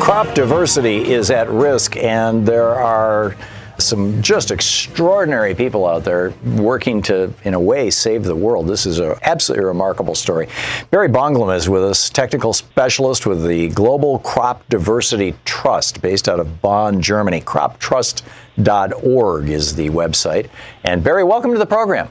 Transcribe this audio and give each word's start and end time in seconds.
Crop 0.00 0.34
diversity 0.34 1.12
is 1.12 1.30
at 1.30 1.48
risk, 1.50 1.94
and 1.98 2.48
there 2.48 2.74
are 2.74 3.36
some 3.78 4.22
just 4.22 4.50
extraordinary 4.50 5.54
people 5.54 5.86
out 5.86 6.04
there 6.04 6.32
working 6.56 7.02
to, 7.02 7.30
in 7.44 7.52
a 7.52 7.60
way, 7.60 7.90
save 7.90 8.24
the 8.24 8.34
world. 8.34 8.66
This 8.66 8.86
is 8.86 8.98
an 8.98 9.14
absolutely 9.22 9.66
remarkable 9.66 10.14
story. 10.14 10.48
Beri 10.90 11.08
Bonglim 11.08 11.54
is 11.54 11.68
with 11.68 11.84
us, 11.84 12.08
technical 12.08 12.54
specialist 12.54 13.26
with 13.26 13.46
the 13.46 13.68
Global 13.68 14.20
Crop 14.20 14.66
Diversity 14.70 15.34
Trust, 15.44 16.00
based 16.00 16.30
out 16.30 16.40
of 16.40 16.62
Bonn, 16.62 17.02
Germany. 17.02 17.42
CropTrust.org 17.42 19.50
is 19.50 19.76
the 19.76 19.90
website. 19.90 20.48
And 20.82 21.04
Beri, 21.04 21.24
welcome 21.24 21.52
to 21.52 21.58
the 21.58 21.66
program. 21.66 22.08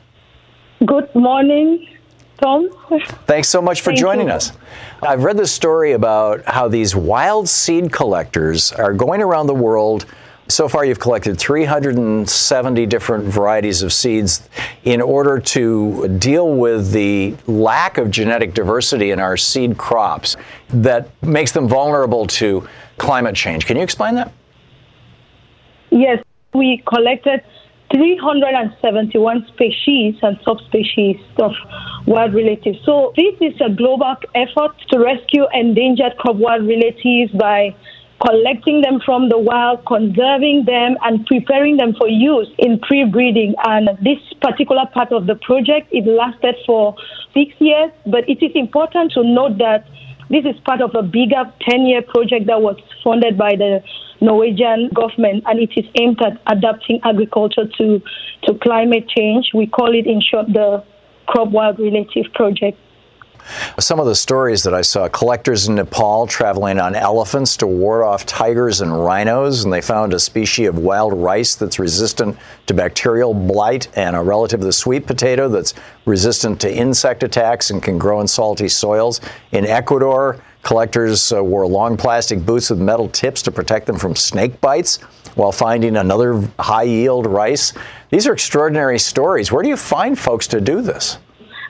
Good 0.85 1.13
morning. 1.15 1.87
Thom. 2.39 2.69
Thanks 3.25 3.49
so 3.49 3.61
much 3.61 3.81
for 3.81 3.89
Thank 3.89 3.99
joining 3.99 4.27
you. 4.27 4.33
us. 4.33 4.53
I've 5.01 5.23
read 5.23 5.37
this 5.37 5.51
story 5.51 5.93
about 5.93 6.43
how 6.45 6.67
these 6.67 6.93
wild 6.93 7.47
seed 7.47 7.89
collectors 7.89 8.73
are 8.73 8.91
going 8.91 9.21
around 9.21 9.47
the 9.47 9.53
world. 9.53 10.05
So 10.49 10.67
far, 10.67 10.83
you've 10.83 10.99
collected 10.99 11.39
370 11.39 12.85
different 12.85 13.23
varieties 13.25 13.81
of 13.81 13.93
seeds 13.93 14.49
in 14.83 14.99
order 14.99 15.39
to 15.39 16.17
deal 16.19 16.53
with 16.53 16.91
the 16.91 17.37
lack 17.47 17.97
of 17.97 18.11
genetic 18.11 18.53
diversity 18.53 19.11
in 19.11 19.19
our 19.21 19.37
seed 19.37 19.77
crops 19.77 20.35
that 20.69 21.07
makes 21.23 21.53
them 21.53 21.69
vulnerable 21.69 22.27
to 22.27 22.67
climate 22.97 23.35
change. 23.35 23.65
Can 23.65 23.77
you 23.77 23.83
explain 23.83 24.15
that? 24.15 24.33
Yes, 25.91 26.21
we 26.53 26.83
collected 26.85 27.41
371 27.91 29.47
species 29.47 30.15
and 30.21 30.39
subspecies 30.45 31.17
of 31.37 31.51
wild 32.05 32.33
relatives. 32.33 32.79
So 32.85 33.13
this 33.15 33.35
is 33.41 33.59
a 33.61 33.69
global 33.69 34.15
effort 34.35 34.71
to 34.89 34.99
rescue 34.99 35.45
endangered 35.53 36.17
crop 36.17 36.35
wild 36.35 36.67
relatives 36.67 37.31
by 37.31 37.75
collecting 38.21 38.81
them 38.81 38.99
from 39.05 39.29
the 39.29 39.37
wild, 39.37 39.85
conserving 39.85 40.65
them, 40.65 40.97
and 41.03 41.25
preparing 41.25 41.77
them 41.77 41.95
for 41.97 42.07
use 42.07 42.49
in 42.57 42.79
pre-breeding. 42.79 43.55
And 43.65 43.89
this 44.01 44.19
particular 44.41 44.85
part 44.93 45.11
of 45.11 45.25
the 45.25 45.35
project, 45.35 45.87
it 45.91 46.05
lasted 46.05 46.55
for 46.65 46.95
six 47.33 47.53
years, 47.59 47.91
but 48.05 48.27
it 48.27 48.43
is 48.43 48.51
important 48.55 49.13
to 49.13 49.23
note 49.23 49.57
that 49.59 49.85
this 50.29 50.45
is 50.45 50.59
part 50.61 50.81
of 50.81 50.91
a 50.95 51.01
bigger 51.01 51.43
10-year 51.67 52.03
project 52.03 52.47
that 52.47 52.61
was 52.61 52.77
funded 53.03 53.37
by 53.37 53.55
the 53.55 53.83
Norwegian 54.21 54.89
government, 54.93 55.43
and 55.47 55.59
it 55.59 55.71
is 55.75 55.85
aimed 55.99 56.21
at 56.21 56.41
adapting 56.47 56.99
agriculture 57.03 57.65
to, 57.77 58.01
to 58.43 58.53
climate 58.61 59.07
change. 59.09 59.51
We 59.53 59.67
call 59.67 59.95
it, 59.95 60.05
in 60.05 60.21
short, 60.21 60.47
the 60.47 60.83
Crop 61.27 61.49
Wild 61.49 61.79
Relative 61.79 62.25
Project. 62.33 62.77
Some 63.79 63.99
of 63.99 64.05
the 64.05 64.15
stories 64.15 64.63
that 64.63 64.73
I 64.73 64.81
saw 64.81 65.07
collectors 65.07 65.67
in 65.67 65.75
Nepal 65.75 66.27
traveling 66.27 66.79
on 66.79 66.95
elephants 66.95 67.57
to 67.57 67.67
ward 67.67 68.03
off 68.03 68.25
tigers 68.25 68.81
and 68.81 69.03
rhinos, 69.03 69.63
and 69.63 69.73
they 69.73 69.81
found 69.81 70.13
a 70.13 70.19
species 70.19 70.67
of 70.67 70.77
wild 70.77 71.13
rice 71.13 71.55
that's 71.55 71.79
resistant 71.79 72.37
to 72.67 72.73
bacterial 72.73 73.33
blight 73.33 73.87
and 73.97 74.15
a 74.15 74.21
relative 74.21 74.59
of 74.59 74.65
the 74.65 74.73
sweet 74.73 75.07
potato 75.07 75.47
that's 75.47 75.73
resistant 76.05 76.59
to 76.61 76.73
insect 76.73 77.23
attacks 77.23 77.69
and 77.69 77.81
can 77.81 77.97
grow 77.97 78.21
in 78.21 78.27
salty 78.27 78.67
soils. 78.67 79.21
In 79.51 79.65
Ecuador, 79.65 80.41
collectors 80.63 81.31
uh, 81.31 81.43
wore 81.43 81.65
long 81.65 81.97
plastic 81.97 82.45
boots 82.45 82.69
with 82.69 82.79
metal 82.79 83.09
tips 83.09 83.41
to 83.43 83.51
protect 83.51 83.87
them 83.87 83.97
from 83.97 84.15
snake 84.15 84.59
bites 84.61 84.97
while 85.35 85.51
finding 85.51 85.97
another 85.97 86.43
high 86.59 86.83
yield 86.83 87.25
rice. 87.25 87.73
These 88.09 88.27
are 88.27 88.33
extraordinary 88.33 88.99
stories. 88.99 89.51
Where 89.51 89.63
do 89.63 89.69
you 89.69 89.77
find 89.77 90.17
folks 90.17 90.47
to 90.47 90.59
do 90.59 90.81
this? 90.81 91.17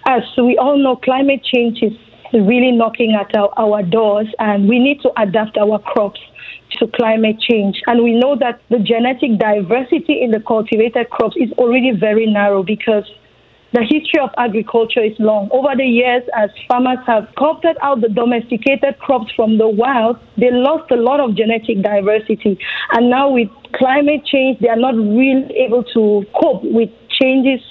As 0.09 0.23
we 0.37 0.57
all 0.57 0.75
know, 0.75 0.95
climate 0.95 1.43
change 1.43 1.83
is 1.83 1.93
really 2.33 2.71
knocking 2.71 3.13
at 3.13 3.29
our, 3.37 3.53
our 3.59 3.83
doors, 3.83 4.25
and 4.39 4.67
we 4.67 4.79
need 4.79 4.99
to 5.01 5.11
adapt 5.21 5.55
our 5.55 5.77
crops 5.77 6.19
to 6.79 6.87
climate 6.95 7.39
change. 7.39 7.79
And 7.85 8.03
we 8.03 8.13
know 8.13 8.35
that 8.39 8.59
the 8.71 8.79
genetic 8.79 9.37
diversity 9.37 10.19
in 10.23 10.31
the 10.31 10.39
cultivated 10.39 11.11
crops 11.11 11.35
is 11.37 11.51
already 11.59 11.91
very 11.91 12.25
narrow 12.25 12.63
because 12.63 13.03
the 13.73 13.83
history 13.83 14.19
of 14.19 14.31
agriculture 14.39 15.03
is 15.03 15.13
long. 15.19 15.47
Over 15.51 15.75
the 15.77 15.85
years, 15.85 16.23
as 16.35 16.49
farmers 16.67 17.05
have 17.05 17.27
carved 17.37 17.67
out 17.83 18.01
the 18.01 18.09
domesticated 18.09 18.97
crops 18.97 19.31
from 19.35 19.59
the 19.59 19.69
wild, 19.69 20.17
they 20.39 20.49
lost 20.49 20.89
a 20.89 20.95
lot 20.95 21.19
of 21.19 21.37
genetic 21.37 21.83
diversity. 21.83 22.57
And 22.93 23.11
now 23.11 23.29
with 23.29 23.49
climate 23.75 24.25
change, 24.25 24.57
they 24.59 24.69
are 24.69 24.75
not 24.75 24.95
really 24.95 25.53
able 25.53 25.83
to 25.93 26.25
cope 26.41 26.63
with 26.63 26.89
changes 27.21 27.61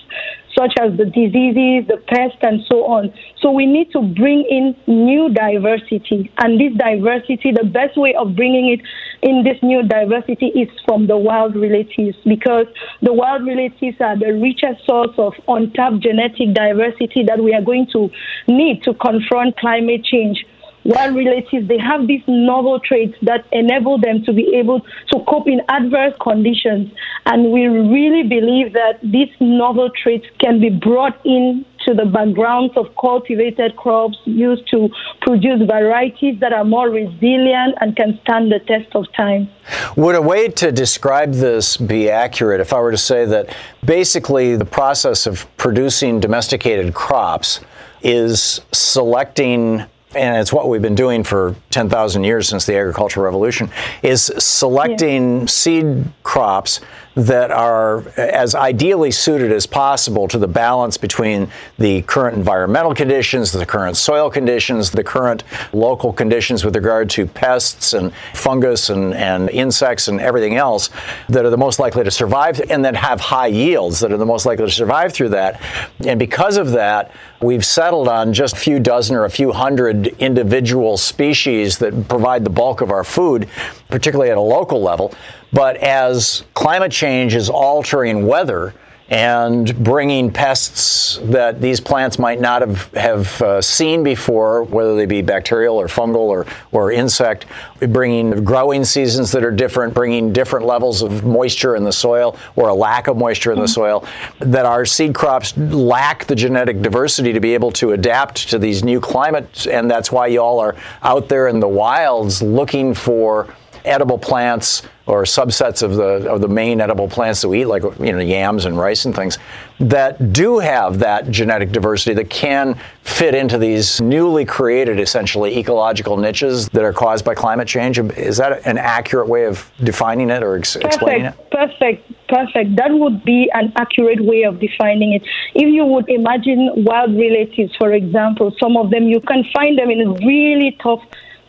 such 0.58 0.74
as 0.80 0.90
the 0.98 1.04
diseases, 1.04 1.86
the 1.86 2.02
pests, 2.08 2.42
and 2.42 2.60
so 2.66 2.84
on. 2.86 3.14
So 3.40 3.52
we 3.52 3.64
need 3.64 3.92
to 3.92 4.02
bring 4.02 4.44
in 4.50 4.74
new 4.88 5.32
diversity. 5.32 6.32
And 6.38 6.58
this 6.58 6.74
diversity, 6.76 7.52
the 7.54 7.64
best 7.64 7.96
way 7.96 8.14
of 8.18 8.34
bringing 8.34 8.74
it 8.74 8.80
in 9.22 9.44
this 9.44 9.58
new 9.62 9.86
diversity 9.86 10.46
is 10.46 10.68
from 10.84 11.06
the 11.06 11.16
wild 11.16 11.54
relatives 11.54 12.16
because 12.24 12.66
the 13.02 13.12
wild 13.12 13.46
relatives 13.46 13.96
are 14.00 14.18
the 14.18 14.34
richest 14.34 14.84
source 14.84 15.14
of 15.18 15.34
untapped 15.46 16.00
genetic 16.00 16.54
diversity 16.54 17.22
that 17.26 17.38
we 17.42 17.54
are 17.54 17.62
going 17.62 17.86
to 17.92 18.10
need 18.48 18.82
to 18.82 18.94
confront 18.94 19.56
climate 19.58 20.04
change 20.04 20.44
wild 20.84 21.16
relatives, 21.16 21.68
they 21.68 21.78
have 21.78 22.06
these 22.06 22.22
novel 22.26 22.80
traits 22.80 23.14
that 23.22 23.44
enable 23.52 23.98
them 23.98 24.24
to 24.24 24.32
be 24.32 24.54
able 24.56 24.80
to 25.12 25.24
cope 25.28 25.48
in 25.48 25.60
adverse 25.68 26.14
conditions. 26.20 26.90
And 27.26 27.52
we 27.52 27.66
really 27.66 28.22
believe 28.22 28.72
that 28.72 29.00
these 29.02 29.28
novel 29.40 29.90
traits 30.02 30.26
can 30.40 30.60
be 30.60 30.70
brought 30.70 31.18
in 31.24 31.64
to 31.86 31.94
the 31.94 32.04
backgrounds 32.04 32.76
of 32.76 32.86
cultivated 33.00 33.76
crops 33.76 34.18
used 34.24 34.68
to 34.70 34.88
produce 35.22 35.66
varieties 35.66 36.38
that 36.40 36.52
are 36.52 36.64
more 36.64 36.90
resilient 36.90 37.74
and 37.80 37.96
can 37.96 38.18
stand 38.22 38.52
the 38.52 38.58
test 38.60 38.94
of 38.94 39.06
time. 39.16 39.48
Would 39.96 40.14
a 40.14 40.22
way 40.22 40.48
to 40.48 40.72
describe 40.72 41.32
this 41.32 41.76
be 41.76 42.10
accurate 42.10 42.60
if 42.60 42.72
I 42.72 42.80
were 42.80 42.90
to 42.90 42.98
say 42.98 43.24
that 43.26 43.54
basically 43.84 44.56
the 44.56 44.64
process 44.64 45.26
of 45.26 45.46
producing 45.56 46.20
domesticated 46.20 46.94
crops 46.94 47.60
is 48.02 48.60
selecting 48.72 49.84
and 50.14 50.36
it's 50.36 50.52
what 50.52 50.68
we've 50.68 50.82
been 50.82 50.94
doing 50.94 51.22
for 51.22 51.54
10,000 51.70 52.24
years 52.24 52.48
since 52.48 52.64
the 52.66 52.76
agricultural 52.76 53.24
revolution, 53.24 53.70
is 54.02 54.32
selecting 54.38 55.40
yeah. 55.40 55.46
seed 55.46 56.04
crops 56.22 56.80
that 57.18 57.50
are 57.50 58.04
as 58.16 58.54
ideally 58.54 59.10
suited 59.10 59.50
as 59.50 59.66
possible 59.66 60.28
to 60.28 60.38
the 60.38 60.46
balance 60.46 60.96
between 60.96 61.50
the 61.76 62.02
current 62.02 62.36
environmental 62.36 62.94
conditions, 62.94 63.50
the 63.50 63.66
current 63.66 63.96
soil 63.96 64.30
conditions, 64.30 64.92
the 64.92 65.02
current 65.02 65.42
local 65.72 66.12
conditions 66.12 66.64
with 66.64 66.76
regard 66.76 67.10
to 67.10 67.26
pests 67.26 67.92
and 67.92 68.12
fungus 68.34 68.88
and, 68.88 69.14
and 69.14 69.50
insects 69.50 70.06
and 70.06 70.20
everything 70.20 70.54
else 70.54 70.90
that 71.28 71.44
are 71.44 71.50
the 71.50 71.58
most 71.58 71.80
likely 71.80 72.04
to 72.04 72.10
survive 72.10 72.60
and 72.70 72.84
then 72.84 72.94
have 72.94 73.20
high 73.20 73.48
yields 73.48 73.98
that 73.98 74.12
are 74.12 74.16
the 74.16 74.24
most 74.24 74.46
likely 74.46 74.66
to 74.66 74.70
survive 74.70 75.12
through 75.12 75.30
that. 75.30 75.60
And 76.06 76.20
because 76.20 76.56
of 76.56 76.70
that, 76.70 77.10
we've 77.42 77.64
settled 77.64 78.06
on 78.06 78.32
just 78.32 78.54
a 78.54 78.58
few 78.58 78.78
dozen 78.78 79.16
or 79.16 79.24
a 79.24 79.30
few 79.30 79.50
hundred 79.50 80.06
individual 80.20 80.96
species 80.96 81.78
that 81.78 82.06
provide 82.06 82.44
the 82.44 82.50
bulk 82.50 82.80
of 82.80 82.92
our 82.92 83.02
food, 83.02 83.48
particularly 83.88 84.30
at 84.30 84.36
a 84.36 84.40
local 84.40 84.80
level. 84.80 85.12
But 85.52 85.76
as 85.76 86.44
climate 86.54 86.92
change 86.92 87.34
is 87.34 87.48
altering 87.48 88.26
weather, 88.26 88.74
and 89.10 89.74
bringing 89.82 90.30
pests 90.30 91.18
that 91.24 91.62
these 91.62 91.80
plants 91.80 92.18
might 92.18 92.40
not 92.40 92.60
have, 92.60 92.92
have 92.92 93.42
uh, 93.42 93.62
seen 93.62 94.02
before, 94.02 94.64
whether 94.64 94.96
they 94.96 95.06
be 95.06 95.22
bacterial 95.22 95.80
or 95.80 95.86
fungal 95.86 96.16
or, 96.16 96.44
or 96.72 96.92
insect, 96.92 97.46
bringing 97.88 98.44
growing 98.44 98.84
seasons 98.84 99.32
that 99.32 99.42
are 99.42 99.50
different, 99.50 99.94
bringing 99.94 100.30
different 100.30 100.66
levels 100.66 101.00
of 101.00 101.24
moisture 101.24 101.74
in 101.74 101.84
the 101.84 101.92
soil 101.92 102.36
or 102.56 102.68
a 102.68 102.74
lack 102.74 103.06
of 103.06 103.16
moisture 103.16 103.50
in 103.50 103.58
the 103.58 103.68
soil, 103.68 104.04
that 104.40 104.66
our 104.66 104.84
seed 104.84 105.14
crops 105.14 105.56
lack 105.56 106.26
the 106.26 106.34
genetic 106.34 106.82
diversity 106.82 107.32
to 107.32 107.40
be 107.40 107.54
able 107.54 107.72
to 107.72 107.92
adapt 107.92 108.50
to 108.50 108.58
these 108.58 108.84
new 108.84 109.00
climates. 109.00 109.66
And 109.66 109.90
that's 109.90 110.12
why 110.12 110.26
y'all 110.26 110.58
are 110.60 110.76
out 111.02 111.30
there 111.30 111.48
in 111.48 111.60
the 111.60 111.68
wilds 111.68 112.42
looking 112.42 112.92
for 112.92 113.54
edible 113.88 114.18
plants 114.18 114.82
or 115.06 115.22
subsets 115.22 115.82
of 115.82 115.94
the 115.94 116.30
of 116.30 116.40
the 116.40 116.48
main 116.48 116.80
edible 116.80 117.08
plants 117.08 117.40
that 117.40 117.48
we 117.48 117.62
eat, 117.62 117.64
like 117.64 117.82
you 117.98 118.12
know 118.12 118.18
yams 118.18 118.66
and 118.66 118.78
rice 118.78 119.06
and 119.06 119.16
things, 119.16 119.38
that 119.80 120.32
do 120.32 120.58
have 120.58 120.98
that 120.98 121.30
genetic 121.30 121.72
diversity 121.72 122.14
that 122.14 122.28
can 122.28 122.78
fit 123.02 123.34
into 123.34 123.56
these 123.56 124.00
newly 124.00 124.44
created, 124.44 125.00
essentially 125.00 125.58
ecological 125.58 126.16
niches 126.16 126.68
that 126.68 126.84
are 126.84 126.92
caused 126.92 127.24
by 127.24 127.34
climate 127.34 127.66
change. 127.66 127.98
Is 127.98 128.36
that 128.36 128.66
an 128.66 128.76
accurate 128.76 129.28
way 129.28 129.44
of 129.44 129.70
defining 129.82 130.30
it 130.30 130.42
or 130.42 130.58
ex- 130.58 130.76
explaining 130.76 131.26
it? 131.26 131.50
Perfect, 131.50 132.28
perfect. 132.28 132.76
That 132.76 132.90
would 132.92 133.24
be 133.24 133.50
an 133.54 133.72
accurate 133.76 134.20
way 134.20 134.42
of 134.42 134.60
defining 134.60 135.14
it. 135.14 135.22
If 135.54 135.72
you 135.72 135.86
would 135.86 136.08
imagine 136.10 136.70
wild 136.84 137.16
relatives, 137.16 137.74
for 137.76 137.92
example, 137.92 138.54
some 138.60 138.76
of 138.76 138.90
them 138.90 139.04
you 139.04 139.20
can 139.20 139.42
find 139.54 139.78
them 139.78 139.90
in 139.90 140.14
really 140.14 140.76
tough 140.82 141.02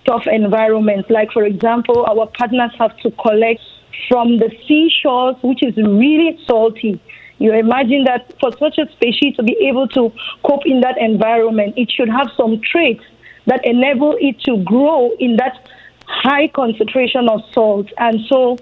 tough 0.09 0.25
environments. 0.25 1.09
Like, 1.09 1.31
for 1.31 1.43
example, 1.45 2.05
our 2.05 2.25
partners 2.27 2.71
have 2.79 2.97
to 2.97 3.11
collect 3.11 3.61
from 4.07 4.39
the 4.39 4.49
seashores, 4.67 5.35
which 5.43 5.61
is 5.61 5.75
really 5.77 6.39
salty. 6.47 6.99
You 7.37 7.53
imagine 7.53 8.05
that 8.05 8.33
for 8.41 8.51
such 8.57 8.77
a 8.79 8.91
species 8.91 9.35
to 9.35 9.43
be 9.43 9.55
able 9.69 9.87
to 9.89 10.11
cope 10.43 10.65
in 10.65 10.81
that 10.81 10.97
environment, 10.97 11.75
it 11.77 11.91
should 11.91 12.09
have 12.09 12.29
some 12.35 12.59
traits 12.59 13.03
that 13.45 13.65
enable 13.65 14.17
it 14.19 14.41
to 14.41 14.63
grow 14.63 15.11
in 15.19 15.37
that 15.37 15.69
high 16.07 16.47
concentration 16.47 17.29
of 17.29 17.41
salt. 17.53 17.87
And 17.97 18.19
so 18.27 18.57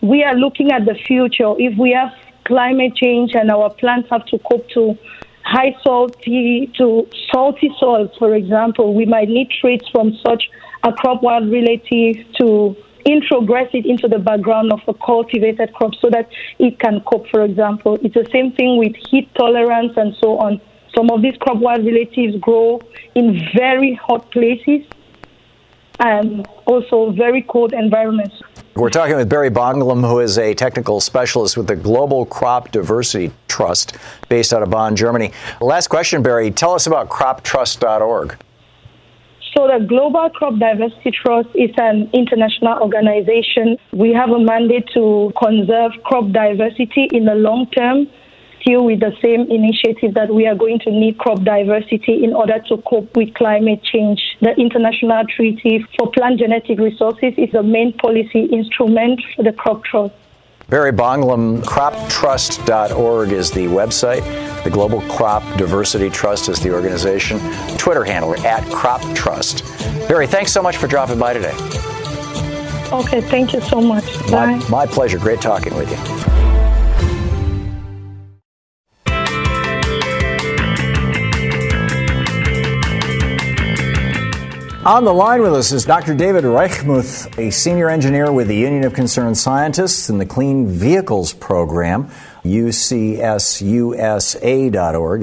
we 0.00 0.24
are 0.24 0.34
looking 0.34 0.72
at 0.72 0.84
the 0.84 0.94
future. 0.94 1.54
If 1.58 1.78
we 1.78 1.92
have 1.92 2.12
climate 2.44 2.96
change 2.96 3.34
and 3.34 3.50
our 3.50 3.70
plants 3.70 4.08
have 4.10 4.26
to 4.26 4.38
cope 4.38 4.68
to 4.70 4.98
high 5.44 5.74
salty 5.82 6.72
to 6.78 7.08
salty 7.32 7.70
soils, 7.78 8.10
for 8.18 8.34
example, 8.34 8.94
we 8.94 9.06
might 9.06 9.28
need 9.28 9.48
traits 9.60 9.88
from 9.90 10.18
such 10.26 10.50
a 10.84 10.92
crop 10.92 11.22
wild 11.22 11.50
relative 11.50 12.16
to 12.38 12.76
introgress 13.06 13.74
it 13.74 13.86
into 13.86 14.08
the 14.08 14.18
background 14.18 14.72
of 14.72 14.80
a 14.86 14.94
cultivated 14.94 15.72
crop 15.74 15.94
so 16.00 16.08
that 16.10 16.28
it 16.58 16.78
can 16.78 17.00
cope, 17.00 17.28
for 17.28 17.42
example. 17.44 17.98
It's 18.02 18.14
the 18.14 18.28
same 18.32 18.52
thing 18.52 18.78
with 18.78 18.94
heat 18.96 19.32
tolerance 19.34 19.92
and 19.96 20.14
so 20.20 20.38
on. 20.38 20.60
Some 20.94 21.10
of 21.10 21.22
these 21.22 21.36
crop 21.38 21.58
wild 21.58 21.84
relatives 21.84 22.36
grow 22.40 22.80
in 23.14 23.40
very 23.56 23.94
hot 23.94 24.30
places 24.30 24.86
and 25.98 26.46
also 26.66 27.12
very 27.12 27.42
cold 27.42 27.72
environments. 27.72 28.42
We're 28.74 28.90
talking 28.90 29.16
with 29.16 29.28
Beri 29.28 29.50
Bonglim, 29.50 30.08
who 30.08 30.20
is 30.20 30.38
a 30.38 30.54
technical 30.54 31.00
specialist 31.00 31.56
with 31.56 31.66
the 31.66 31.76
Global 31.76 32.24
Crop 32.24 32.72
Diversity 32.72 33.30
Trust 33.46 33.96
based 34.28 34.54
out 34.54 34.62
of 34.62 34.70
Bonn, 34.70 34.96
Germany. 34.96 35.32
Last 35.60 35.88
question, 35.88 36.22
Beri. 36.22 36.50
Tell 36.50 36.72
us 36.72 36.86
about 36.86 37.10
croptrust.org. 37.10 38.36
So 39.56 39.68
the 39.68 39.84
Global 39.84 40.30
Crop 40.30 40.58
Diversity 40.58 41.10
Trust 41.10 41.50
is 41.54 41.70
an 41.76 42.08
international 42.14 42.78
organization. 42.80 43.76
We 43.92 44.14
have 44.14 44.30
a 44.30 44.38
mandate 44.38 44.88
to 44.94 45.30
conserve 45.36 45.92
crop 46.04 46.32
diversity 46.32 47.08
in 47.12 47.26
the 47.26 47.34
long 47.34 47.66
term, 47.66 48.08
still 48.62 48.86
with 48.86 49.00
the 49.00 49.12
same 49.22 49.50
initiative 49.50 50.14
that 50.14 50.32
we 50.32 50.46
are 50.46 50.54
going 50.54 50.78
to 50.80 50.90
need 50.90 51.18
crop 51.18 51.44
diversity 51.44 52.24
in 52.24 52.32
order 52.32 52.60
to 52.70 52.78
cope 52.88 53.14
with 53.14 53.34
climate 53.34 53.82
change. 53.84 54.22
The 54.40 54.54
International 54.56 55.22
Treaty 55.36 55.84
for 55.98 56.10
Plant 56.10 56.38
Genetic 56.38 56.78
Resources 56.78 57.34
is 57.36 57.52
the 57.52 57.62
main 57.62 57.92
policy 57.92 58.44
instrument 58.46 59.20
for 59.36 59.42
the 59.42 59.52
crop 59.52 59.84
trust. 59.84 60.14
Beri 60.72 60.90
Bonglim, 60.90 61.60
croptrust.org 61.64 63.30
is 63.30 63.50
the 63.50 63.66
website. 63.66 64.24
The 64.64 64.70
Global 64.70 65.02
Crop 65.02 65.42
Diversity 65.58 66.08
Trust 66.08 66.48
is 66.48 66.60
the 66.60 66.72
organization. 66.72 67.38
Twitter 67.76 68.04
handle 68.04 68.34
at 68.46 68.64
Crop 68.72 69.02
Trust. 69.14 69.66
Beri, 70.08 70.26
thanks 70.26 70.50
so 70.50 70.62
much 70.62 70.78
for 70.78 70.86
dropping 70.86 71.18
by 71.18 71.34
today. 71.34 71.52
Okay, 72.90 73.20
thank 73.20 73.52
you 73.52 73.60
so 73.60 73.82
much. 73.82 74.02
My, 74.30 74.58
Bye. 74.58 74.68
my 74.70 74.86
pleasure. 74.86 75.18
Great 75.18 75.42
talking 75.42 75.74
with 75.74 75.90
you. 75.90 76.41
On 84.84 85.04
the 85.04 85.14
line 85.14 85.42
with 85.42 85.54
us 85.54 85.70
is 85.70 85.84
Dr. 85.84 86.12
David 86.12 86.42
Reichmuth, 86.42 87.38
a 87.38 87.52
senior 87.52 87.88
engineer 87.88 88.32
with 88.32 88.48
the 88.48 88.56
Union 88.56 88.82
of 88.82 88.92
Concerned 88.92 89.38
Scientists 89.38 90.10
in 90.10 90.18
the 90.18 90.26
Clean 90.26 90.66
Vehicles 90.66 91.32
Program. 91.32 92.10
UCSUSA.org 92.44 92.82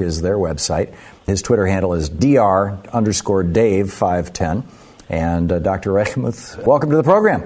is 0.00 0.22
their 0.22 0.38
website. 0.38 0.94
His 1.26 1.42
Twitter 1.42 1.66
handle 1.66 1.92
is 1.92 2.08
dr 2.08 2.80
underscore 2.90 3.42
Dave 3.42 3.92
510. 3.92 4.66
And 5.10 5.52
uh, 5.52 5.58
Dr. 5.58 5.90
Reichmuth, 5.90 6.64
welcome 6.64 6.88
to 6.88 6.96
the 6.96 7.02
program. 7.02 7.42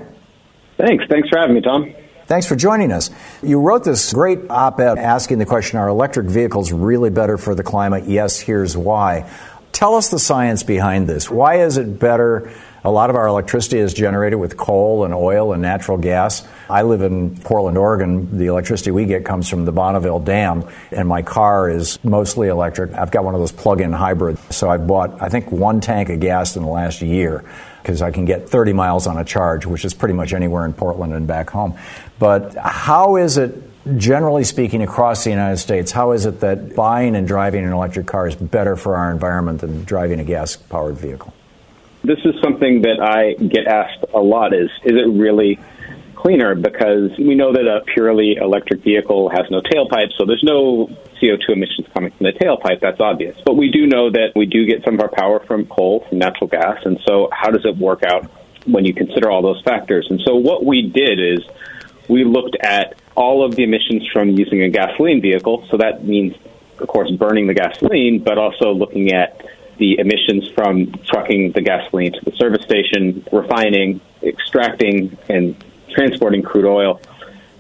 Thanks. 0.77 1.03
Thanks 1.11 1.29
for 1.29 1.41
having 1.41 1.57
me, 1.57 1.63
Thom. 1.63 1.93
Thanks 2.27 2.47
for 2.47 2.57
joining 2.57 2.91
us. 2.91 3.11
You 3.43 3.61
wrote 3.61 3.85
this 3.85 4.13
great 4.13 4.49
op 4.49 4.81
ed 4.81 4.99
asking 4.99 5.41
the 5.41 5.47
question 5.47 5.79
Are 5.79 5.89
electric 5.89 6.27
vehicles 6.27 6.73
really 6.73 7.11
better 7.11 7.37
for 7.37 7.55
the 7.55 7.63
climate? 7.63 8.05
Yes, 8.05 8.41
here's 8.41 8.77
why. 8.77 9.31
Tell 9.75 9.97
us 9.97 10.09
the 10.09 10.21
science 10.21 10.63
behind 10.63 11.09
this. 11.09 11.29
Why 11.29 11.57
is 11.57 11.79
it 11.79 11.99
better? 11.99 12.53
A 12.85 12.91
lot 12.91 13.11
of 13.11 13.17
our 13.17 13.27
electricity 13.27 13.79
is 13.79 13.93
generated 13.93 14.39
with 14.39 14.57
coal 14.57 15.05
and 15.05 15.13
oil 15.13 15.53
and 15.53 15.61
natural 15.61 15.99
gas. 15.99 16.47
I 16.71 16.83
live 16.83 17.03
in 17.03 17.37
Portland, 17.39 17.77
Oregon. 17.77 18.39
The 18.39 18.47
electricity 18.47 18.93
we 18.93 19.05
get 19.05 19.25
comes 19.25 19.49
from 19.49 19.65
the 19.65 19.73
Bonneville 19.73 20.21
Dam, 20.21 20.65
and 20.93 21.09
my 21.09 21.23
car 21.23 21.69
is 21.69 21.99
mostly 22.05 22.47
electric. 22.47 22.93
I've 22.95 23.11
got 23.11 23.25
one 23.25 23.35
of 23.35 23.41
those 23.41 23.51
plug 23.51 23.81
in 23.81 23.93
hybrids. 23.93 24.41
So 24.55 24.71
I've 24.71 24.87
bought, 24.87 25.21
I 25.21 25.29
think, 25.29 25.51
one 25.51 25.81
tank 25.81 26.09
of 26.09 26.21
gas 26.21 26.55
in 26.55 26.63
the 26.63 26.69
last 26.69 27.03
year 27.03 27.45
because 27.83 28.01
I 28.01 28.13
can 28.13 28.27
get 28.27 28.49
30 28.49 28.75
miles 28.75 29.09
on 29.09 29.19
a 29.19 29.25
charge, 29.25 29.67
which 29.67 29.85
is 29.85 29.93
pretty 29.93 30.15
much 30.15 30.33
anywhere 30.33 30.65
in 30.67 30.73
Portland 30.73 31.15
and 31.15 31.27
back 31.27 31.51
home. 31.51 31.77
But 32.21 32.55
how 32.55 33.17
is 33.17 33.39
it 33.39 33.61
generally 33.97 34.45
speaking, 34.45 34.83
across 34.83 35.25
the 35.25 35.31
United 35.31 35.59
States, 35.59 35.93
how 35.93 36.13
is 36.13 36.27
it 36.27 36.41
that 36.41 36.75
buying 36.75 37.17
and 37.17 37.27
driving 37.27 37.65
an 37.65 37.73
electric 37.73 38.07
car 38.07 38.27
is 38.27 38.35
better 38.35 38.77
for 38.77 38.97
our 38.97 39.11
environment 39.11 39.61
than 39.61 39.85
driving 39.85 40.21
a 40.21 40.25
gas 40.25 40.57
powered 40.57 40.97
vehicle? 40.97 41.33
This 42.03 42.19
is 42.25 42.35
something 42.43 42.83
that 42.83 43.01
I 43.01 43.43
get 43.43 43.67
asked 43.67 44.05
a 44.13 44.21
lot 44.21 44.53
is 44.53 44.71
is 44.85 44.93
it 44.93 45.09
really 45.09 45.59
cleaner 46.15 46.55
because 46.55 47.11
we 47.19 47.35
know 47.35 47.53
that 47.53 47.67
a 47.67 47.83
purely 47.93 48.37
electric 48.37 48.83
vehicle 48.83 49.31
has 49.31 49.51
no 49.51 49.61
tailpipe, 49.61 50.11
so 50.17 50.25
there's 50.25 50.43
no 50.43 50.89
CO2 51.21 51.51
emissions 51.51 51.87
coming 51.95 52.11
from 52.13 52.25
the 52.25 52.33
tailpipe. 52.33 52.81
That's 52.81 53.01
obvious. 53.01 53.37
But 53.45 53.57
we 53.57 53.71
do 53.71 53.87
know 53.87 54.11
that 54.11 54.33
we 54.35 54.47
do 54.47 54.67
get 54.67 54.85
some 54.85 54.95
of 54.95 55.01
our 55.01 55.09
power 55.11 55.41
from 55.41 55.67
coal, 55.67 56.05
from 56.09 56.19
natural 56.19 56.49
gas. 56.49 56.79
And 56.85 56.99
so, 57.07 57.29
how 57.33 57.51
does 57.51 57.65
it 57.65 57.77
work 57.77 58.03
out 58.05 58.31
when 58.67 58.85
you 58.85 58.95
consider 58.95 59.31
all 59.31 59.43
those 59.43 59.63
factors? 59.63 60.07
And 60.09 60.21
so, 60.25 60.37
what 60.37 60.65
we 60.65 60.83
did 60.83 61.21
is 61.21 61.45
we 62.09 62.25
looked 62.25 62.57
at 62.61 62.97
all 63.15 63.45
of 63.45 63.55
the 63.55 63.63
emissions 63.63 64.07
from 64.13 64.31
using 64.31 64.63
a 64.63 64.69
gasoline 64.69 65.21
vehicle. 65.21 65.67
So, 65.71 65.77
that 65.79 66.05
means, 66.05 66.35
of 66.79 66.89
course, 66.89 67.11
burning 67.11 67.47
the 67.47 67.55
gasoline, 67.55 68.23
but 68.23 68.39
also 68.39 68.73
looking 68.73 69.13
at 69.13 69.45
the 69.79 69.99
emissions 69.99 70.49
from 70.55 70.93
trucking 71.05 71.53
the 71.53 71.61
gasoline 71.61 72.13
to 72.13 72.25
the 72.25 72.33
service 72.37 72.63
station, 72.63 73.27
refining, 73.33 74.01
extracting, 74.23 75.17
and 75.29 75.57
transporting 75.91 76.43
crude 76.43 76.67
oil 76.67 77.01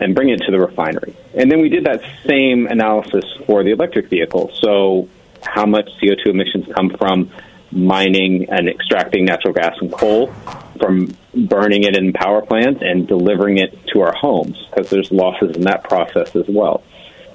and 0.00 0.14
bring 0.14 0.28
it 0.28 0.40
to 0.42 0.50
the 0.50 0.58
refinery. 0.58 1.16
And 1.34 1.50
then 1.50 1.60
we 1.60 1.68
did 1.68 1.84
that 1.84 2.02
same 2.26 2.66
analysis 2.66 3.24
for 3.46 3.62
the 3.62 3.70
electric 3.70 4.08
vehicle. 4.08 4.50
So, 4.54 5.08
how 5.42 5.66
much 5.66 5.88
CO2 6.00 6.26
emissions 6.26 6.66
come 6.74 6.90
from 6.90 7.30
mining 7.74 8.48
and 8.50 8.68
extracting 8.68 9.24
natural 9.24 9.52
gas 9.52 9.76
and 9.80 9.92
coal 9.92 10.32
from 10.80 11.14
burning 11.34 11.84
it 11.84 11.96
in 11.96 12.12
power 12.12 12.40
plants 12.42 12.80
and 12.82 13.06
delivering 13.06 13.58
it 13.58 13.86
to 13.88 14.00
our 14.00 14.14
homes 14.14 14.66
because 14.70 14.90
there's 14.90 15.10
losses 15.10 15.56
in 15.56 15.62
that 15.62 15.84
process 15.84 16.34
as 16.36 16.46
well. 16.48 16.82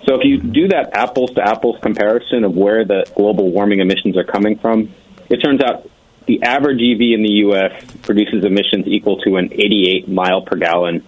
So 0.06 0.16
if 0.16 0.24
you 0.24 0.40
do 0.40 0.70
that 0.70 0.92
apples 0.94 1.32
to 1.36 1.48
apples 1.48 1.78
comparison 1.82 2.44
of 2.44 2.56
where 2.56 2.86
the 2.86 3.06
global 3.16 3.52
warming 3.52 3.80
emissions 3.80 4.18
are 4.18 4.24
coming 4.24 4.58
from, 4.58 4.94
it 5.30 5.38
turns 5.38 5.62
out 5.62 5.90
the 6.26 6.42
average 6.44 6.78
EV 6.78 7.02
in 7.14 7.24
the 7.24 7.34
U.S. 7.46 7.84
produces 8.02 8.46
emissions 8.46 8.88
equal 8.88 9.18
to 9.22 9.36
an 9.36 9.50
88 9.52 10.08
mile 10.08 10.42
per 10.42 10.56
gallon 10.56 11.06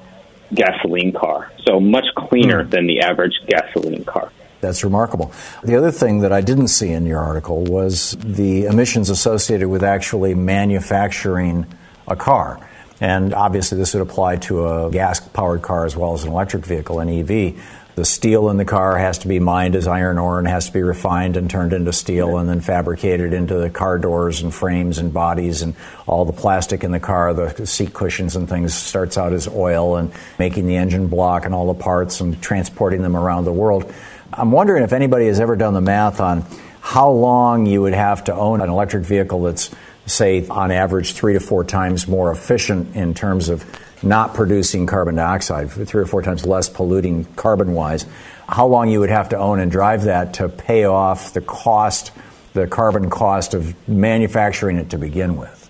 gasoline 0.54 1.14
car. 1.14 1.52
So 1.66 1.80
much 1.80 2.06
cleaner 2.18 2.64
hmm. 2.64 2.70
than 2.70 2.88
the 2.88 3.02
average 3.02 3.40
gasoline 3.48 4.04
car. 4.04 4.32
That's 4.62 4.84
remarkable. 4.84 5.34
The 5.63 5.75
other 5.75 5.91
thing 5.91 6.20
that 6.20 6.32
I 6.32 6.41
didn't 6.41 6.68
see 6.68 6.91
in 6.91 7.06
your 7.06 7.20
article 7.20 7.63
was 7.63 8.15
the 8.20 8.65
emissions 8.65 9.10
associated 9.10 9.68
with 9.68 9.84
actually 9.84 10.36
manufacturing 10.36 11.65
a 12.08 12.15
car. 12.15 12.60
And 13.01 13.34
obviously, 13.34 13.80
this 13.80 13.96
would 13.96 14.03
apply 14.03 14.38
to 14.38 14.68
a 14.68 14.91
gas 14.91 15.20
powered 15.20 15.63
car 15.63 15.86
as 15.86 15.98
well 15.98 16.13
as 16.13 16.24
an 16.24 16.30
electric 16.30 16.65
vehicle, 16.65 17.00
an 17.00 17.10
EV. 17.10 17.60
The 17.96 18.06
steel 18.06 18.50
in 18.50 18.58
the 18.58 18.63
car 18.63 18.98
has 18.98 19.18
to 19.20 19.27
be 19.27 19.39
mined 19.39 19.75
as 19.75 19.86
iron 19.86 20.18
ore 20.18 20.39
and 20.39 20.48
has 20.48 20.68
to 20.68 20.72
be 20.72 20.82
refined 20.82 21.36
and 21.36 21.50
turned 21.50 21.74
into 21.74 21.91
steel 21.91 22.38
and 22.38 22.48
then 22.48 22.62
fabricated 22.62 23.34
into 23.34 23.56
the 23.56 23.70
car 23.70 23.98
doors 23.98 24.41
and 24.41 24.53
frames 24.53 24.98
and 24.98 25.13
bodies 25.13 25.62
and 25.62 25.75
all 26.08 26.24
the 26.24 26.32
plastic 26.32 26.86
in 26.86 26.91
the 26.91 27.01
car, 27.01 27.34
the 27.34 27.65
seat 27.65 27.94
cushions 27.94 28.36
and 28.38 28.48
things 28.48 28.74
starts 28.74 29.18
out 29.18 29.34
as 29.34 29.48
oil 29.48 29.98
and 29.98 30.13
making 30.39 30.68
the 30.68 30.77
engine 30.77 31.08
block 31.08 31.46
and 31.46 31.53
all 31.53 31.74
the 31.74 31.80
parts 31.80 32.22
and 32.22 32.41
transporting 32.41 33.01
them 33.01 33.18
around 33.18 33.44
the 33.44 33.51
world. 33.51 33.94
I'm 34.34 34.52
wondering 34.52 34.84
if 34.84 34.94
anybody 34.94 35.28
has 35.28 35.40
ever 35.40 35.56
done 35.56 35.74
the 35.74 35.82
math 35.82 36.22
on 36.22 36.46
how 36.80 37.10
long 37.10 37.66
you 37.66 37.82
would 37.82 37.94
have 37.94 38.24
to 38.26 38.34
own 38.34 38.62
an 38.62 38.70
electric 38.70 39.04
vehicle 39.04 39.44
that's, 39.44 39.70
say, 40.06 40.48
on 40.48 40.72
average, 40.72 41.14
three 41.14 41.34
to 41.34 41.40
four 41.40 41.64
times 41.64 42.08
more 42.08 42.32
efficient 42.32 42.96
in 42.96 43.14
terms 43.14 43.50
of 43.50 43.66
not 44.02 44.34
producing 44.34 44.88
carbon 44.88 45.16
dioxide, 45.16 45.70
three 45.70 46.02
or 46.02 46.06
four 46.06 46.22
times 46.22 46.46
less 46.46 46.70
polluting 46.70 47.26
carbon 47.36 47.74
wise. 47.74 48.06
How 48.48 48.68
long 48.68 48.90
you 48.90 49.02
would 49.02 49.10
have 49.10 49.30
to 49.30 49.38
own 49.38 49.60
and 49.60 49.70
drive 49.70 50.04
that 50.04 50.36
to 50.36 50.50
pay 50.50 50.86
off 50.86 51.34
the 51.34 51.42
cost, 51.42 52.12
the 52.54 52.68
carbon 52.68 53.10
cost 53.10 53.54
of 53.54 53.76
manufacturing 53.88 54.78
it 54.78 54.90
to 54.92 54.98
begin 54.98 55.38
with? 55.38 55.70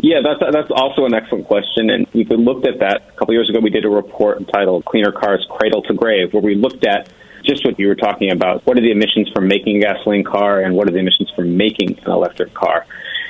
Yeah, 0.00 0.20
that's 0.22 0.40
that's 0.52 0.70
also 0.70 1.06
an 1.06 1.14
excellent 1.14 1.46
question, 1.46 1.90
and 1.90 2.06
we 2.14 2.24
looked 2.24 2.68
at 2.68 2.78
that 2.78 3.08
a 3.08 3.12
couple 3.18 3.34
years 3.34 3.50
ago. 3.50 3.58
We 3.58 3.70
did 3.70 3.84
a 3.84 3.88
report 3.88 4.38
entitled 4.38 4.84
"Cleaner 4.84 5.10
Cars 5.10 5.44
Cradle 5.50 5.82
to 5.82 5.94
Grave," 5.94 6.32
where 6.32 6.42
we 6.42 6.54
looked 6.54 6.86
at 6.86 7.08
just 7.48 7.64
what 7.64 7.78
you 7.78 7.88
were 7.88 7.94
talking 7.94 8.30
about. 8.30 8.66
What 8.66 8.76
are 8.76 8.80
the 8.80 8.90
emissions 8.90 9.30
from 9.34 9.48
making 9.48 9.78
a 9.78 9.80
gasoline 9.80 10.24
car, 10.24 10.60
and 10.60 10.74
what 10.74 10.88
are 10.88 10.92
the 10.92 10.98
emissions 10.98 11.30
from 11.34 11.56
making 11.56 11.98
an 12.04 12.12
electric 12.12 12.52
car? 12.54 12.86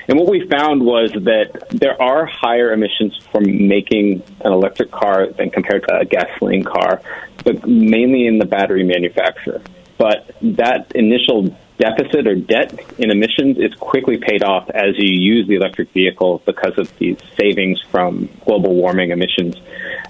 And 0.09 0.19
what 0.19 0.29
we 0.29 0.49
found 0.49 0.83
was 0.83 1.13
that 1.13 1.69
there 1.71 2.01
are 2.01 2.25
higher 2.25 2.73
emissions 2.73 3.19
from 3.31 3.69
making 3.69 4.23
an 4.41 4.53
electric 4.53 4.91
car 4.91 5.27
than 5.29 5.51
compared 5.51 5.87
to 5.87 5.99
a 5.99 6.05
gasoline 6.05 6.65
car, 6.65 7.03
but 7.45 7.67
mainly 7.67 8.27
in 8.27 8.39
the 8.39 8.47
battery 8.47 8.85
manufacturer. 8.85 9.61
But 9.99 10.31
that 10.41 10.93
initial 10.95 11.55
deficit 11.79 12.27
or 12.27 12.35
debt 12.35 12.79
in 12.99 13.11
emissions 13.11 13.59
is 13.59 13.75
quickly 13.75 14.17
paid 14.17 14.43
off 14.43 14.69
as 14.71 14.97
you 14.97 15.11
use 15.11 15.47
the 15.47 15.57
electric 15.57 15.91
vehicle 15.93 16.43
because 16.45 16.77
of 16.79 16.97
these 16.99 17.19
savings 17.39 17.81
from 17.91 18.29
global 18.45 18.75
warming 18.75 19.11
emissions 19.11 19.57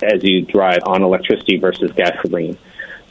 as 0.02 0.22
you 0.22 0.42
drive 0.42 0.80
on 0.84 1.02
electricity 1.02 1.58
versus 1.58 1.90
gasoline. 1.92 2.56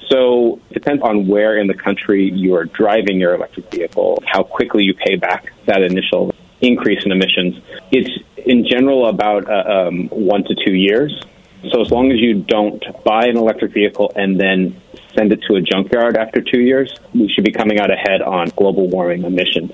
So 0.10 0.60
it 0.70 0.74
depends 0.74 1.04
on 1.04 1.28
where 1.28 1.58
in 1.58 1.68
the 1.68 1.74
country 1.74 2.32
you 2.32 2.56
are 2.56 2.66
driving 2.66 3.20
your 3.20 3.36
electric 3.36 3.70
vehicle, 3.72 4.24
how 4.26 4.44
quickly 4.44 4.84
you 4.84 4.94
pay 4.94 5.16
back 5.16 5.52
that 5.66 5.82
initial 5.82 6.34
increase 6.62 7.04
in 7.06 7.12
emissions. 7.12 7.62
It's 7.92 8.10
in 8.38 8.66
general 8.68 9.08
about 9.08 9.50
uh, 9.50 9.88
um, 9.88 10.08
one 10.10 10.44
to 10.46 10.56
two 10.66 10.74
years. 10.74 11.22
So 11.72 11.82
as 11.82 11.92
long 11.92 12.12
as 12.12 12.20
you 12.20 12.42
don't 12.44 12.84
buy 13.04 13.26
an 13.26 13.36
electric 13.36 13.74
vehicle 13.74 14.12
and 14.16 14.40
then 14.40 14.80
send 15.16 15.32
it 15.34 15.42
to 15.48 15.56
a 15.56 15.62
junkyard 15.62 16.16
after 16.16 16.42
two 16.42 16.62
years, 16.62 16.94
we 17.14 17.28
should 17.30 17.44
be 17.44 17.52
coming 17.52 17.80
out 17.80 17.92
ahead 17.92 18.22
on 18.22 18.48
global 18.56 18.88
warming 18.88 19.24
emissions. 19.24 19.72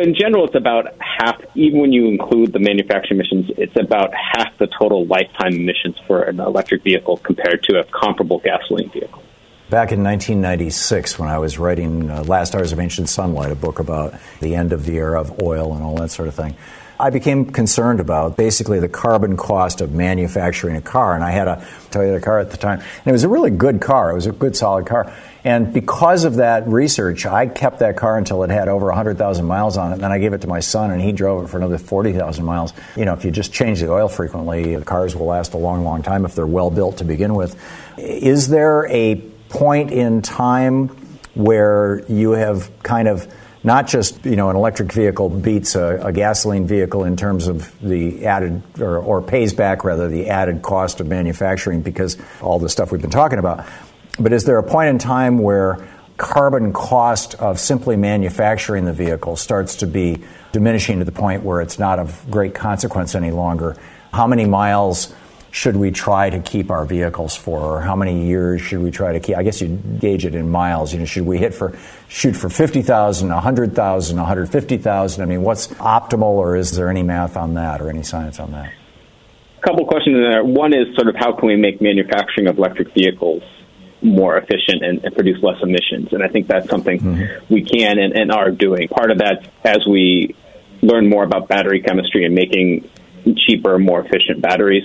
In 0.00 0.14
general, 0.14 0.44
it's 0.44 0.54
about 0.54 0.94
half, 1.00 1.40
even 1.54 1.80
when 1.80 1.92
you 1.92 2.06
include 2.08 2.52
the 2.52 2.58
manufacturing 2.58 3.18
emissions, 3.18 3.50
it's 3.56 3.76
about 3.80 4.12
half 4.14 4.56
the 4.58 4.66
total 4.66 5.06
lifetime 5.06 5.54
emissions 5.54 5.96
for 6.06 6.22
an 6.22 6.38
electric 6.38 6.82
vehicle 6.82 7.16
compared 7.16 7.62
to 7.64 7.78
a 7.78 7.84
comparable 7.84 8.38
gasoline 8.40 8.90
vehicle. 8.90 9.22
Back 9.68 9.90
in 9.90 10.04
1996, 10.04 11.18
when 11.18 11.28
I 11.28 11.38
was 11.38 11.58
writing 11.58 12.08
uh, 12.08 12.22
Last 12.22 12.54
Hours 12.54 12.70
of 12.70 12.78
Ancient 12.78 13.08
Sunlight, 13.08 13.50
a 13.50 13.56
book 13.56 13.80
about 13.80 14.14
the 14.38 14.54
end 14.54 14.72
of 14.72 14.86
the 14.86 14.96
era 14.96 15.20
of 15.20 15.42
oil 15.42 15.74
and 15.74 15.82
all 15.82 15.96
that 15.96 16.12
sort 16.12 16.28
of 16.28 16.36
thing, 16.36 16.54
I 17.00 17.10
became 17.10 17.46
concerned 17.46 17.98
about 17.98 18.36
basically 18.36 18.78
the 18.78 18.88
carbon 18.88 19.36
cost 19.36 19.80
of 19.80 19.90
manufacturing 19.90 20.76
a 20.76 20.80
car. 20.80 21.16
And 21.16 21.24
I 21.24 21.32
had 21.32 21.48
a 21.48 21.56
Toyota 21.90 22.22
car 22.22 22.38
at 22.38 22.52
the 22.52 22.56
time, 22.56 22.78
and 22.78 23.06
it 23.06 23.10
was 23.10 23.24
a 23.24 23.28
really 23.28 23.50
good 23.50 23.80
car. 23.80 24.12
It 24.12 24.14
was 24.14 24.26
a 24.26 24.32
good, 24.32 24.54
solid 24.56 24.86
car. 24.86 25.12
And 25.42 25.74
because 25.74 26.22
of 26.22 26.36
that 26.36 26.68
research, 26.68 27.26
I 27.26 27.48
kept 27.48 27.80
that 27.80 27.96
car 27.96 28.16
until 28.18 28.44
it 28.44 28.50
had 28.50 28.68
over 28.68 28.86
100,000 28.86 29.44
miles 29.44 29.76
on 29.76 29.90
it. 29.90 29.94
And 29.94 30.04
then 30.04 30.12
I 30.12 30.18
gave 30.18 30.32
it 30.32 30.42
to 30.42 30.46
my 30.46 30.60
son, 30.60 30.92
and 30.92 31.02
he 31.02 31.10
drove 31.10 31.42
it 31.42 31.48
for 31.48 31.56
another 31.56 31.78
40,000 31.78 32.44
miles. 32.44 32.72
You 32.96 33.04
know, 33.04 33.14
if 33.14 33.24
you 33.24 33.32
just 33.32 33.52
change 33.52 33.80
the 33.80 33.90
oil 33.90 34.06
frequently, 34.06 34.80
cars 34.84 35.16
will 35.16 35.26
last 35.26 35.54
a 35.54 35.58
long, 35.58 35.82
long 35.82 36.04
time 36.04 36.24
if 36.24 36.36
they're 36.36 36.46
well 36.46 36.70
built 36.70 36.98
to 36.98 37.04
begin 37.04 37.34
with. 37.34 37.60
Is 37.98 38.46
there 38.46 38.86
a 38.86 39.32
point 39.56 39.90
in 39.90 40.20
time 40.20 40.88
where 41.34 42.04
you 42.08 42.32
have 42.32 42.70
kind 42.82 43.08
of 43.08 43.26
not 43.64 43.86
just 43.86 44.24
you 44.26 44.36
know 44.36 44.50
an 44.50 44.56
electric 44.56 44.92
vehicle 44.92 45.30
beats 45.30 45.74
a, 45.74 45.98
a 46.02 46.12
gasoline 46.12 46.66
vehicle 46.66 47.04
in 47.04 47.16
terms 47.16 47.48
of 47.48 47.74
the 47.80 48.26
added 48.26 48.62
or, 48.78 48.98
or, 48.98 49.22
pays 49.22 49.54
back 49.54 49.82
rather 49.82 50.08
the 50.08 50.28
added 50.28 50.60
cost 50.60 51.00
of 51.00 51.06
manufacturing 51.06 51.80
because 51.80 52.18
all 52.42 52.58
the 52.58 52.68
stuff 52.68 52.92
we've 52.92 53.00
been 53.00 53.10
talking 53.10 53.38
about. 53.38 53.66
But 54.18 54.34
is 54.34 54.44
there 54.44 54.58
a 54.58 54.62
point 54.62 54.90
in 54.90 54.98
time 54.98 55.38
where 55.38 55.88
carbon 56.18 56.74
cost 56.74 57.34
of 57.36 57.58
simply 57.58 57.96
manufacturing 57.96 58.84
the 58.84 58.92
vehicle 58.92 59.36
starts 59.36 59.76
to 59.76 59.86
be 59.86 60.22
diminishing 60.52 60.98
to 60.98 61.04
the 61.06 61.12
point 61.12 61.42
where 61.42 61.62
it's 61.62 61.78
not 61.78 61.98
of 61.98 62.30
great 62.30 62.54
consequence 62.54 63.14
any 63.14 63.30
longer? 63.30 63.74
How 64.12 64.26
many 64.26 64.44
miles 64.44 65.14
should 65.56 65.74
we 65.74 65.90
try 65.90 66.28
to 66.28 66.38
keep 66.40 66.70
our 66.70 66.84
vehicles 66.84 67.34
for, 67.34 67.58
or 67.60 67.80
how 67.80 67.96
many 67.96 68.26
years 68.26 68.60
should 68.60 68.80
we 68.80 68.90
try 68.90 69.14
to 69.14 69.20
keep? 69.20 69.38
I 69.38 69.42
guess 69.42 69.62
you 69.62 69.68
gauge 69.68 70.26
it 70.26 70.34
in 70.34 70.50
miles. 70.50 70.92
You 70.92 70.98
know, 70.98 71.06
should 71.06 71.24
we 71.24 71.38
hit 71.38 71.54
for 71.54 71.78
shoot 72.08 72.36
for 72.36 72.50
50,000, 72.50 73.30
100,000, 73.30 74.16
150,000? 74.18 75.22
I 75.22 75.24
mean, 75.24 75.40
what's 75.40 75.68
optimal, 75.68 76.24
or 76.24 76.56
is 76.56 76.76
there 76.76 76.90
any 76.90 77.02
math 77.02 77.38
on 77.38 77.54
that, 77.54 77.80
or 77.80 77.88
any 77.88 78.02
science 78.02 78.38
on 78.38 78.52
that? 78.52 78.70
A 79.56 79.60
couple 79.62 79.86
questions 79.86 80.16
in 80.16 80.30
there. 80.30 80.44
One 80.44 80.74
is 80.74 80.94
sort 80.94 81.08
of 81.08 81.16
how 81.16 81.32
can 81.32 81.48
we 81.48 81.56
make 81.56 81.80
manufacturing 81.80 82.48
of 82.48 82.58
electric 82.58 82.92
vehicles 82.92 83.42
more 84.02 84.36
efficient 84.36 84.84
and, 84.84 85.02
and 85.06 85.14
produce 85.14 85.42
less 85.42 85.56
emissions? 85.62 86.12
And 86.12 86.22
I 86.22 86.28
think 86.28 86.48
that's 86.48 86.68
something 86.68 87.00
mm-hmm. 87.00 87.54
we 87.54 87.62
can 87.62 87.98
and, 87.98 88.12
and 88.12 88.30
are 88.30 88.50
doing. 88.50 88.88
Part 88.88 89.10
of 89.10 89.18
that, 89.20 89.48
as 89.64 89.86
we 89.86 90.36
learn 90.82 91.08
more 91.08 91.24
about 91.24 91.48
battery 91.48 91.80
chemistry 91.80 92.26
and 92.26 92.34
making 92.34 92.90
cheaper, 93.48 93.78
more 93.78 94.04
efficient 94.04 94.42
batteries 94.42 94.84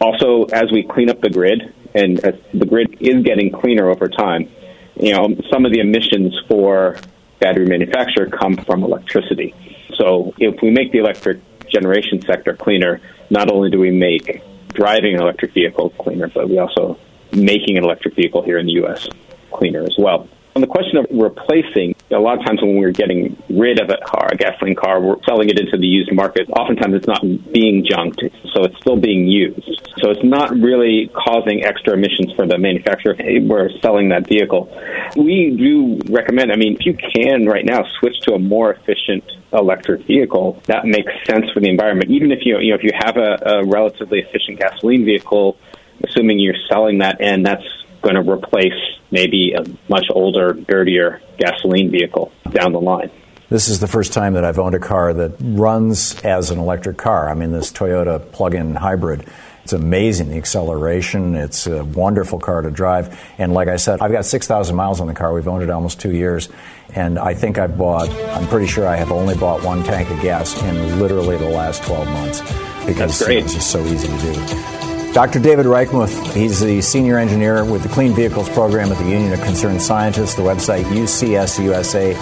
also, 0.00 0.44
as 0.44 0.70
we 0.72 0.82
clean 0.82 1.10
up 1.10 1.20
the 1.20 1.30
grid, 1.30 1.72
and 1.94 2.18
the 2.18 2.66
grid 2.66 2.96
is 3.00 3.22
getting 3.24 3.52
cleaner 3.52 3.90
over 3.90 4.08
time, 4.08 4.50
you 4.96 5.12
know, 5.12 5.28
some 5.52 5.64
of 5.64 5.72
the 5.72 5.80
emissions 5.80 6.34
for 6.48 6.96
battery 7.40 7.66
manufacture 7.66 8.26
come 8.26 8.56
from 8.56 8.82
electricity. 8.82 9.54
So 9.96 10.34
if 10.38 10.60
we 10.62 10.70
make 10.70 10.92
the 10.92 10.98
electric 10.98 11.40
generation 11.68 12.20
sector 12.22 12.54
cleaner, 12.54 13.00
not 13.30 13.50
only 13.50 13.70
do 13.70 13.78
we 13.78 13.90
make 13.90 14.42
driving 14.68 15.14
an 15.14 15.22
electric 15.22 15.52
vehicle 15.52 15.90
cleaner, 15.90 16.28
but 16.28 16.48
we 16.48 16.58
also 16.58 16.98
making 17.32 17.78
an 17.78 17.84
electric 17.84 18.14
vehicle 18.14 18.42
here 18.42 18.58
in 18.58 18.66
the 18.66 18.72
U.S. 18.72 19.08
cleaner 19.52 19.82
as 19.82 19.94
well. 19.98 20.28
On 20.56 20.60
the 20.60 20.68
question 20.68 20.98
of 20.98 21.06
replacing, 21.10 21.93
a 22.14 22.20
lot 22.20 22.38
of 22.38 22.44
times 22.46 22.62
when 22.62 22.76
we're 22.76 22.92
getting 22.92 23.36
rid 23.50 23.80
of 23.80 23.90
a 23.90 23.98
car, 24.04 24.28
a 24.32 24.36
gasoline 24.36 24.74
car, 24.74 25.00
we're 25.00 25.22
selling 25.24 25.48
it 25.48 25.58
into 25.58 25.76
the 25.76 25.86
used 25.86 26.12
market. 26.12 26.48
Oftentimes 26.50 26.94
it's 26.94 27.06
not 27.06 27.22
being 27.52 27.84
junked, 27.88 28.20
so 28.54 28.64
it's 28.64 28.76
still 28.78 28.96
being 28.96 29.26
used. 29.26 29.80
So 29.98 30.10
it's 30.10 30.24
not 30.24 30.50
really 30.50 31.10
causing 31.14 31.64
extra 31.64 31.94
emissions 31.94 32.32
for 32.34 32.46
the 32.46 32.58
manufacturer. 32.58 33.16
We're 33.18 33.70
selling 33.80 34.08
that 34.10 34.26
vehicle. 34.28 34.68
We 35.16 35.54
do 35.56 36.00
recommend, 36.12 36.52
I 36.52 36.56
mean, 36.56 36.74
if 36.74 36.86
you 36.86 36.94
can 36.94 37.46
right 37.46 37.64
now 37.64 37.84
switch 37.98 38.18
to 38.22 38.34
a 38.34 38.38
more 38.38 38.72
efficient 38.72 39.24
electric 39.52 40.06
vehicle, 40.06 40.60
that 40.66 40.84
makes 40.84 41.12
sense 41.26 41.50
for 41.52 41.60
the 41.60 41.68
environment. 41.68 42.10
Even 42.10 42.32
if 42.32 42.40
you, 42.44 42.58
you 42.58 42.70
know, 42.70 42.76
if 42.76 42.82
you 42.82 42.90
have 42.94 43.16
a, 43.16 43.38
a 43.46 43.66
relatively 43.66 44.20
efficient 44.20 44.58
gasoline 44.58 45.04
vehicle, 45.04 45.56
assuming 46.02 46.38
you're 46.38 46.54
selling 46.68 46.98
that 46.98 47.20
and 47.20 47.46
that's 47.46 47.64
going 48.04 48.14
to 48.22 48.30
replace 48.30 48.72
maybe 49.10 49.54
a 49.54 49.64
much 49.88 50.06
older, 50.10 50.52
dirtier 50.52 51.20
gasoline 51.38 51.90
vehicle 51.90 52.30
down 52.50 52.72
the 52.72 52.80
line. 52.80 53.10
This 53.48 53.68
is 53.68 53.80
the 53.80 53.88
first 53.88 54.12
time 54.12 54.34
that 54.34 54.44
I've 54.44 54.58
owned 54.58 54.74
a 54.74 54.80
car 54.80 55.12
that 55.14 55.36
runs 55.40 56.20
as 56.22 56.50
an 56.50 56.58
electric 56.58 56.96
car. 56.96 57.28
I 57.28 57.34
mean, 57.34 57.52
this 57.52 57.72
Toyota 57.72 58.30
plug 58.32 58.54
in 58.54 58.74
hybrid. 58.74 59.26
It's 59.62 59.72
amazing, 59.72 60.28
the 60.28 60.36
acceleration. 60.36 61.34
It's 61.34 61.66
a 61.66 61.84
wonderful 61.84 62.38
car 62.38 62.62
to 62.62 62.70
drive. 62.70 63.18
And 63.38 63.54
like 63.54 63.68
I 63.68 63.76
said, 63.76 64.00
I've 64.00 64.12
got 64.12 64.26
6,000 64.26 64.76
miles 64.76 65.00
on 65.00 65.06
the 65.06 65.14
car. 65.14 65.32
We've 65.32 65.48
owned 65.48 65.62
it 65.62 65.70
almost 65.70 66.00
two 66.00 66.12
years. 66.12 66.48
And 66.94 67.18
I 67.18 67.34
think 67.34 67.58
I've 67.58 67.78
bought, 67.78 68.10
I'm 68.10 68.46
pretty 68.48 68.66
sure 68.66 68.86
I 68.86 68.96
have 68.96 69.10
only 69.10 69.34
bought 69.36 69.64
one 69.64 69.82
tank 69.82 70.10
of 70.10 70.20
gas 70.20 70.60
in 70.62 71.00
literally 71.00 71.36
the 71.36 71.48
last 71.48 71.82
12 71.84 72.06
months. 72.08 72.40
because 72.86 73.22
it's 73.22 73.54
just 73.54 73.70
so 73.70 73.84
easy 73.84 74.08
to 74.08 74.18
do. 74.18 74.83
Dr. 75.14 75.38
David 75.38 75.66
Reichmuth, 75.66 76.34
he's 76.34 76.58
the 76.58 76.80
senior 76.80 77.18
engineer 77.18 77.64
with 77.64 77.84
the 77.84 77.88
Clean 77.88 78.12
Vehicles 78.12 78.48
Program 78.48 78.90
at 78.90 78.98
the 78.98 79.08
Union 79.08 79.32
of 79.32 79.40
Concerned 79.42 79.80
Scientists, 79.80 80.34
the 80.34 80.42
website 80.42 80.82
ucsusa.org. 80.86 82.14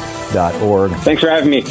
Thanks 0.96 1.22
for 1.22 1.30
having 1.30 1.49
me. 1.49 1.64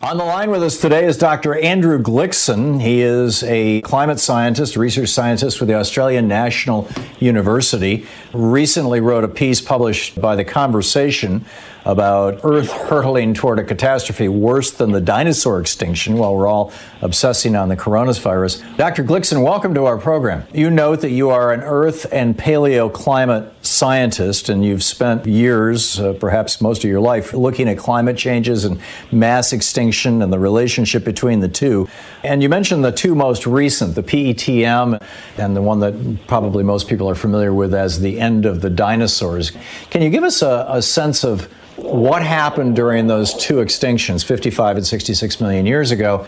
On 0.00 0.16
the 0.16 0.24
line 0.24 0.50
with 0.50 0.64
us 0.64 0.80
today 0.80 1.04
is 1.06 1.16
Dr. 1.16 1.54
Andrew 1.54 2.00
Glikson. 2.00 2.80
He 2.80 3.00
is 3.00 3.44
a 3.44 3.80
climate 3.82 4.18
scientist, 4.18 4.76
research 4.76 5.10
scientist 5.10 5.60
with 5.60 5.68
the 5.68 5.76
Australian 5.76 6.26
National 6.26 6.88
University. 7.20 8.06
Recently 8.32 8.98
wrote 8.98 9.22
a 9.22 9.28
piece 9.28 9.60
published 9.60 10.20
by 10.20 10.34
The 10.34 10.44
Conversation 10.44 11.44
about 11.84 12.40
Earth 12.44 12.70
hurtling 12.70 13.34
toward 13.34 13.58
a 13.58 13.64
catastrophe 13.64 14.28
worse 14.28 14.70
than 14.70 14.92
the 14.92 15.00
dinosaur 15.00 15.60
extinction 15.60 16.16
while 16.16 16.34
we're 16.34 16.46
all 16.46 16.72
obsessing 17.02 17.54
on 17.54 17.68
the 17.68 17.76
coronavirus. 17.76 18.76
Dr. 18.76 19.04
Glikson, 19.04 19.42
welcome 19.42 19.74
to 19.74 19.84
our 19.84 19.98
program. 19.98 20.46
You 20.52 20.70
note 20.70 21.02
that 21.02 21.10
you 21.10 21.30
are 21.30 21.52
an 21.52 21.60
Earth 21.60 22.06
and 22.10 22.36
paleoclimate 22.36 23.50
scientist, 23.60 24.48
and 24.48 24.64
you've 24.64 24.82
spent 24.82 25.26
years, 25.26 26.00
uh, 26.00 26.14
perhaps 26.14 26.60
most 26.60 26.84
of 26.84 26.90
your 26.90 27.00
life, 27.00 27.34
looking 27.34 27.68
at 27.68 27.76
climate 27.76 28.16
changes 28.16 28.64
and 28.64 28.80
mass 29.12 29.52
extinction 29.52 30.22
and 30.22 30.32
the 30.32 30.38
relationship 30.38 31.04
between 31.04 31.40
the 31.40 31.48
two. 31.48 31.88
And 32.22 32.42
you 32.42 32.48
mentioned 32.48 32.84
the 32.84 32.92
two 32.92 33.14
most 33.14 33.46
recent, 33.46 33.94
the 33.94 34.02
PETM 34.02 35.02
and 35.36 35.56
the 35.56 35.62
one 35.62 35.80
that 35.80 36.26
probably 36.26 36.64
most 36.64 36.88
people 36.88 37.08
are 37.10 37.14
familiar 37.14 37.52
with 37.52 37.74
as 37.74 38.00
the 38.00 38.20
end 38.20 38.46
of 38.46 38.62
the 38.62 38.70
dinosaurs. 38.70 39.52
Can 39.90 40.00
you 40.00 40.08
give 40.08 40.24
us 40.24 40.40
a, 40.40 40.66
a 40.68 40.80
sense 40.80 41.24
of 41.24 41.48
what 41.76 42.22
happened 42.22 42.76
during 42.76 43.06
those 43.06 43.34
two 43.34 43.54
extinctions, 43.54 44.24
55 44.24 44.76
and 44.76 44.86
66 44.86 45.40
million 45.40 45.66
years 45.66 45.90
ago? 45.90 46.26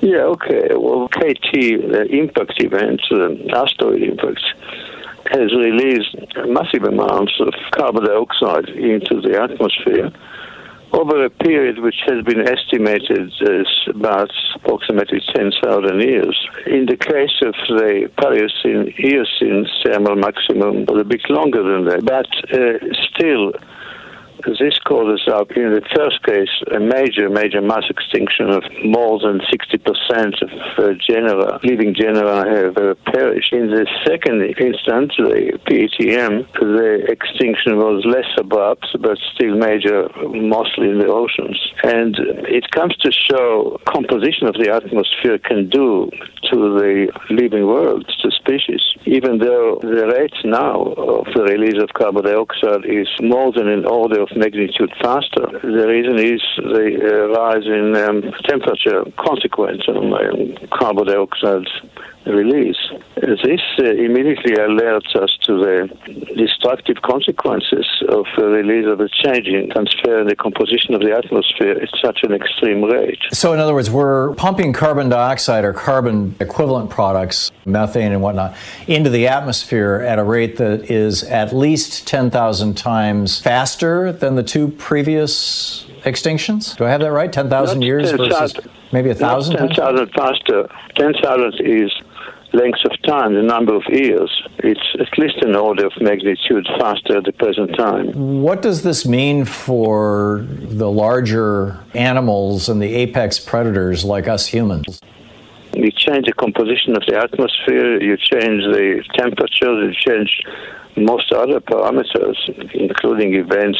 Yeah, 0.00 0.32
okay. 0.34 0.68
Well, 0.70 1.08
KT 1.08 1.54
uh, 1.54 2.04
impact 2.08 2.54
events, 2.62 3.04
the 3.10 3.50
asteroid 3.54 4.02
impacts, 4.02 4.44
has 5.30 5.52
released 5.52 6.16
massive 6.48 6.84
amounts 6.84 7.32
of 7.40 7.52
carbon 7.72 8.04
dioxide 8.04 8.68
into 8.70 9.20
the 9.20 9.38
atmosphere 9.40 10.10
over 10.92 11.24
a 11.24 11.30
period 11.30 11.78
which 11.80 12.00
has 12.06 12.24
been 12.24 12.40
estimated 12.48 13.30
as 13.42 13.66
about 13.88 14.30
approximately 14.56 15.20
10,000 15.34 16.00
years. 16.00 16.36
In 16.66 16.86
the 16.86 16.96
case 16.96 17.36
of 17.42 17.54
the 17.68 18.10
Paleocene 18.18 18.92
Eocene 18.98 19.66
thermal 19.84 20.16
maximum, 20.16 20.86
a 20.88 21.04
bit 21.04 21.22
longer 21.28 21.62
than 21.62 21.84
that, 21.86 22.04
but 22.04 22.26
uh, 22.52 22.78
still 23.14 23.52
this 24.44 24.78
causes 24.86 25.22
up, 25.32 25.50
in 25.52 25.74
the 25.74 25.82
first 25.94 26.22
case, 26.24 26.50
a 26.74 26.80
major, 26.80 27.28
major 27.28 27.60
mass 27.60 27.84
extinction 27.88 28.50
of 28.50 28.62
more 28.84 29.18
than 29.20 29.40
60% 29.40 30.42
of 30.42 30.50
uh, 30.78 30.94
genera, 31.06 31.60
living 31.62 31.94
genera 31.94 32.48
have 32.48 32.76
uh, 32.76 32.94
perished. 33.12 33.52
In 33.52 33.70
the 33.70 33.86
second 34.06 34.42
instance, 34.58 35.12
the 35.18 35.58
PETM, 35.66 36.50
the 36.58 37.06
extinction 37.08 37.76
was 37.76 38.04
less 38.04 38.28
abrupt, 38.38 38.86
but 39.00 39.18
still 39.34 39.56
major, 39.56 40.08
mostly 40.28 40.88
in 40.88 40.98
the 40.98 41.08
oceans. 41.08 41.58
And 41.84 42.16
it 42.48 42.70
comes 42.70 42.96
to 43.04 43.12
show 43.12 43.78
composition 43.86 44.46
of 44.46 44.54
the 44.54 44.70
atmosphere 44.72 45.38
can 45.38 45.68
do 45.68 46.10
to 46.50 46.56
the 46.56 47.12
living 47.30 47.66
world, 47.66 48.10
to 48.22 48.30
species, 48.30 48.80
even 49.06 49.38
though 49.38 49.78
the 49.82 50.06
rate 50.06 50.34
now 50.44 50.92
of 50.96 51.26
the 51.34 51.42
release 51.42 51.80
of 51.82 51.90
carbon 51.94 52.24
dioxide 52.24 52.84
is 52.84 53.08
more 53.20 53.52
than 53.52 53.68
an 53.68 53.84
order 53.86 54.22
of 54.22 54.29
magnitude 54.36 54.92
faster. 55.02 55.46
The 55.62 55.86
reason 55.86 56.18
is 56.18 56.42
the 56.56 56.86
uh, 57.02 57.38
rise 57.38 57.66
in 57.66 57.96
um, 57.96 58.22
temperature 58.48 59.04
consequence 59.18 59.82
on 59.88 60.12
um, 60.12 60.68
carbon 60.72 61.06
dioxide 61.06 61.66
release. 62.26 62.76
This 63.16 63.60
uh, 63.78 63.84
immediately 63.84 64.52
alerts 64.52 65.16
us 65.16 65.36
to 65.44 65.58
the 65.58 66.34
destructive 66.36 67.02
consequences 67.02 67.86
of 68.08 68.26
the 68.36 68.46
release 68.46 68.86
of 68.86 68.98
the 68.98 69.08
changing 69.08 69.70
transfer 69.70 70.20
and 70.20 70.30
the 70.30 70.36
composition 70.36 70.94
of 70.94 71.00
the 71.00 71.14
atmosphere 71.16 71.72
at 71.72 71.88
such 72.02 72.20
an 72.22 72.32
extreme 72.32 72.84
rate. 72.84 73.18
So, 73.32 73.52
in 73.52 73.58
other 73.58 73.74
words, 73.74 73.90
we're 73.90 74.34
pumping 74.34 74.72
carbon 74.72 75.08
dioxide 75.08 75.64
or 75.64 75.72
carbon 75.72 76.36
equivalent 76.40 76.90
products, 76.90 77.50
methane 77.64 78.12
and 78.12 78.22
whatnot, 78.22 78.54
into 78.86 79.10
the 79.10 79.28
atmosphere 79.28 80.04
at 80.06 80.18
a 80.18 80.24
rate 80.24 80.56
that 80.58 80.90
is 80.90 81.22
at 81.24 81.54
least 81.54 82.06
10,000 82.06 82.76
times 82.76 83.40
faster 83.40 84.12
than 84.12 84.34
the 84.34 84.42
two 84.42 84.68
previous 84.68 85.86
extinctions? 86.04 86.76
Do 86.76 86.84
I 86.84 86.90
have 86.90 87.00
that 87.00 87.12
right? 87.12 87.32
10,000 87.32 87.82
years 87.82 88.10
10, 88.10 88.18
versus 88.18 88.56
maybe 88.92 89.10
a 89.10 89.14
thousand? 89.14 89.56
10,000 89.56 90.10
faster. 90.12 90.68
10,000 90.96 91.54
is 91.60 91.92
length 92.52 92.80
of 92.84 92.92
time, 93.02 93.34
the 93.34 93.42
number 93.42 93.74
of 93.74 93.82
years. 93.88 94.30
It's 94.58 94.80
at 94.98 95.18
least 95.18 95.36
an 95.42 95.54
order 95.54 95.86
of 95.86 95.92
magnitude 96.00 96.66
faster 96.78 97.18
at 97.18 97.24
the 97.24 97.32
present 97.32 97.76
time. 97.76 98.42
What 98.42 98.62
does 98.62 98.82
this 98.82 99.06
mean 99.06 99.44
for 99.44 100.46
the 100.48 100.90
larger 100.90 101.78
animals 101.94 102.68
and 102.68 102.80
the 102.80 102.94
apex 102.94 103.38
predators 103.38 104.04
like 104.04 104.28
us 104.28 104.46
humans? 104.46 105.00
You 105.72 105.90
change 105.92 106.26
the 106.26 106.32
composition 106.32 106.96
of 106.96 107.04
the 107.06 107.16
atmosphere, 107.16 108.02
you 108.02 108.16
change 108.16 108.64
the 108.64 109.04
temperature, 109.14 109.84
you 109.84 109.94
change 109.94 110.42
most 110.96 111.32
other 111.32 111.60
parameters, 111.60 112.36
including 112.74 113.34
events 113.34 113.78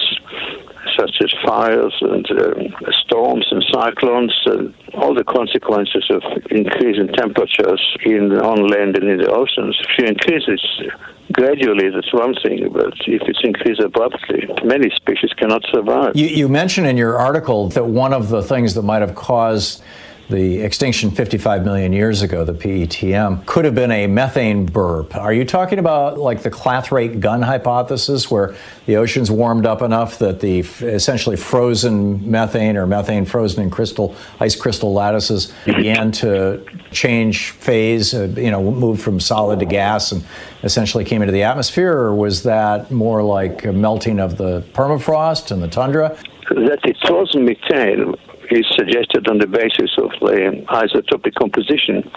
such 1.01 1.17
as 1.25 1.33
fires 1.45 1.95
and 2.01 2.27
uh, 2.31 2.93
storms 3.05 3.47
and 3.51 3.65
cyclones, 3.73 4.35
and 4.47 4.75
all 4.95 5.15
the 5.15 5.25
consequences 5.25 6.05
of 6.11 6.23
increasing 6.51 7.09
temperatures 7.15 7.83
in 8.05 8.33
on 8.33 8.67
land 8.69 8.97
and 8.97 9.09
in 9.09 9.19
the 9.19 9.31
oceans. 9.31 9.77
If 9.81 9.99
you 9.99 10.05
increase 10.07 10.45
it 10.47 10.93
gradually, 11.33 11.89
that's 11.91 12.13
one 12.13 12.35
thing, 12.45 12.69
but 12.73 12.93
if 13.07 13.23
it's 13.23 13.41
increased 13.43 13.81
abruptly, 13.81 14.49
many 14.65 14.91
species 14.91 15.33
cannot 15.37 15.63
survive. 15.73 16.17
You, 16.17 16.27
you 16.27 16.49
mentioned 16.49 16.87
in 16.87 16.97
your 16.97 17.19
article 17.19 17.69
that 17.71 17.87
one 17.87 18.13
of 18.13 18.29
the 18.29 18.43
things 18.43 18.75
that 18.75 18.83
might 18.83 19.01
have 19.01 19.15
caused 19.15 19.83
the 20.31 20.61
extinction 20.61 21.11
55 21.11 21.65
million 21.65 21.93
years 21.93 22.23
ago, 22.23 22.45
the 22.45 22.55
PETM, 22.55 23.45
could 23.47 23.65
have 23.65 23.75
been 23.75 23.91
a 23.91 24.07
methane 24.07 24.65
burp. 24.65 25.17
Are 25.17 25.33
you 25.33 25.45
talking 25.45 25.79
about 25.79 26.19
like 26.19 26.43
the 26.43 26.51
clathrate 26.51 27.21
gun 27.21 27.43
hypothesis, 27.43 28.31
where 28.31 28.55
the 28.87 28.97
oceans 28.97 29.31
warmed 29.31 29.67
up 29.67 29.83
enough 29.83 30.19
that 30.21 30.41
the 30.41 30.61
f- 30.61 30.83
essentially 30.83 31.37
frozen 31.37 32.31
methane 32.31 32.77
or 32.77 32.87
methane 32.87 33.25
frozen 33.25 33.65
in 33.65 33.71
crystal 33.71 34.15
ice 34.39 34.55
crystal 34.55 34.93
lattices 34.93 35.53
began 35.65 36.13
to 36.13 36.65
change 36.93 37.51
phase, 37.51 38.15
uh, 38.15 38.33
you 38.37 38.51
know, 38.51 38.63
moved 38.71 39.03
from 39.03 39.19
solid 39.19 39.59
to 39.59 39.67
gas 39.67 40.13
and 40.13 40.25
essentially 40.63 41.05
came 41.05 41.23
into 41.23 41.33
the 41.33 41.43
atmosphere, 41.43 41.93
or 41.93 42.15
was 42.15 42.45
that 42.45 42.91
more 42.91 43.23
like 43.23 43.65
melting 43.65 44.21
of 44.21 44.37
the 44.37 44.63
permafrost 44.75 45.51
and 45.51 45.61
the 45.61 45.69
tundra? 45.69 46.17
That 46.51 46.81
it 46.85 46.97
was 47.09 47.35
methane 47.35 48.15
is 48.51 48.67
suggested 48.77 49.29
on 49.29 49.39
the 49.39 49.47
basis 49.47 49.91
of 49.99 50.11
the 50.21 50.65
isotopic 50.69 51.35
composition 51.35 52.11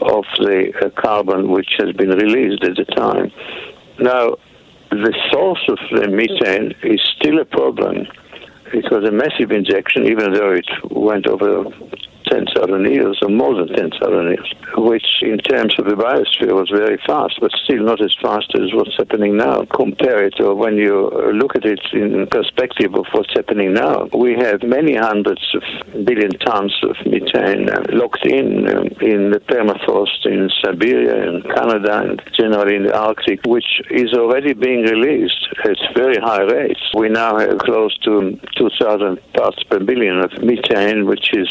of 0.00 0.24
the 0.38 0.72
uh, 0.80 0.90
carbon 1.00 1.50
which 1.50 1.70
has 1.78 1.92
been 1.96 2.10
released 2.10 2.62
at 2.64 2.76
the 2.76 2.84
time. 2.96 3.30
Now, 3.98 4.36
the 4.90 5.14
source 5.32 5.64
of 5.68 5.78
the 5.90 6.08
methane 6.08 6.74
is 6.82 7.00
still 7.16 7.40
a 7.40 7.44
problem. 7.44 8.06
It 8.72 8.84
was 8.90 9.08
a 9.08 9.12
massive 9.12 9.50
injection, 9.50 10.06
even 10.06 10.32
though 10.32 10.52
it 10.52 10.66
went 10.90 11.26
over 11.26 11.64
10,000 12.26 12.92
years 12.92 13.18
or 13.22 13.28
more 13.28 13.54
than 13.54 13.68
10,000 13.68 14.28
years, 14.28 14.54
which 14.76 15.22
in 15.22 15.38
terms 15.38 15.74
of 15.78 15.86
the 15.86 15.94
biosphere 15.94 16.54
was 16.54 16.70
very 16.70 16.98
fast, 17.06 17.38
but 17.40 17.50
still 17.64 17.82
not 17.82 18.02
as 18.02 18.14
fast 18.22 18.52
as 18.54 18.72
what's 18.72 18.96
happening 18.96 19.36
now. 19.36 19.64
Compare 19.74 20.24
it, 20.24 20.40
or 20.40 20.54
when 20.54 20.76
you 20.76 21.10
look 21.34 21.56
at 21.56 21.64
it 21.64 21.80
in 21.92 22.26
perspective 22.28 22.94
of 22.94 23.06
what's 23.12 23.32
happening 23.34 23.74
now, 23.74 24.08
we 24.14 24.34
have 24.34 24.62
many 24.62 24.96
hundreds 24.96 25.42
of 25.54 25.62
billion 26.04 26.30
tons 26.40 26.74
of 26.82 26.96
methane 27.06 27.68
uh, 27.68 27.82
locked 27.90 28.26
in 28.26 28.68
um, 28.68 28.86
in 29.00 29.30
the 29.30 29.40
permafrost 29.40 30.26
in 30.26 30.50
Siberia 30.64 31.28
and 31.28 31.44
Canada 31.44 32.02
and 32.02 32.22
generally 32.38 32.76
in 32.76 32.84
the 32.84 32.96
Arctic, 32.96 33.40
which 33.46 33.80
is 33.90 34.12
already 34.14 34.52
being 34.52 34.82
released 34.82 35.48
at 35.64 35.76
very 35.94 36.16
high 36.16 36.42
rates. 36.42 36.80
We 36.94 37.08
now 37.08 37.38
have 37.38 37.58
close 37.58 37.96
to 38.04 38.38
2,000 38.56 39.18
parts 39.34 39.62
per 39.64 39.80
billion 39.80 40.18
of 40.18 40.30
methane, 40.42 41.06
which 41.06 41.30
is 41.32 41.48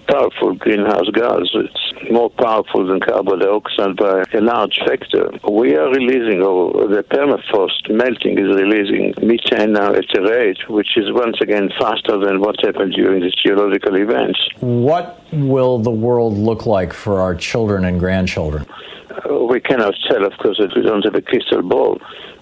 powerful 0.00 0.54
greenhouse 0.54 1.08
gas. 1.12 1.48
It's 1.54 2.10
more 2.10 2.30
powerful 2.30 2.86
than 2.86 3.00
carbon 3.00 3.40
dioxide 3.40 3.96
by 3.96 4.22
a 4.32 4.40
large 4.40 4.78
factor. 4.86 5.30
We 5.50 5.76
are 5.76 5.88
releasing, 5.88 6.42
or 6.42 6.88
the 6.88 7.02
permafrost 7.02 7.90
melting 7.90 8.38
is 8.38 8.54
releasing 8.54 9.14
methane 9.20 9.72
now 9.72 9.94
at 9.94 10.16
a 10.16 10.22
rate 10.22 10.68
which 10.68 10.96
is 10.96 11.12
once 11.12 11.38
again 11.40 11.70
faster 11.78 12.18
than 12.18 12.40
what 12.40 12.56
happened 12.64 12.92
during 12.92 13.20
the 13.20 13.32
geological 13.44 13.96
events. 13.96 14.38
What 14.60 15.20
will 15.32 15.78
the 15.78 15.90
world 15.90 16.36
look 16.36 16.66
like 16.66 16.92
for 16.92 17.20
our 17.20 17.34
children 17.34 17.84
and 17.84 17.98
grandchildren? 17.98 18.66
Uh, 19.10 19.44
we 19.44 19.60
cannot 19.60 19.94
tell, 20.08 20.24
of 20.24 20.32
course, 20.38 20.58
that 20.58 20.74
we 20.76 20.82
don't 20.82 21.04
have 21.04 21.14
a 21.14 21.22
crystal 21.22 21.62
ball 21.62 21.98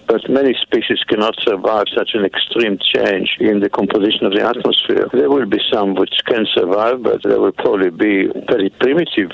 but 0.07 0.21
many 0.29 0.55
species 0.61 0.99
cannot 1.09 1.35
survive 1.41 1.85
such 1.95 2.11
an 2.13 2.23
extreme 2.23 2.79
change 2.79 3.35
in 3.39 3.59
the 3.59 3.69
composition 3.69 4.25
of 4.25 4.31
the 4.33 4.41
atmosphere. 4.41 5.07
There 5.11 5.29
will 5.29 5.45
be 5.45 5.59
some 5.71 5.95
which 5.95 6.15
can 6.25 6.45
survive, 6.55 7.03
but 7.03 7.21
there 7.23 7.39
will 7.39 7.51
probably 7.51 7.89
be 7.89 8.31
very 8.47 8.69
primitive 8.79 9.31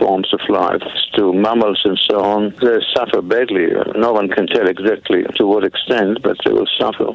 forms 0.00 0.32
of 0.32 0.40
life, 0.48 0.82
to 1.16 1.32
mammals 1.32 1.80
and 1.84 1.98
so 2.10 2.20
on. 2.20 2.54
They 2.60 2.78
suffer 2.96 3.20
badly. 3.20 3.68
No 3.94 4.12
one 4.12 4.28
can 4.28 4.46
tell 4.46 4.66
exactly 4.66 5.24
to 5.36 5.46
what 5.46 5.64
extent, 5.64 6.22
but 6.22 6.38
they 6.44 6.52
will 6.52 6.68
suffer. 6.80 7.12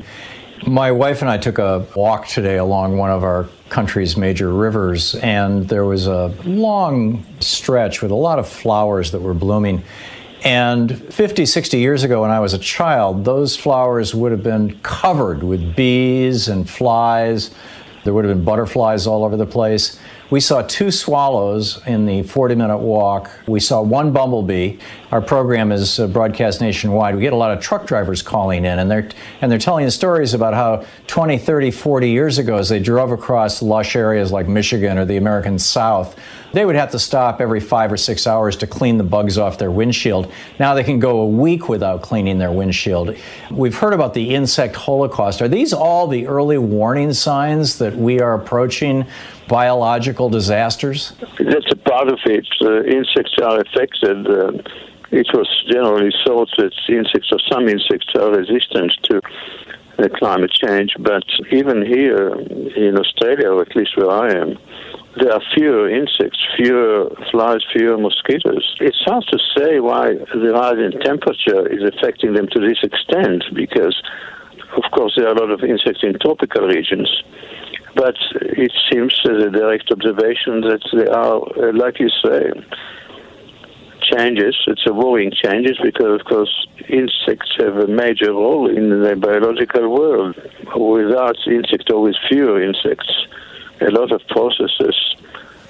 My 0.67 0.91
wife 0.91 1.21
and 1.21 1.30
I 1.30 1.38
took 1.38 1.58
a 1.58 1.88
walk 1.95 2.28
today 2.28 2.58
along 2.58 2.97
one 2.97 3.10
of 3.10 3.23
our 3.23 3.49
country's 3.69 4.17
major 4.17 4.51
rivers, 4.51 5.15
and 5.15 5.67
there 5.67 5.86
was 5.86 6.08
a 6.08 6.27
long 6.43 7.25
stretch 7.39 8.01
with 8.01 8.12
a 8.12 8.15
lot 8.15 8.39
of 8.39 8.47
flowers 8.47 9.12
that 9.12 9.21
were 9.21 9.34
blooming. 9.34 9.84
And 10.43 10.97
50, 11.13 11.45
60 11.45 11.77
years 11.77 12.03
ago, 12.03 12.21
when 12.21 12.32
I 12.32 12.39
was 12.39 12.53
a 12.53 12.60
child, 12.60 13.25
those 13.25 13.58
flowers 13.58 14.15
would 14.15 14.32
have 14.32 14.43
been 14.43 14.79
covered 14.79 15.43
with 15.43 15.75
bees 15.75 16.47
and 16.47 16.69
flies. 16.69 17.51
There 18.03 18.13
would 18.13 18.23
have 18.23 18.34
been 18.34 18.45
butterflies 18.45 19.05
all 19.05 19.25
over 19.25 19.36
the 19.36 19.45
place. 19.45 19.99
We 20.30 20.42
saw 20.42 20.62
two 20.62 20.92
swallows 20.92 21.82
in 21.88 22.06
the 22.06 22.22
40 22.22 22.54
minute 22.54 22.78
walk. 22.78 23.32
We 23.48 23.60
saw 23.60 23.82
one 23.82 24.12
bumblebee. 24.12 24.78
Our 25.12 25.22
program 25.22 25.72
is 25.72 26.00
uh, 26.00 26.06
broadcast 26.06 26.62
nationwide. 26.62 27.15
We 27.15 27.22
get 27.22 27.34
a 27.34 27.36
lot 27.36 27.52
of 27.52 27.63
truck 27.63 27.88
drivers 27.88 28.22
calling 28.22 28.63
in, 28.63 28.78
and 28.78 28.92
they're, 28.92 29.10
and 29.42 29.52
they're 29.52 29.58
telling 29.58 29.89
stories 29.89 30.36
about 30.36 30.54
how 30.54 30.86
20, 31.08 31.39
30, 31.39 31.72
40 31.72 32.12
years 32.12 32.38
ago, 32.38 32.58
as 32.58 32.70
they 32.70 32.80
drove 32.80 33.12
across 33.12 33.63
lush 33.63 33.96
areas 33.96 34.32
like 34.32 34.48
Michigan 34.48 35.00
or 35.00 35.06
the 35.06 35.18
American 35.18 35.58
South, 35.58 36.15
they 36.53 36.65
would 36.65 36.75
have 36.75 36.91
to 36.91 36.99
stop 36.99 37.41
every 37.41 37.59
five 37.59 37.91
or 37.91 37.97
six 37.97 38.27
hours 38.27 38.55
to 38.57 38.67
clean 38.67 38.97
the 38.97 39.03
bugs 39.03 39.38
off 39.38 39.57
their 39.57 39.71
windshield. 39.71 40.31
Now 40.59 40.73
they 40.73 40.83
can 40.83 40.99
go 40.99 41.21
a 41.21 41.27
week 41.27 41.69
without 41.69 42.01
cleaning 42.01 42.38
their 42.38 42.51
windshield. 42.51 43.15
We've 43.51 43.75
heard 43.75 43.93
about 43.93 44.13
the 44.13 44.33
insect 44.35 44.75
holocaust. 44.75 45.41
Are 45.41 45.47
these 45.47 45.73
all 45.73 46.07
the 46.07 46.27
early 46.27 46.57
warning 46.57 47.13
signs 47.13 47.77
that 47.79 47.95
we 47.95 48.19
are 48.19 48.33
approaching 48.33 49.05
biological 49.47 50.29
disasters? 50.29 51.13
That's 51.39 51.71
a 51.71 51.75
part 51.75 52.07
of 52.07 52.19
it. 52.25 52.47
Uh, 52.62 52.83
insects 52.83 53.35
are 53.41 53.59
affected. 53.59 54.27
Uh, 54.27 54.51
it 55.12 55.27
was 55.33 55.47
generally 55.71 56.12
thought 56.25 56.49
that 56.57 56.73
insects 56.88 57.29
or 57.31 57.39
some 57.51 57.67
insects 57.67 58.07
are 58.15 58.31
resistant 58.31 58.91
to 59.05 59.21
uh, 59.97 60.07
climate 60.17 60.51
change, 60.51 60.93
but 60.99 61.23
even 61.51 61.85
here 61.85 62.29
in 62.29 62.97
Australia, 62.97 63.49
or 63.49 63.62
at 63.63 63.75
least 63.75 63.97
where 63.97 64.12
I 64.12 64.31
am, 64.33 64.57
there 65.17 65.34
are 65.34 65.41
fewer 65.56 65.89
insects, 65.89 66.39
fewer 66.56 67.10
flies, 67.32 67.62
fewer 67.74 67.98
mosquitoes. 67.98 68.76
It's 68.80 69.02
hard 69.06 69.26
to 69.32 69.39
say 69.58 69.80
why 69.80 70.13
the 70.13 70.52
rise 70.54 70.78
in 70.78 71.00
temperature 71.02 71.67
is 71.67 71.82
affecting 71.84 72.34
them 72.34 72.48
to 72.52 72.60
this 72.60 72.78
extent 72.84 73.43
because, 73.56 74.00
of 74.78 74.84
course, 74.91 75.13
there 75.17 75.28
are 75.28 75.34
a 75.34 75.39
lot 75.39 75.52
of 75.52 75.63
insects 75.63 76.02
in 76.04 76.13
tropical 76.19 76.67
regions. 76.67 77.10
But 77.95 78.15
it 78.41 78.72
seems 78.91 79.19
as 79.26 79.43
a 79.43 79.50
direct 79.50 79.91
observation 79.91 80.62
that 80.62 80.86
there 80.93 81.12
are, 81.12 81.41
uh, 81.58 81.74
like 81.74 82.00
you 82.00 82.10
say, 82.24 82.54
changes. 84.13 84.56
It's 84.67 84.86
a 84.88 84.93
worrying 84.93 85.32
changes 85.32 85.80
because, 85.84 86.19
of 86.19 86.26
course, 86.26 86.67
insects 86.88 87.50
have 87.58 87.78
a 87.78 87.88
major 87.88 88.32
role 88.32 88.69
in 88.69 88.89
the 88.89 89.15
biological 89.15 89.89
world. 89.89 90.36
Without 90.76 91.36
insects 91.48 91.88
or 91.91 92.02
with 92.04 92.15
fewer 92.30 92.62
insects, 92.62 93.10
a 93.82 93.89
lot 93.92 94.12
of 94.12 94.22
processes, 94.28 94.96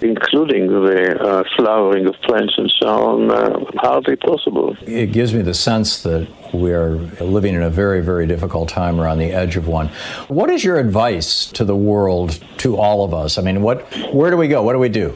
including 0.01 0.67
the 0.67 1.19
uh, 1.19 1.43
flowering 1.55 2.07
of 2.07 2.15
plants 2.21 2.53
and 2.57 2.71
so 2.79 2.87
on, 2.87 3.31
uh, 3.31 3.59
hardly 3.77 4.15
possible. 4.15 4.75
It 4.81 5.11
gives 5.11 5.33
me 5.33 5.41
the 5.41 5.53
sense 5.53 6.03
that 6.03 6.27
we're 6.53 6.95
living 7.19 7.55
in 7.55 7.61
a 7.61 7.69
very, 7.69 8.01
very 8.01 8.25
difficult 8.25 8.69
time 8.69 8.99
or 8.99 9.07
on 9.07 9.19
the 9.19 9.31
edge 9.31 9.55
of 9.55 9.67
one. 9.67 9.89
What 10.27 10.49
is 10.49 10.63
your 10.63 10.77
advice 10.77 11.45
to 11.51 11.63
the 11.63 11.75
world, 11.75 12.39
to 12.59 12.77
all 12.77 13.03
of 13.03 13.13
us? 13.13 13.37
I 13.37 13.41
mean, 13.41 13.61
what, 13.61 13.83
where 14.13 14.31
do 14.31 14.37
we 14.37 14.47
go? 14.47 14.63
What 14.63 14.73
do 14.73 14.79
we 14.79 14.89
do? 14.89 15.15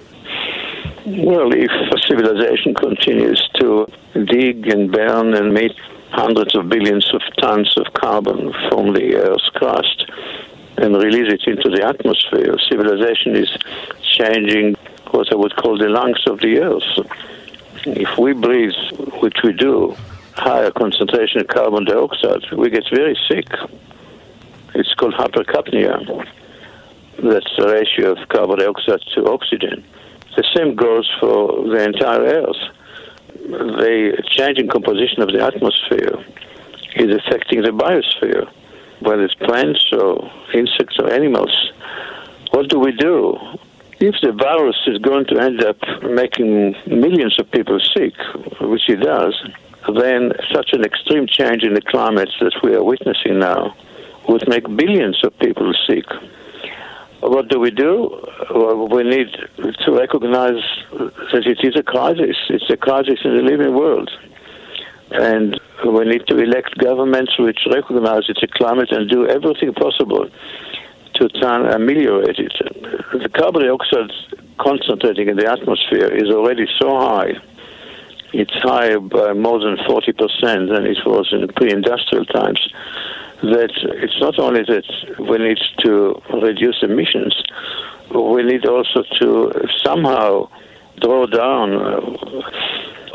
Well, 1.05 1.51
if 1.53 1.71
civilization 2.07 2.73
continues 2.75 3.41
to 3.55 3.87
dig 4.13 4.67
and 4.67 4.91
burn 4.91 5.33
and 5.33 5.53
make 5.53 5.71
hundreds 6.11 6.55
of 6.55 6.69
billions 6.69 7.09
of 7.13 7.21
tons 7.39 7.75
of 7.77 7.91
carbon 7.93 8.53
from 8.69 8.93
the 8.93 9.15
Earth's 9.15 9.49
crust, 9.55 10.05
and 10.77 10.95
release 10.95 11.31
it 11.31 11.43
into 11.45 11.69
the 11.69 11.85
atmosphere. 11.85 12.55
Civilization 12.69 13.35
is 13.35 13.49
changing 14.01 14.75
what 15.11 15.31
I 15.31 15.35
would 15.35 15.55
call 15.55 15.77
the 15.77 15.89
lungs 15.89 16.23
of 16.27 16.39
the 16.39 16.59
earth. 16.59 17.07
If 17.85 18.17
we 18.17 18.33
breathe, 18.33 18.73
which 19.21 19.37
we 19.43 19.53
do, 19.53 19.95
higher 20.33 20.71
concentration 20.71 21.41
of 21.41 21.47
carbon 21.47 21.85
dioxide, 21.85 22.51
we 22.51 22.69
get 22.69 22.83
very 22.91 23.17
sick. 23.27 23.47
It's 24.73 24.93
called 24.95 25.13
hypercapnia. 25.13 26.27
That's 27.21 27.55
the 27.57 27.67
ratio 27.67 28.13
of 28.13 28.27
carbon 28.29 28.59
dioxide 28.59 29.01
to 29.13 29.31
oxygen. 29.31 29.85
The 30.35 30.43
same 30.55 30.75
goes 30.75 31.09
for 31.19 31.67
the 31.67 31.83
entire 31.83 32.21
Earth. 32.21 32.57
The 33.35 34.23
changing 34.31 34.69
composition 34.69 35.21
of 35.21 35.31
the 35.31 35.43
atmosphere 35.43 36.25
is 36.95 37.15
affecting 37.15 37.61
the 37.61 37.69
biosphere 37.69 38.49
whether 39.03 39.23
it's 39.23 39.35
plants 39.35 39.91
or 39.93 40.31
insects 40.53 40.97
or 40.99 41.11
animals, 41.11 41.71
what 42.51 42.69
do 42.69 42.79
we 42.79 42.91
do? 42.91 43.37
If 43.99 44.15
the 44.21 44.31
virus 44.31 44.77
is 44.87 44.97
going 44.97 45.25
to 45.27 45.39
end 45.39 45.63
up 45.63 45.77
making 46.03 46.75
millions 46.87 47.39
of 47.39 47.49
people 47.51 47.79
sick, 47.95 48.13
which 48.59 48.89
it 48.89 48.97
does, 48.97 49.35
then 49.95 50.33
such 50.51 50.73
an 50.73 50.83
extreme 50.83 51.27
change 51.27 51.63
in 51.63 51.73
the 51.73 51.81
climate 51.81 52.29
that 52.41 52.53
we 52.63 52.73
are 52.73 52.83
witnessing 52.83 53.39
now 53.39 53.75
would 54.27 54.47
make 54.47 54.63
billions 54.75 55.23
of 55.23 55.37
people 55.39 55.73
sick. 55.87 56.05
What 57.19 57.47
do 57.47 57.59
we 57.59 57.71
do? 57.71 58.25
Well, 58.53 58.87
we 58.89 59.03
need 59.03 59.29
to 59.85 59.91
recognize 59.91 60.61
that 60.91 61.43
it 61.45 61.59
is 61.63 61.75
a 61.77 61.83
crisis. 61.83 62.35
It's 62.49 62.69
a 62.69 62.77
crisis 62.77 63.19
in 63.23 63.37
the 63.37 63.43
living 63.43 63.73
world. 63.73 64.11
And 65.13 65.59
we 65.85 66.05
need 66.05 66.25
to 66.27 66.39
elect 66.39 66.77
governments 66.77 67.37
which 67.37 67.59
recognize 67.71 68.23
it's 68.29 68.41
a 68.41 68.47
climate 68.47 68.91
and 68.91 69.09
do 69.09 69.27
everything 69.27 69.73
possible 69.73 70.27
to 71.15 71.29
try 71.29 71.55
and 71.59 71.67
ameliorate 71.67 72.39
it. 72.39 72.53
The 73.13 73.29
carbon 73.29 73.61
dioxide 73.61 74.11
concentrating 74.57 75.29
in 75.29 75.37
the 75.37 75.51
atmosphere 75.51 76.07
is 76.07 76.29
already 76.29 76.65
so 76.81 76.97
high. 76.97 77.33
It's 78.33 78.53
higher 78.63 78.99
by 78.99 79.33
more 79.33 79.59
than 79.59 79.77
40% 79.77 80.73
than 80.73 80.87
it 80.87 80.97
was 81.05 81.29
in 81.31 81.47
pre-industrial 81.49 82.25
times. 82.25 82.67
That 83.43 83.71
it's 84.01 84.19
not 84.19 84.39
only 84.39 84.63
that 84.63 84.87
we 85.19 85.37
need 85.37 85.59
to 85.83 86.19
reduce 86.41 86.81
emissions, 86.81 87.35
we 88.09 88.41
need 88.43 88.65
also 88.65 89.03
to 89.19 89.51
somehow 89.83 90.49
draw 91.03 91.25
down 91.27 91.75
uh, 91.75 92.63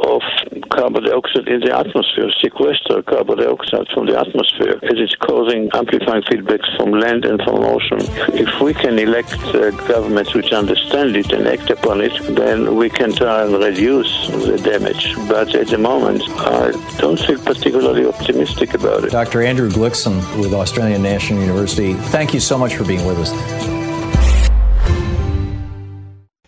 of 0.05 0.23
carbon 0.71 1.03
dioxide 1.05 1.49
in 1.49 1.61
the 1.61 1.77
atmosphere, 1.77 2.31
sequester 2.41 3.03
carbon 3.03 3.39
dioxide 3.39 3.87
from 3.93 4.07
the 4.07 4.19
atmosphere, 4.19 4.79
as 4.83 4.97
it's 4.97 5.15
causing 5.17 5.69
amplifying 5.75 6.23
feedbacks 6.23 6.69
from 6.77 6.93
land 6.93 7.25
and 7.25 7.41
from 7.43 7.57
ocean. 7.65 7.99
If 8.35 8.61
we 8.61 8.75
can 8.75 8.99
elect 8.99 9.35
uh, 9.55 9.71
governments 9.89 10.35
which 10.35 10.53
understand 10.53 11.17
it 11.17 11.33
and 11.33 11.49
act 11.49 11.71
upon 11.71 12.01
it, 12.01 12.15
then 12.37 12.77
we 12.77 12.89
can 12.91 13.13
try 13.13 13.45
and 13.45 13.55
reduce 13.55 14.29
the 14.29 14.59
damage. 14.59 15.15
But 15.29 15.55
at 15.55 15.69
the 15.69 15.79
moment, 15.79 16.23
I 16.29 16.71
don't 16.99 17.19
feel 17.19 17.39
particularly 17.43 18.07
optimistic 18.07 18.75
about 18.75 19.05
it. 19.05 19.11
Dr. 19.11 19.43
Andrew 19.43 19.71
Glikson 19.71 20.17
with 20.41 20.53
Australian 20.55 21.03
National 21.03 21.41
University, 21.41 21.95
thank 21.95 22.33
you 22.35 22.41
so 22.41 22.57
much 22.57 22.77
for 22.77 22.85
being 22.85 23.05
with 23.05 23.19
us. 23.19 23.78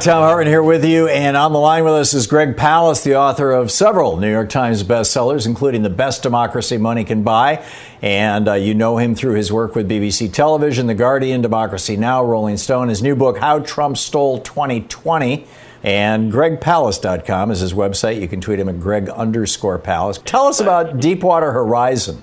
Thom 0.00 0.22
Hartmann 0.22 0.48
here 0.48 0.62
with 0.62 0.84
you, 0.84 1.08
and 1.08 1.34
on 1.34 1.52
the 1.52 1.58
line 1.58 1.84
with 1.84 1.94
us 1.94 2.12
is 2.12 2.26
Greg 2.26 2.56
Palast, 2.56 3.04
the 3.04 3.16
author 3.16 3.52
of 3.52 3.70
several 3.70 4.18
New 4.18 4.30
York 4.30 4.50
Times 4.50 4.82
bestsellers, 4.82 5.46
including 5.46 5.82
The 5.82 5.88
Best 5.88 6.22
Democracy 6.22 6.76
Money 6.76 7.04
Can 7.04 7.22
Buy. 7.22 7.64
And 8.02 8.48
uh, 8.48 8.54
you 8.54 8.74
know 8.74 8.98
him 8.98 9.14
through 9.14 9.34
his 9.34 9.50
work 9.50 9.74
with 9.74 9.88
BBC 9.88 10.30
Television, 10.30 10.88
The 10.88 10.94
Guardian, 10.94 11.40
Democracy 11.40 11.96
Now!, 11.96 12.22
Rolling 12.22 12.58
Stone, 12.58 12.88
his 12.88 13.02
new 13.02 13.16
book, 13.16 13.38
How 13.38 13.60
Trump 13.60 13.96
Stole 13.96 14.40
2020. 14.40 15.46
And 15.82 16.30
gregpalast.com 16.30 17.50
is 17.52 17.60
his 17.60 17.72
website. 17.72 18.20
You 18.20 18.28
can 18.28 18.40
tweet 18.42 18.58
him 18.58 18.68
at 18.68 18.80
greg 18.80 19.08
underscore 19.08 19.78
palast. 19.78 20.24
Tell 20.24 20.46
us 20.46 20.60
about 20.60 21.00
Deepwater 21.00 21.52
Horizon. 21.52 22.20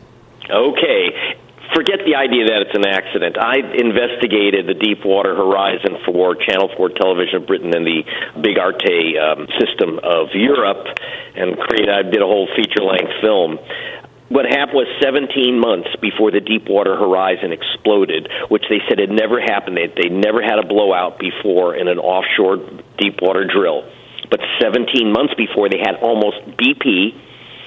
Okay 0.52 1.21
forget 1.74 2.04
the 2.06 2.16
idea 2.16 2.46
that 2.52 2.68
it's 2.68 2.76
an 2.76 2.88
accident. 2.88 3.38
I 3.40 3.60
investigated 3.60 4.68
the 4.68 4.76
Deepwater 4.76 5.36
Horizon 5.36 6.04
for 6.06 6.36
Channel 6.36 6.70
4 6.76 6.90
Television 6.96 7.44
of 7.44 7.48
Britain 7.48 7.72
and 7.76 7.86
the 7.86 8.04
Big 8.42 8.60
Arte 8.60 9.18
um, 9.18 9.48
system 9.60 10.00
of 10.04 10.34
Europe, 10.34 10.88
and 11.36 11.58
created. 11.58 11.90
I 11.90 12.04
did 12.04 12.22
a 12.22 12.28
whole 12.28 12.48
feature-length 12.56 13.14
film. 13.22 13.60
What 14.32 14.48
happened 14.48 14.88
was 14.88 14.88
17 15.04 15.60
months 15.60 15.92
before 16.00 16.32
the 16.32 16.40
Deepwater 16.40 16.96
Horizon 16.96 17.52
exploded, 17.52 18.32
which 18.48 18.64
they 18.72 18.80
said 18.88 19.00
had 19.00 19.12
never 19.12 19.44
happened. 19.44 19.76
They 19.76 19.92
they 19.92 20.08
never 20.08 20.40
had 20.40 20.56
a 20.56 20.64
blowout 20.64 21.20
before 21.20 21.76
in 21.76 21.92
an 21.92 22.00
offshore 22.00 22.64
deepwater 22.96 23.44
drill, 23.44 23.84
but 24.32 24.40
17 24.64 25.12
months 25.12 25.36
before 25.36 25.68
they 25.68 25.84
had 25.84 26.00
almost 26.00 26.40
BP 26.56 27.12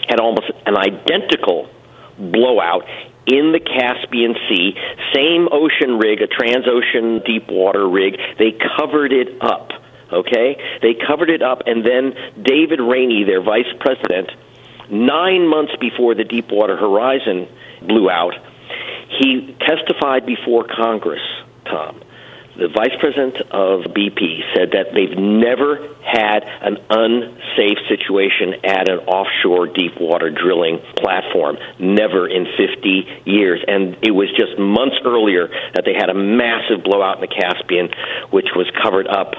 had 0.08 0.20
almost 0.20 0.48
an 0.64 0.76
identical 0.76 1.68
blowout 2.16 2.88
in 3.26 3.52
the 3.52 3.60
Caspian 3.60 4.34
Sea, 4.48 4.74
same 5.14 5.48
ocean 5.50 5.98
rig, 5.98 6.20
a 6.20 6.26
Transocean 6.26 7.24
deep 7.24 7.48
water 7.48 7.88
rig. 7.88 8.18
They 8.38 8.52
covered 8.52 9.12
it 9.12 9.40
up. 9.40 9.70
Okay? 10.12 10.56
They 10.82 10.94
covered 10.94 11.30
it 11.30 11.42
up, 11.42 11.62
and 11.66 11.84
then 11.84 12.14
David 12.40 12.80
Rainey, 12.80 13.24
their 13.24 13.42
vice 13.42 13.72
president, 13.80 14.30
nine 14.90 15.48
months 15.48 15.72
before 15.80 16.14
the 16.14 16.24
Deepwater 16.24 16.76
Horizon 16.76 17.48
blew 17.82 18.10
out, 18.10 18.34
he 19.08 19.56
testified 19.60 20.26
before 20.26 20.64
Congress, 20.64 21.22
Thom 21.64 22.03
the 22.56 22.68
vice 22.68 22.94
president 23.00 23.36
of 23.50 23.90
BP 23.90 24.54
said 24.54 24.70
that 24.72 24.94
they've 24.94 25.18
never 25.18 25.90
had 26.06 26.46
an 26.62 26.78
unsafe 26.88 27.78
situation 27.88 28.62
at 28.64 28.88
an 28.88 28.98
offshore 29.10 29.66
deep 29.66 29.98
water 29.98 30.30
drilling 30.30 30.78
platform, 30.96 31.56
never 31.78 32.28
in 32.28 32.46
50 32.56 33.26
years. 33.26 33.64
And 33.66 33.96
it 34.02 34.14
was 34.14 34.30
just 34.38 34.58
months 34.58 34.96
earlier 35.04 35.48
that 35.74 35.84
they 35.84 35.94
had 35.94 36.10
a 36.10 36.14
massive 36.14 36.84
blowout 36.84 37.18
in 37.18 37.26
the 37.26 37.34
Caspian, 37.34 37.90
which 38.30 38.48
was 38.54 38.70
covered 38.82 39.08
up 39.08 39.34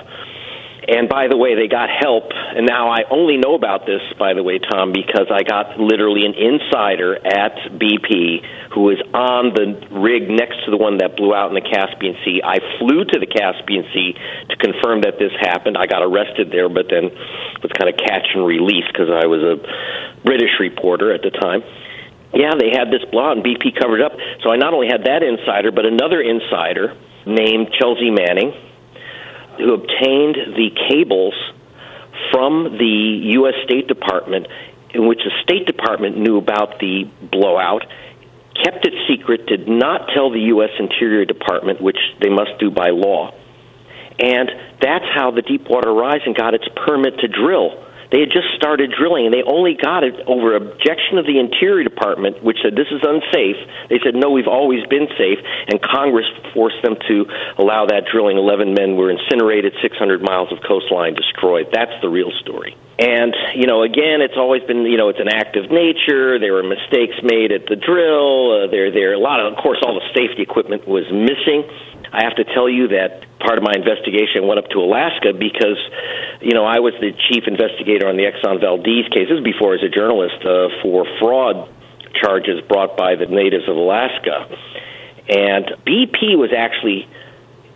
and 0.87 1.09
by 1.09 1.27
the 1.27 1.37
way, 1.37 1.55
they 1.55 1.67
got 1.67 1.89
help. 1.89 2.31
And 2.31 2.65
now 2.65 2.89
I 2.89 3.03
only 3.09 3.37
know 3.37 3.55
about 3.55 3.85
this, 3.85 4.01
by 4.17 4.33
the 4.33 4.43
way, 4.43 4.59
Thom, 4.59 4.93
because 4.93 5.27
I 5.31 5.43
got 5.43 5.79
literally 5.79 6.25
an 6.25 6.33
insider 6.33 7.15
at 7.15 7.55
BP 7.77 8.73
who 8.73 8.89
was 8.89 9.01
on 9.13 9.53
the 9.55 9.79
rig 9.91 10.29
next 10.29 10.65
to 10.65 10.71
the 10.71 10.77
one 10.77 10.99
that 10.99 11.17
blew 11.17 11.33
out 11.33 11.49
in 11.49 11.55
the 11.55 11.65
Caspian 11.65 12.15
Sea. 12.23 12.41
I 12.43 12.59
flew 12.77 13.05
to 13.05 13.17
the 13.19 13.27
Caspian 13.27 13.85
Sea 13.93 14.13
to 14.49 14.55
confirm 14.57 15.01
that 15.01 15.17
this 15.17 15.31
happened. 15.39 15.77
I 15.77 15.85
got 15.87 16.03
arrested 16.03 16.51
there, 16.51 16.69
but 16.69 16.87
then 16.89 17.09
was 17.63 17.71
kind 17.73 17.89
of 17.89 17.97
catch 17.97 18.27
and 18.35 18.45
release 18.45 18.85
because 18.91 19.09
I 19.09 19.25
was 19.25 19.41
a 19.41 19.57
British 20.23 20.59
reporter 20.59 21.13
at 21.13 21.21
the 21.21 21.31
time 21.31 21.63
yeah, 22.35 22.51
they 22.59 22.69
had 22.75 22.91
this 22.91 22.99
blowout 23.09 23.37
and 23.37 23.45
BP 23.45 23.79
covered 23.79 24.01
up. 24.01 24.11
So 24.43 24.51
I 24.51 24.57
not 24.57 24.73
only 24.73 24.87
had 24.91 25.07
that 25.07 25.23
insider, 25.23 25.71
but 25.71 25.85
another 25.85 26.19
insider 26.19 26.91
named 27.25 27.71
Chelsea 27.79 28.11
Manning, 28.11 28.51
who 29.57 29.73
obtained 29.73 30.35
the 30.55 30.69
cables 30.89 31.33
from 32.31 32.77
the 32.77 33.31
U.S. 33.39 33.53
State 33.65 33.87
Department, 33.87 34.47
in 34.93 35.07
which 35.07 35.19
the 35.19 35.31
State 35.43 35.65
Department 35.65 36.17
knew 36.17 36.37
about 36.37 36.79
the 36.79 37.09
blowout, 37.31 37.83
kept 38.63 38.85
it 38.85 38.93
secret, 39.07 39.45
did 39.47 39.67
not 39.67 40.09
tell 40.13 40.31
the 40.31 40.39
U.S. 40.55 40.71
Interior 40.79 41.25
Department, 41.25 41.81
which 41.81 41.99
they 42.21 42.29
must 42.29 42.51
do 42.59 42.71
by 42.71 42.89
law. 42.89 43.33
And 44.17 44.49
that's 44.81 45.05
how 45.13 45.31
the 45.31 45.41
Deepwater 45.41 45.93
Horizon 45.93 46.33
got 46.37 46.53
its 46.53 46.65
permit 46.85 47.19
to 47.19 47.27
drill 47.27 47.83
they 48.15 48.23
had 48.23 48.31
just 48.31 48.47
started 48.55 48.95
drilling, 48.95 49.27
and 49.27 49.35
they 49.35 49.43
only 49.43 49.75
got 49.75 50.07
it 50.07 50.15
over 50.23 50.55
objection 50.55 51.19
of 51.19 51.27
the 51.27 51.35
Interior 51.35 51.83
Department, 51.83 52.39
which 52.39 52.63
said 52.63 52.71
this 52.71 52.87
is 52.87 53.03
unsafe. 53.03 53.59
They 53.91 53.99
said 53.99 54.15
no, 54.15 54.31
we've 54.31 54.47
always 54.47 54.87
been 54.87 55.11
safe, 55.19 55.43
and 55.67 55.83
Congress 55.83 56.23
forced 56.55 56.79
them 56.79 56.95
to 57.11 57.27
allow 57.59 57.91
that 57.91 58.07
drilling. 58.07 58.39
Eleven 58.39 58.71
men 58.71 58.95
were 58.95 59.11
incinerated, 59.11 59.75
600 59.83 60.23
miles 60.23 60.47
of 60.55 60.63
coastline 60.63 61.19
destroyed. 61.19 61.75
That's 61.75 61.91
the 61.99 62.07
real 62.07 62.31
story. 62.39 62.79
And 62.95 63.35
you 63.51 63.67
know, 63.67 63.83
again, 63.83 64.23
it's 64.23 64.39
always 64.39 64.63
been 64.63 64.87
you 64.87 64.95
know 64.95 65.11
it's 65.11 65.19
an 65.19 65.27
act 65.27 65.59
of 65.59 65.67
nature. 65.67 66.39
There 66.39 66.55
were 66.55 66.63
mistakes 66.63 67.19
made 67.19 67.51
at 67.51 67.67
the 67.67 67.75
drill. 67.75 68.63
Uh, 68.63 68.71
there, 68.71 68.95
there 68.95 69.11
a 69.11 69.19
lot 69.19 69.43
of, 69.43 69.51
of 69.51 69.59
course, 69.59 69.83
all 69.83 69.99
the 69.99 70.07
safety 70.15 70.39
equipment 70.39 70.87
was 70.87 71.03
missing. 71.11 71.67
I 72.15 72.23
have 72.23 72.35
to 72.39 72.45
tell 72.45 72.69
you 72.69 72.87
that 72.95 73.27
part 73.43 73.59
of 73.59 73.63
my 73.67 73.75
investigation 73.75 74.47
went 74.47 74.57
up 74.57 74.71
to 74.71 74.79
Alaska 74.79 75.35
because, 75.35 75.75
you 76.39 76.55
know, 76.55 76.63
I 76.63 76.79
was 76.79 76.95
the 77.03 77.11
chief 77.11 77.43
investigator 77.43 78.07
on 78.07 78.15
the 78.15 78.23
Exxon 78.23 78.63
Valdez 78.63 79.11
case. 79.11 79.27
This 79.27 79.35
was 79.35 79.43
before 79.43 79.75
as 79.75 79.83
a 79.83 79.91
journalist 79.91 80.39
uh, 80.47 80.71
for 80.79 81.03
fraud 81.19 81.67
charges 82.15 82.63
brought 82.71 82.95
by 82.95 83.19
the 83.19 83.27
natives 83.27 83.67
of 83.67 83.75
Alaska. 83.75 84.47
And 85.27 85.75
BP 85.83 86.39
was 86.39 86.55
actually 86.55 87.03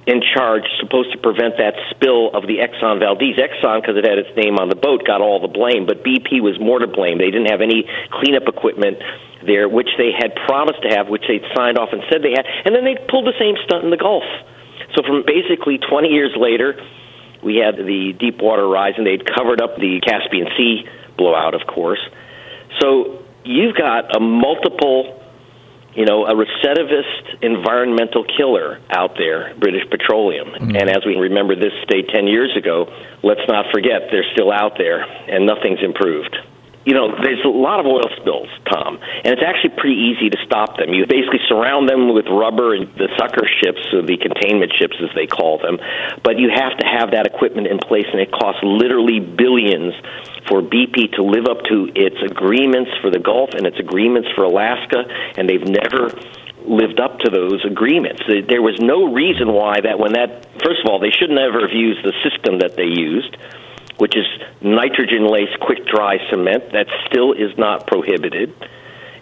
in 0.09 0.21
charge, 0.21 0.65
supposed 0.79 1.11
to 1.13 1.17
prevent 1.17 1.57
that 1.57 1.77
spill 1.93 2.33
of 2.33 2.49
the 2.49 2.59
Exxon 2.59 2.99
Valdez. 2.99 3.37
Exxon, 3.37 3.81
because 3.81 3.95
it 3.95 4.05
had 4.05 4.17
its 4.17 4.33
name 4.35 4.57
on 4.57 4.69
the 4.69 4.75
boat, 4.75 5.05
got 5.05 5.21
all 5.21 5.39
the 5.39 5.51
blame, 5.51 5.85
but 5.85 6.03
BP 6.03 6.41
was 6.41 6.59
more 6.59 6.79
to 6.79 6.87
blame. 6.87 7.17
They 7.17 7.31
didn't 7.31 7.53
have 7.53 7.61
any 7.61 7.85
cleanup 8.09 8.49
equipment 8.49 8.97
there, 9.45 9.69
which 9.69 9.89
they 9.97 10.11
had 10.11 10.35
promised 10.49 10.81
to 10.83 10.89
have, 10.97 11.07
which 11.07 11.23
they'd 11.27 11.45
signed 11.55 11.77
off 11.77 11.89
and 11.93 12.01
said 12.09 12.21
they 12.21 12.35
had, 12.35 12.45
and 12.65 12.75
then 12.75 12.83
they 12.83 12.97
pulled 13.07 13.29
the 13.29 13.37
same 13.39 13.55
stunt 13.63 13.85
in 13.85 13.89
the 13.89 14.01
Gulf. 14.01 14.25
So 14.95 15.05
from 15.05 15.23
basically 15.23 15.77
20 15.77 16.09
years 16.09 16.33
later, 16.35 16.75
we 17.43 17.55
had 17.55 17.77
the 17.77 18.13
Deepwater 18.19 18.67
Horizon. 18.67 19.05
They'd 19.05 19.25
covered 19.25 19.61
up 19.61 19.77
the 19.77 20.01
Caspian 20.01 20.47
Sea 20.57 20.83
blowout, 21.17 21.53
of 21.53 21.67
course. 21.67 22.01
So 22.79 23.23
you've 23.43 23.75
got 23.75 24.15
a 24.15 24.19
multiple 24.19 25.18
you 25.99 26.05
know, 26.05 26.25
a 26.25 26.33
recidivist 26.33 27.43
environmental 27.43 28.23
killer 28.23 28.79
out 28.89 29.17
there, 29.17 29.53
British 29.59 29.83
Petroleum. 29.91 30.47
Mm-hmm. 30.47 30.77
And 30.77 30.89
as 30.89 31.03
we 31.05 31.17
remember 31.17 31.55
this 31.55 31.73
state 31.83 32.07
10 32.07 32.25
years 32.25 32.55
ago, 32.55 32.87
let's 33.21 33.41
not 33.49 33.65
forget 33.73 34.07
they're 34.09 34.31
still 34.31 34.49
out 34.49 34.77
there 34.77 35.03
and 35.03 35.45
nothing's 35.45 35.83
improved. 35.83 36.37
You 36.89 36.97
know, 36.97 37.13
there's 37.21 37.45
a 37.45 37.53
lot 37.53 37.79
of 37.79 37.85
oil 37.85 38.09
spills, 38.17 38.49
Thom, 38.65 38.97
and 38.97 39.29
it's 39.29 39.45
actually 39.45 39.77
pretty 39.77 40.09
easy 40.09 40.33
to 40.33 40.39
stop 40.41 40.73
them. 40.81 40.89
You 40.89 41.05
basically 41.05 41.37
surround 41.45 41.85
them 41.85 42.15
with 42.17 42.25
rubber 42.25 42.73
and 42.73 42.89
the 42.97 43.13
sucker 43.13 43.45
ships, 43.61 43.93
or 43.93 44.01
the 44.01 44.17
containment 44.17 44.73
ships 44.73 44.97
as 44.97 45.13
they 45.13 45.27
call 45.29 45.61
them, 45.61 45.77
but 46.25 46.41
you 46.41 46.49
have 46.49 46.73
to 46.81 46.85
have 46.89 47.11
that 47.13 47.29
equipment 47.29 47.67
in 47.69 47.77
place, 47.77 48.09
and 48.09 48.17
it 48.17 48.33
costs 48.33 48.65
literally 48.65 49.21
billions 49.21 49.93
for 50.49 50.65
BP 50.65 51.13
to 51.13 51.21
live 51.21 51.45
up 51.45 51.61
to 51.69 51.93
its 51.93 52.17
agreements 52.25 52.89
for 53.05 53.13
the 53.13 53.21
Gulf 53.21 53.53
and 53.53 53.69
its 53.69 53.77
agreements 53.77 54.33
for 54.33 54.49
Alaska, 54.49 55.05
and 55.37 55.45
they've 55.45 55.69
never 55.69 56.09
lived 56.65 56.99
up 56.99 57.19
to 57.21 57.29
those 57.29 57.61
agreements. 57.69 58.25
There 58.25 58.65
was 58.65 58.81
no 58.81 59.13
reason 59.13 59.53
why 59.53 59.77
that 59.85 60.01
when 60.01 60.13
that 60.13 60.49
first 60.65 60.81
of 60.81 60.89
all 60.89 60.97
they 60.97 61.13
should 61.13 61.29
never 61.29 61.61
have 61.61 61.73
used 61.77 62.01
the 62.01 62.17
system 62.25 62.65
that 62.65 62.73
they 62.75 62.89
used 62.89 63.37
which 63.99 64.15
is 64.15 64.25
nitrogen 64.61 65.27
laced 65.27 65.59
quick 65.59 65.85
dry 65.85 66.17
cement 66.29 66.71
that 66.71 66.87
still 67.07 67.33
is 67.33 67.55
not 67.57 67.85
prohibited. 67.85 68.55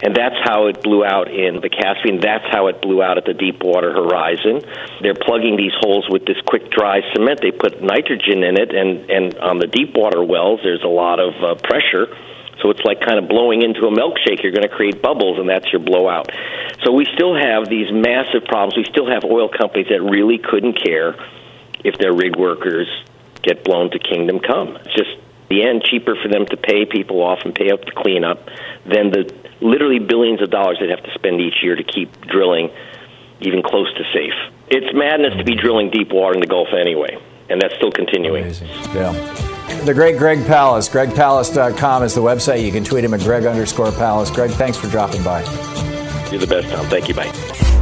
And 0.00 0.14
that's 0.14 0.38
how 0.44 0.68
it 0.68 0.80
blew 0.80 1.04
out 1.04 1.26
in 1.26 1.58
the 1.60 1.68
Caspian. 1.68 2.20
That's 2.20 2.46
how 2.54 2.68
it 2.68 2.80
blew 2.80 3.02
out 3.02 3.18
at 3.18 3.24
the 3.24 3.34
Deepwater 3.34 3.90
Horizon. 3.90 4.62
They're 5.02 5.18
plugging 5.18 5.56
these 5.56 5.74
holes 5.82 6.06
with 6.08 6.24
this 6.24 6.38
quick 6.46 6.70
dry 6.70 7.02
cement. 7.12 7.40
They 7.42 7.50
put 7.50 7.82
nitrogen 7.82 8.46
in 8.46 8.54
it, 8.54 8.70
and, 8.70 9.10
and 9.10 9.34
on 9.38 9.58
the 9.58 9.66
deepwater 9.66 10.22
wells, 10.22 10.60
there's 10.62 10.84
a 10.84 10.90
lot 10.90 11.18
of 11.18 11.34
uh, 11.42 11.58
pressure. 11.66 12.14
So 12.62 12.70
it's 12.70 12.82
like 12.86 13.02
kind 13.02 13.18
of 13.18 13.28
blowing 13.28 13.62
into 13.62 13.86
a 13.86 13.90
milkshake. 13.90 14.42
You're 14.42 14.54
going 14.54 14.66
to 14.66 14.74
create 14.74 15.02
bubbles, 15.02 15.38
and 15.38 15.48
that's 15.50 15.66
your 15.72 15.82
blowout. 15.82 16.30
So 16.86 16.92
we 16.92 17.04
still 17.14 17.34
have 17.34 17.68
these 17.68 17.90
massive 17.90 18.46
problems. 18.46 18.78
We 18.78 18.86
still 18.86 19.10
have 19.10 19.24
oil 19.26 19.48
companies 19.50 19.90
that 19.90 20.02
really 20.02 20.38
couldn't 20.38 20.78
care 20.78 21.18
if 21.82 21.98
their 21.98 22.14
rig 22.14 22.38
workers 22.38 22.86
get 23.42 23.64
blown 23.64 23.90
to 23.90 23.98
kingdom 23.98 24.40
come. 24.40 24.76
It's 24.76 24.94
just 24.94 25.10
the 25.48 25.64
end 25.64 25.82
cheaper 25.82 26.16
for 26.22 26.28
them 26.28 26.46
to 26.46 26.56
pay 26.56 26.84
people 26.84 27.22
off 27.22 27.40
and 27.44 27.54
pay 27.54 27.70
up 27.70 27.84
the 27.84 27.92
cleanup 27.92 28.46
than 28.84 29.10
the 29.10 29.32
literally 29.60 29.98
billions 29.98 30.42
of 30.42 30.50
dollars 30.50 30.78
they'd 30.80 30.90
have 30.90 31.02
to 31.02 31.12
spend 31.14 31.40
each 31.40 31.62
year 31.62 31.74
to 31.74 31.82
keep 31.82 32.20
drilling 32.26 32.70
even 33.40 33.62
close 33.62 33.92
to 33.94 34.04
safe. 34.12 34.34
It's 34.68 34.94
madness 34.94 35.34
to 35.38 35.44
be 35.44 35.54
drilling 35.54 35.90
deep 35.90 36.12
water 36.12 36.34
in 36.34 36.40
the 36.40 36.46
Gulf 36.46 36.68
anyway, 36.72 37.18
and 37.48 37.60
that's 37.60 37.74
still 37.76 37.92
continuing. 37.92 38.44
Amazing. 38.44 38.68
Yeah. 38.94 39.12
The 39.84 39.94
great 39.94 40.18
Greg 40.18 40.38
Palast. 40.40 40.90
GregPalast.com 40.90 42.02
is 42.02 42.14
the 42.14 42.20
website. 42.20 42.64
You 42.64 42.72
can 42.72 42.84
tweet 42.84 43.04
him 43.04 43.14
at 43.14 43.20
Greg 43.20 43.46
underscore 43.46 43.90
Palast. 43.92 44.34
Greg, 44.34 44.50
thanks 44.52 44.76
for 44.76 44.88
dropping 44.88 45.22
by. 45.22 45.42
You're 46.30 46.40
the 46.40 46.46
best, 46.46 46.68
Thom. 46.68 46.86
Thank 46.86 47.08
you. 47.08 47.14
Bye. 47.14 47.77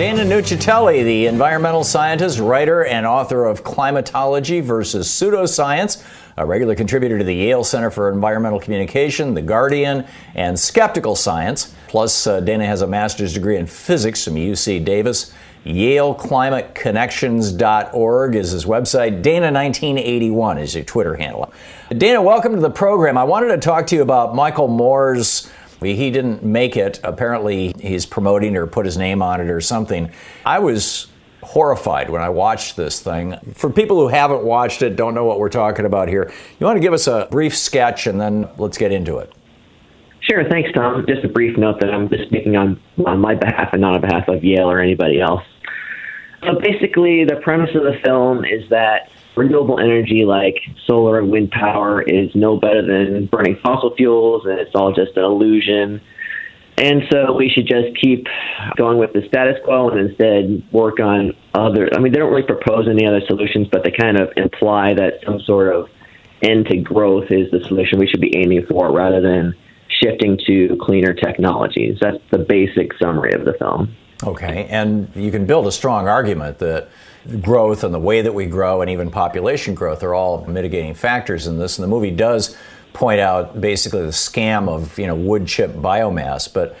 Dana 0.00 0.24
Nuccitelli, 0.24 1.04
the 1.04 1.26
environmental 1.26 1.84
scientist, 1.84 2.38
writer, 2.38 2.86
and 2.86 3.04
author 3.04 3.44
of 3.44 3.62
Climatology 3.62 4.60
versus 4.60 5.08
Pseudoscience, 5.08 6.02
a 6.38 6.46
regular 6.46 6.74
contributor 6.74 7.18
to 7.18 7.24
the 7.24 7.34
Yale 7.34 7.64
Center 7.64 7.90
for 7.90 8.10
Environmental 8.10 8.58
Communication, 8.58 9.34
The 9.34 9.42
Guardian, 9.42 10.06
and 10.34 10.58
Skeptical 10.58 11.16
Science. 11.16 11.74
Plus, 11.86 12.26
uh, 12.26 12.40
Dana 12.40 12.64
has 12.64 12.80
a 12.80 12.86
master's 12.86 13.34
degree 13.34 13.58
in 13.58 13.66
physics 13.66 14.24
from 14.24 14.36
UC 14.36 14.82
Davis. 14.86 15.34
YaleClimateConnections.org 15.66 18.36
is 18.36 18.52
his 18.52 18.64
website. 18.64 19.20
Dana1981 19.20 20.62
is 20.62 20.76
your 20.76 20.84
Twitter 20.84 21.16
handle. 21.16 21.52
Dana, 21.90 22.22
welcome 22.22 22.54
to 22.54 22.60
the 22.62 22.70
program. 22.70 23.18
I 23.18 23.24
wanted 23.24 23.48
to 23.48 23.58
talk 23.58 23.86
to 23.88 23.96
you 23.96 24.00
about 24.00 24.34
Michael 24.34 24.68
Moore's 24.68 25.50
he 25.80 26.10
didn't 26.10 26.42
make 26.42 26.76
it. 26.76 27.00
Apparently, 27.02 27.74
he's 27.80 28.06
promoting 28.06 28.56
or 28.56 28.66
put 28.66 28.86
his 28.86 28.96
name 28.96 29.22
on 29.22 29.40
it 29.40 29.50
or 29.50 29.60
something. 29.60 30.10
I 30.44 30.58
was 30.58 31.08
horrified 31.42 32.10
when 32.10 32.22
I 32.22 32.28
watched 32.28 32.76
this 32.76 33.00
thing. 33.00 33.36
For 33.54 33.70
people 33.70 33.98
who 33.98 34.08
haven't 34.08 34.44
watched 34.44 34.82
it, 34.82 34.96
don't 34.96 35.14
know 35.14 35.24
what 35.24 35.38
we're 35.38 35.48
talking 35.48 35.86
about 35.86 36.08
here, 36.08 36.30
you 36.58 36.66
want 36.66 36.76
to 36.76 36.80
give 36.80 36.92
us 36.92 37.06
a 37.06 37.28
brief 37.30 37.56
sketch 37.56 38.06
and 38.06 38.20
then 38.20 38.48
let's 38.58 38.78
get 38.78 38.92
into 38.92 39.18
it. 39.18 39.32
Sure, 40.20 40.48
thanks, 40.48 40.70
Thom. 40.74 41.04
Just 41.08 41.24
a 41.24 41.28
brief 41.28 41.56
note 41.56 41.80
that 41.80 41.92
I'm 41.92 42.08
just 42.08 42.24
speaking 42.28 42.56
on, 42.56 42.80
on 43.06 43.20
my 43.20 43.34
behalf 43.34 43.70
and 43.72 43.80
not 43.80 43.94
on 43.94 44.00
behalf 44.02 44.28
of 44.28 44.44
Yale 44.44 44.70
or 44.70 44.78
anybody 44.78 45.20
else. 45.20 45.42
So 46.44 46.58
basically, 46.60 47.24
the 47.24 47.36
premise 47.36 47.74
of 47.74 47.82
the 47.82 47.98
film 48.04 48.44
is 48.44 48.68
that 48.70 49.10
renewable 49.36 49.78
energy 49.78 50.24
like 50.24 50.56
solar 50.86 51.18
and 51.18 51.30
wind 51.30 51.50
power 51.50 52.02
is 52.02 52.30
no 52.34 52.58
better 52.58 52.82
than 52.82 53.26
burning 53.26 53.56
fossil 53.62 53.94
fuels 53.96 54.44
and 54.44 54.58
it's 54.58 54.74
all 54.74 54.92
just 54.92 55.16
an 55.16 55.24
illusion. 55.24 56.00
And 56.76 57.02
so 57.10 57.32
we 57.32 57.50
should 57.50 57.66
just 57.66 58.00
keep 58.00 58.26
going 58.76 58.98
with 58.98 59.12
the 59.12 59.22
status 59.28 59.56
quo 59.64 59.90
and 59.90 60.08
instead 60.08 60.62
work 60.72 60.98
on 60.98 61.32
other. 61.54 61.90
I 61.94 62.00
mean, 62.00 62.12
they 62.12 62.18
don't 62.18 62.30
really 62.30 62.46
propose 62.46 62.88
any 62.88 63.06
other 63.06 63.20
solutions, 63.26 63.68
but 63.70 63.84
they 63.84 63.90
kind 63.90 64.18
of 64.18 64.30
imply 64.36 64.94
that 64.94 65.20
some 65.24 65.40
sort 65.40 65.74
of 65.74 65.88
end 66.42 66.66
to 66.68 66.78
growth 66.78 67.30
is 67.30 67.50
the 67.50 67.60
solution 67.66 67.98
we 67.98 68.06
should 68.06 68.20
be 68.20 68.34
aiming 68.36 68.64
for 68.66 68.90
rather 68.92 69.20
than 69.20 69.54
shifting 70.02 70.38
to 70.46 70.78
cleaner 70.80 71.12
technologies. 71.12 71.98
That's 72.00 72.22
the 72.30 72.38
basic 72.38 72.96
summary 72.98 73.34
of 73.34 73.44
the 73.44 73.52
film. 73.54 73.94
Okay, 74.24 74.66
and 74.70 75.10
you 75.14 75.30
can 75.30 75.46
build 75.46 75.66
a 75.66 75.72
strong 75.72 76.08
argument 76.08 76.58
that 76.58 76.88
growth 77.40 77.84
and 77.84 77.92
the 77.92 77.98
way 77.98 78.22
that 78.22 78.32
we 78.32 78.46
grow 78.46 78.80
and 78.80 78.90
even 78.90 79.10
population 79.10 79.74
growth 79.74 80.02
are 80.02 80.14
all 80.14 80.44
mitigating 80.46 80.94
factors 80.94 81.46
in 81.46 81.58
this. 81.58 81.78
And 81.78 81.84
the 81.84 81.88
movie 81.88 82.10
does 82.10 82.56
point 82.92 83.20
out 83.20 83.60
basically 83.60 84.02
the 84.02 84.08
scam 84.08 84.68
of 84.68 84.98
you 84.98 85.06
know 85.06 85.14
wood 85.14 85.46
chip 85.46 85.72
biomass. 85.72 86.52
But 86.52 86.76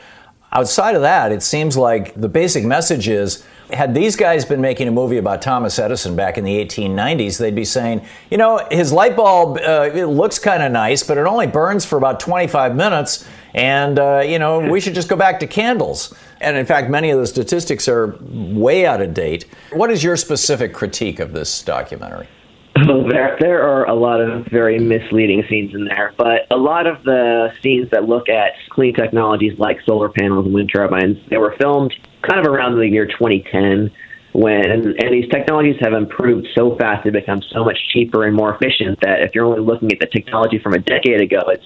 outside 0.52 0.94
of 0.94 1.02
that, 1.02 1.32
it 1.32 1.42
seems 1.42 1.76
like 1.76 2.14
the 2.14 2.28
basic 2.28 2.64
message 2.64 3.08
is 3.08 3.44
had 3.72 3.94
these 3.94 4.16
guys 4.16 4.44
been 4.44 4.60
making 4.60 4.88
a 4.88 4.90
movie 4.90 5.18
about 5.18 5.42
Thomas 5.42 5.78
Edison 5.78 6.16
back 6.16 6.36
in 6.38 6.44
the 6.44 6.64
1890s, 6.64 7.38
they'd 7.38 7.54
be 7.54 7.64
saying, 7.64 8.04
you 8.30 8.36
know, 8.36 8.66
his 8.70 8.92
light 8.92 9.16
bulb 9.16 9.58
uh, 9.58 9.90
it 9.94 10.06
looks 10.06 10.38
kind 10.38 10.62
of 10.62 10.72
nice, 10.72 11.02
but 11.02 11.18
it 11.18 11.26
only 11.26 11.46
burns 11.46 11.84
for 11.84 11.96
about 11.96 12.18
25 12.20 12.74
minutes, 12.74 13.28
and 13.54 13.98
uh, 13.98 14.22
you 14.24 14.38
know 14.38 14.70
we 14.70 14.80
should 14.80 14.94
just 14.94 15.08
go 15.08 15.16
back 15.16 15.40
to 15.40 15.46
candles. 15.46 16.14
And 16.40 16.56
in 16.56 16.66
fact, 16.66 16.88
many 16.88 17.10
of 17.10 17.18
the 17.18 17.26
statistics 17.26 17.88
are 17.88 18.16
way 18.22 18.86
out 18.86 19.00
of 19.00 19.12
date. 19.12 19.44
What 19.72 19.90
is 19.90 20.02
your 20.02 20.16
specific 20.16 20.72
critique 20.72 21.20
of 21.20 21.32
this 21.32 21.62
documentary? 21.62 22.28
There, 22.76 23.36
there 23.40 23.62
are 23.62 23.84
a 23.86 23.94
lot 23.94 24.20
of 24.20 24.46
very 24.46 24.78
misleading 24.78 25.44
scenes 25.50 25.74
in 25.74 25.84
there, 25.84 26.14
but 26.16 26.46
a 26.50 26.56
lot 26.56 26.86
of 26.86 27.02
the 27.02 27.52
scenes 27.62 27.90
that 27.90 28.08
look 28.08 28.28
at 28.28 28.52
clean 28.70 28.94
technologies 28.94 29.58
like 29.58 29.78
solar 29.84 30.08
panels 30.08 30.46
and 30.46 30.54
wind 30.54 30.70
turbines, 30.72 31.18
they 31.28 31.36
were 31.36 31.54
filmed 31.58 31.92
kind 32.22 32.44
of 32.44 32.50
around 32.50 32.76
the 32.76 32.88
year 32.88 33.06
2010 33.06 33.90
when 34.32 34.70
and, 34.70 34.86
and 34.86 35.12
these 35.12 35.28
technologies 35.30 35.76
have 35.80 35.92
improved 35.92 36.46
so 36.54 36.76
fast 36.76 37.02
they 37.02 37.10
become 37.10 37.40
so 37.50 37.64
much 37.64 37.76
cheaper 37.92 38.24
and 38.24 38.36
more 38.36 38.54
efficient 38.54 38.98
that 39.00 39.22
if 39.22 39.34
you're 39.34 39.44
only 39.44 39.60
looking 39.60 39.90
at 39.90 39.98
the 39.98 40.06
technology 40.06 40.58
from 40.58 40.72
a 40.72 40.78
decade 40.78 41.20
ago 41.20 41.40
it's 41.48 41.64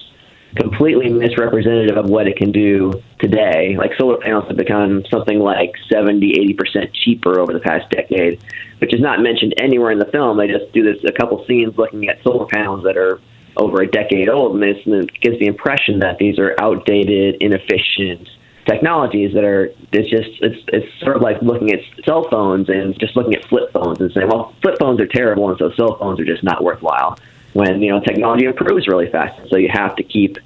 completely 0.57 1.09
misrepresentative 1.09 1.97
of 1.97 2.09
what 2.09 2.27
it 2.27 2.37
can 2.37 2.53
do 2.53 2.93
today. 3.19 3.77
Like 3.77 3.93
solar 3.99 4.19
panels 4.19 4.45
have 4.49 4.57
become 4.57 5.05
something 5.11 5.39
like 5.39 5.73
70, 5.93 6.57
80% 6.57 6.93
cheaper 6.93 7.41
over 7.41 7.53
the 7.53 7.61
past 7.61 7.91
decade, 7.91 8.43
which 8.79 8.95
is 8.95 9.01
not 9.01 9.21
mentioned 9.21 9.55
anywhere 9.59 9.91
in 9.91 9.99
the 9.99 10.07
film. 10.07 10.39
They 10.39 10.47
just 10.47 10.73
do 10.73 10.83
this 10.83 11.03
a 11.09 11.13
couple 11.13 11.45
scenes 11.47 11.77
looking 11.77 12.09
at 12.09 12.23
solar 12.23 12.47
panels 12.47 12.85
that 12.85 12.97
are 12.97 13.21
over 13.57 13.83
a 13.83 13.87
decade 13.87 14.29
old, 14.29 14.61
and, 14.61 14.65
it 14.65 15.21
gives 15.21 15.39
the 15.39 15.47
impression 15.47 16.01
that 16.01 16.19
these 16.19 16.39
are 16.39 16.57
outdated, 16.61 17.37
inefficient 17.41 18.29
technologies 18.67 19.35
that 19.35 19.45
are 19.45 19.71
it's 19.93 20.09
just 20.09 20.31
it's 20.41 20.65
it's 20.69 21.01
sort 21.01 21.17
of 21.17 21.21
like 21.21 21.37
looking 21.43 21.71
at 21.71 21.81
cell 22.03 22.27
phones 22.31 22.67
and 22.71 22.99
just 22.99 23.15
looking 23.15 23.35
at 23.35 23.45
flip 23.45 23.71
phones 23.73 24.01
and 24.01 24.11
saying, 24.13 24.27
well, 24.27 24.55
flip 24.63 24.77
phones 24.81 25.01
are 25.01 25.07
terrible, 25.07 25.51
and 25.51 25.59
so 25.59 25.71
cell 25.77 25.97
phones 25.99 26.19
are 26.19 26.25
just 26.25 26.43
not 26.43 26.65
worthwhile 26.65 27.17
when 27.55 27.81
you 27.81 27.91
know 27.91 28.01
technology 28.01 28.45
improves 28.45 28.87
really 28.87 29.11
fast. 29.11 29.49
So 29.49 29.57
you 29.57 29.69
have 29.73 29.97
to 29.97 30.03
keep 30.03 30.37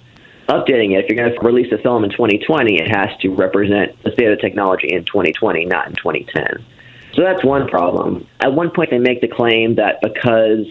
updating 0.49 0.97
it. 0.97 1.05
If 1.05 1.11
you're 1.11 1.17
going 1.17 1.33
to 1.33 1.41
release 1.41 1.73
a 1.73 1.79
film 1.79 2.05
in 2.05 2.11
2020, 2.11 2.77
it 2.77 2.89
has 2.89 3.09
to 3.21 3.29
represent 3.35 4.03
the 4.03 4.13
state 4.13 4.29
of 4.29 4.41
technology 4.41 4.89
in 4.89 5.05
2020, 5.05 5.67
not 5.67 5.89
in 5.89 5.95
2010. 5.95 6.65
So 7.15 7.23
that's 7.23 7.45
one 7.45 7.69
problem. 7.69 8.27
At 8.41 8.53
one 8.53 8.71
point, 8.71 8.91
they 8.91 8.99
make 8.99 9.21
the 9.21 9.29
claim 9.29 9.75
that 9.75 10.01
because 10.03 10.67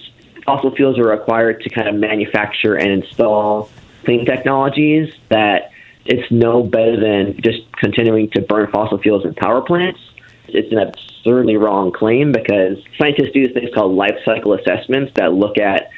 fossil 0.45 0.73
fuels 0.75 0.97
are 0.97 1.09
required 1.09 1.61
to 1.61 1.69
kind 1.69 1.87
of 1.87 1.95
manufacture 1.95 2.75
and 2.75 3.03
install 3.03 3.69
clean 4.05 4.25
technologies, 4.25 5.13
that 5.29 5.71
it's 6.05 6.31
no 6.31 6.63
better 6.63 6.97
than 6.99 7.39
just 7.41 7.69
continuing 7.73 8.29
to 8.31 8.41
burn 8.41 8.71
fossil 8.71 8.97
fuels 8.97 9.25
in 9.25 9.33
power 9.33 9.61
plants. 9.61 9.99
It's 10.47 10.71
an 10.71 10.77
absurdly 10.77 11.57
wrong 11.57 11.91
claim 11.91 12.31
because 12.31 12.77
scientists 12.97 13.31
do 13.33 13.45
things 13.49 13.69
called 13.73 13.95
life 13.95 14.17
cycle 14.23 14.53
assessments 14.53 15.11
that 15.15 15.33
look 15.33 15.57
at 15.57 15.89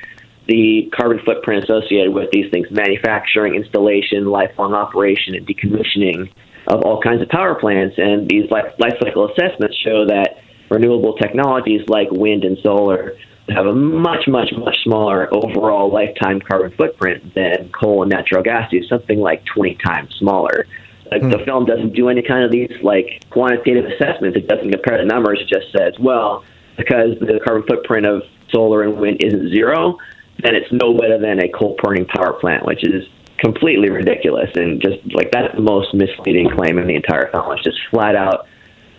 the 0.50 0.92
carbon 0.98 1.20
footprint 1.24 1.64
associated 1.64 2.12
with 2.12 2.30
these 2.32 2.50
things 2.52 2.68
manufacturing, 2.72 3.56
installation, 3.56 4.26
lifelong 4.26 4.74
operation, 4.74 5.36
and 5.36 5.48
decommissioning 5.48 6.30
of 6.68 6.82
all 6.84 7.00
kinds 7.02 7.22
of 7.22 7.30
power 7.30 7.56
plants. 7.56 7.96
And 7.98 8.28
these 8.28 8.50
life, 8.50 8.74
life 8.80 8.94
cycle 9.02 9.32
assessments 9.32 9.78
show 9.78 10.06
that 10.08 10.42
renewable 10.70 11.14
technologies 11.14 11.82
like 11.88 12.10
wind 12.12 12.44
and 12.44 12.58
solar 12.64 13.14
have 13.50 13.66
a 13.66 13.74
much, 13.74 14.28
much, 14.28 14.52
much 14.58 14.78
smaller 14.84 15.28
overall 15.34 15.92
lifetime 15.92 16.40
carbon 16.40 16.72
footprint 16.76 17.34
than 17.36 17.70
coal 17.72 18.04
and 18.04 18.12
natural 18.12 18.44
gas 18.44 18.70
do, 18.70 18.84
something 18.84 19.20
like 19.20 19.44
20 19.54 19.76
times 19.86 20.14
smaller. 20.20 20.66
Like 21.12 21.22
hmm. 21.22 21.30
the 21.30 21.40
film 21.46 21.66
doesn't 21.66 21.94
do 21.94 22.10
any 22.10 22.22
kind 22.22 22.44
of 22.44 22.52
these 22.52 22.72
like 22.84 23.24
quantitative 23.30 23.86
assessments. 23.86 24.38
It 24.38 24.48
doesn't 24.48 24.72
compare 24.72 24.98
the 24.98 25.06
numbers. 25.06 25.40
It 25.42 25.48
just 25.48 25.72
says, 25.76 25.94
well, 26.00 26.44
because 26.78 27.18
the 27.20 27.40
carbon 27.46 27.64
footprint 27.68 28.06
of 28.06 28.24
solar 28.52 28.84
and 28.84 28.98
wind 28.98 29.24
isn't 29.24 29.50
zero, 29.50 29.98
then 30.44 30.56
it's 30.56 30.72
no 30.72 30.94
better 30.94 31.20
than 31.20 31.40
a 31.40 31.50
coal 31.50 31.76
burning 31.82 32.06
power 32.06 32.34
plant, 32.34 32.66
which 32.66 32.84
is 32.84 33.08
completely 33.38 33.90
ridiculous 33.90 34.50
and 34.56 34.82
just 34.82 34.98
like 35.14 35.32
that's 35.32 35.56
the 35.56 35.62
most 35.62 35.94
misleading 35.94 36.50
claim 36.50 36.78
in 36.78 36.88
the 36.88 36.96
entire 36.96 37.32
film. 37.32 37.52
It's 37.54 37.64
just 37.64 37.80
flat 37.90 38.16
out 38.16 38.48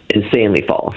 insanely 0.08 0.64
false. 0.66 0.96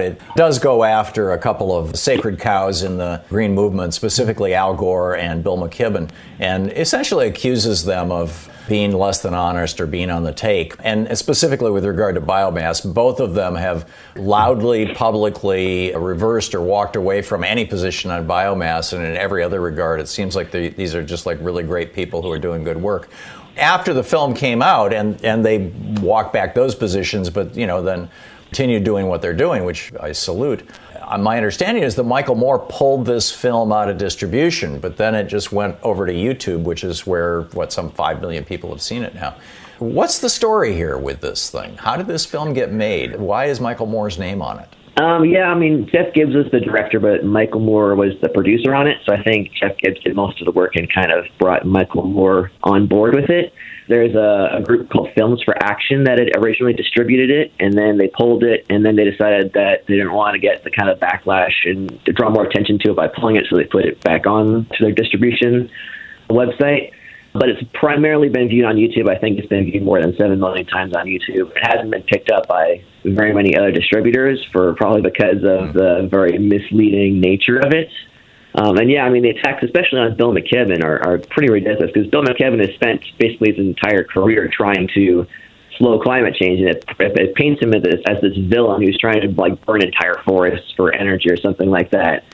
It 0.00 0.20
does 0.36 0.58
go 0.58 0.84
after 0.84 1.32
a 1.32 1.38
couple 1.38 1.76
of 1.76 1.96
sacred 1.96 2.38
cows 2.38 2.82
in 2.82 2.98
the 2.98 3.22
Green 3.28 3.54
Movement, 3.54 3.94
specifically 3.94 4.54
Al 4.54 4.74
Gore 4.74 5.16
and 5.16 5.42
Bill 5.42 5.56
McKibben, 5.58 6.10
and 6.38 6.72
essentially 6.72 7.28
accuses 7.28 7.84
them 7.84 8.12
of 8.12 8.50
being 8.68 8.92
less 8.92 9.22
than 9.22 9.34
honest 9.34 9.80
or 9.80 9.86
being 9.86 10.10
on 10.10 10.24
the 10.24 10.32
take. 10.32 10.74
And 10.80 11.16
specifically 11.16 11.70
with 11.70 11.84
regard 11.84 12.16
to 12.16 12.20
biomass, 12.20 12.92
both 12.92 13.20
of 13.20 13.34
them 13.34 13.54
have 13.54 13.88
loudly, 14.16 14.92
publicly 14.94 15.94
reversed 15.94 16.54
or 16.54 16.60
walked 16.60 16.96
away 16.96 17.22
from 17.22 17.44
any 17.44 17.64
position 17.64 18.10
on 18.10 18.26
biomass. 18.26 18.92
And 18.92 19.04
in 19.04 19.16
every 19.16 19.42
other 19.42 19.60
regard, 19.60 20.00
it 20.00 20.08
seems 20.08 20.34
like 20.34 20.50
these 20.50 20.94
are 20.94 21.04
just 21.04 21.26
like 21.26 21.38
really 21.40 21.62
great 21.62 21.94
people 21.94 22.22
who 22.22 22.30
are 22.30 22.38
doing 22.38 22.64
good 22.64 22.80
work. 22.80 23.08
After 23.56 23.94
the 23.94 24.04
film 24.04 24.34
came 24.34 24.60
out, 24.60 24.92
and, 24.92 25.24
and 25.24 25.42
they 25.42 25.72
walked 26.00 26.32
back 26.32 26.54
those 26.54 26.74
positions, 26.74 27.30
but 27.30 27.56
you 27.56 27.66
know, 27.66 27.80
then 27.80 28.10
continue 28.46 28.80
doing 28.80 29.06
what 29.06 29.22
they're 29.22 29.34
doing, 29.34 29.64
which 29.64 29.92
I 30.00 30.12
salute. 30.12 30.68
Uh, 31.00 31.18
my 31.18 31.36
understanding 31.36 31.82
is 31.82 31.94
that 31.96 32.04
Michael 32.04 32.34
Moore 32.34 32.58
pulled 32.58 33.06
this 33.06 33.30
film 33.30 33.72
out 33.72 33.88
of 33.88 33.98
distribution, 33.98 34.80
but 34.80 34.96
then 34.96 35.14
it 35.14 35.24
just 35.24 35.52
went 35.52 35.76
over 35.82 36.06
to 36.06 36.12
YouTube, 36.12 36.62
which 36.62 36.84
is 36.84 37.06
where, 37.06 37.42
what, 37.52 37.72
some 37.72 37.90
5 37.90 38.20
million 38.20 38.44
people 38.44 38.70
have 38.70 38.82
seen 38.82 39.02
it 39.02 39.14
now. 39.14 39.34
What's 39.78 40.18
the 40.18 40.30
story 40.30 40.74
here 40.74 40.96
with 40.96 41.20
this 41.20 41.50
thing? 41.50 41.76
How 41.76 41.96
did 41.96 42.06
this 42.06 42.24
film 42.24 42.54
get 42.54 42.72
made? 42.72 43.16
Why 43.16 43.46
is 43.46 43.60
Michael 43.60 43.86
Moore's 43.86 44.18
name 44.18 44.40
on 44.40 44.58
it? 44.58 44.68
Um, 44.96 45.26
yeah, 45.26 45.50
I 45.50 45.54
mean, 45.54 45.88
Jeff 45.92 46.14
Gibbs 46.14 46.34
was 46.34 46.46
the 46.52 46.60
director, 46.60 46.98
but 46.98 47.22
Michael 47.22 47.60
Moore 47.60 47.94
was 47.94 48.12
the 48.22 48.30
producer 48.30 48.74
on 48.74 48.86
it. 48.86 48.96
So 49.04 49.14
I 49.14 49.22
think 49.22 49.52
Jeff 49.52 49.76
Gibbs 49.76 50.02
did 50.02 50.16
most 50.16 50.40
of 50.40 50.46
the 50.46 50.52
work 50.52 50.74
and 50.74 50.90
kind 50.90 51.12
of 51.12 51.26
brought 51.38 51.66
Michael 51.66 52.04
Moore 52.04 52.50
on 52.62 52.86
board 52.86 53.14
with 53.14 53.28
it. 53.28 53.52
There's 53.88 54.14
a, 54.14 54.56
a 54.56 54.62
group 54.62 54.88
called 54.88 55.10
Films 55.14 55.42
for 55.44 55.54
Action 55.62 56.04
that 56.04 56.18
had 56.18 56.30
originally 56.42 56.72
distributed 56.72 57.30
it, 57.30 57.52
and 57.60 57.74
then 57.74 57.98
they 57.98 58.08
pulled 58.08 58.42
it, 58.42 58.64
and 58.70 58.84
then 58.86 58.96
they 58.96 59.04
decided 59.04 59.52
that 59.52 59.86
they 59.86 59.96
didn't 59.96 60.14
want 60.14 60.34
to 60.34 60.38
get 60.40 60.64
the 60.64 60.70
kind 60.70 60.88
of 60.88 60.98
backlash 60.98 61.52
and 61.64 62.02
to 62.06 62.12
draw 62.12 62.30
more 62.30 62.46
attention 62.46 62.78
to 62.80 62.92
it 62.92 62.96
by 62.96 63.06
pulling 63.06 63.36
it, 63.36 63.44
so 63.50 63.56
they 63.56 63.64
put 63.64 63.84
it 63.84 64.02
back 64.02 64.26
on 64.26 64.66
to 64.72 64.76
their 64.80 64.92
distribution 64.92 65.70
website. 66.30 66.92
But 67.38 67.48
it's 67.48 67.62
primarily 67.74 68.28
been 68.28 68.48
viewed 68.48 68.64
on 68.64 68.76
YouTube. 68.76 69.08
I 69.08 69.18
think 69.18 69.38
it's 69.38 69.48
been 69.48 69.64
viewed 69.64 69.82
more 69.82 70.00
than 70.00 70.16
7 70.16 70.38
million 70.38 70.66
times 70.66 70.94
on 70.94 71.06
YouTube. 71.06 71.50
It 71.54 71.62
hasn't 71.62 71.90
been 71.90 72.02
picked 72.02 72.30
up 72.30 72.48
by 72.48 72.82
very 73.04 73.32
many 73.32 73.56
other 73.56 73.70
distributors 73.70 74.44
for 74.52 74.74
probably 74.74 75.02
because 75.02 75.44
of 75.44 75.74
the 75.74 76.08
very 76.10 76.38
misleading 76.38 77.20
nature 77.20 77.58
of 77.58 77.72
it. 77.72 77.88
Um, 78.54 78.78
and 78.78 78.90
yeah, 78.90 79.04
I 79.04 79.10
mean, 79.10 79.22
the 79.22 79.30
attacks, 79.30 79.62
especially 79.62 80.00
on 80.00 80.16
Bill 80.16 80.32
McKibben, 80.32 80.82
are, 80.82 81.06
are 81.06 81.18
pretty 81.18 81.52
ridiculous 81.52 81.90
because 81.92 82.08
Bill 82.08 82.22
McKibben 82.22 82.64
has 82.64 82.74
spent 82.74 83.04
basically 83.18 83.50
his 83.50 83.58
entire 83.58 84.02
career 84.04 84.50
trying 84.50 84.88
to 84.94 85.26
slow 85.76 86.00
climate 86.00 86.34
change, 86.34 86.60
and 86.60 86.70
it, 86.70 86.84
it 86.98 87.34
paints 87.34 87.62
him 87.62 87.74
as 87.74 87.82
this, 87.82 88.00
as 88.08 88.20
this 88.22 88.36
villain 88.36 88.82
who's 88.82 88.96
trying 88.98 89.20
to 89.20 89.28
like 89.40 89.64
burn 89.66 89.82
entire 89.82 90.22
forests 90.24 90.72
for 90.74 90.94
energy 90.94 91.30
or 91.30 91.36
something 91.36 91.68
like 91.68 91.90
that. 91.90 92.24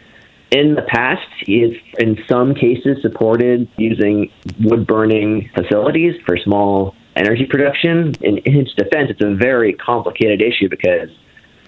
In 0.53 0.75
the 0.75 0.83
past, 0.83 1.27
has, 1.49 1.73
in 1.99 2.19
some 2.29 2.55
cases, 2.55 2.99
supported 3.01 3.69
using 3.79 4.31
wood 4.61 4.87
burning 4.87 5.51
facilities 5.55 6.15
for 6.27 6.37
small 6.37 6.95
energy 7.17 7.47
production. 7.47 8.13
In, 8.21 8.37
in 8.37 8.53
his 8.55 8.73
defense, 8.75 9.09
it's 9.11 9.23
a 9.23 9.35
very 9.35 9.73
complicated 9.73 10.43
issue 10.43 10.69
because 10.69 11.09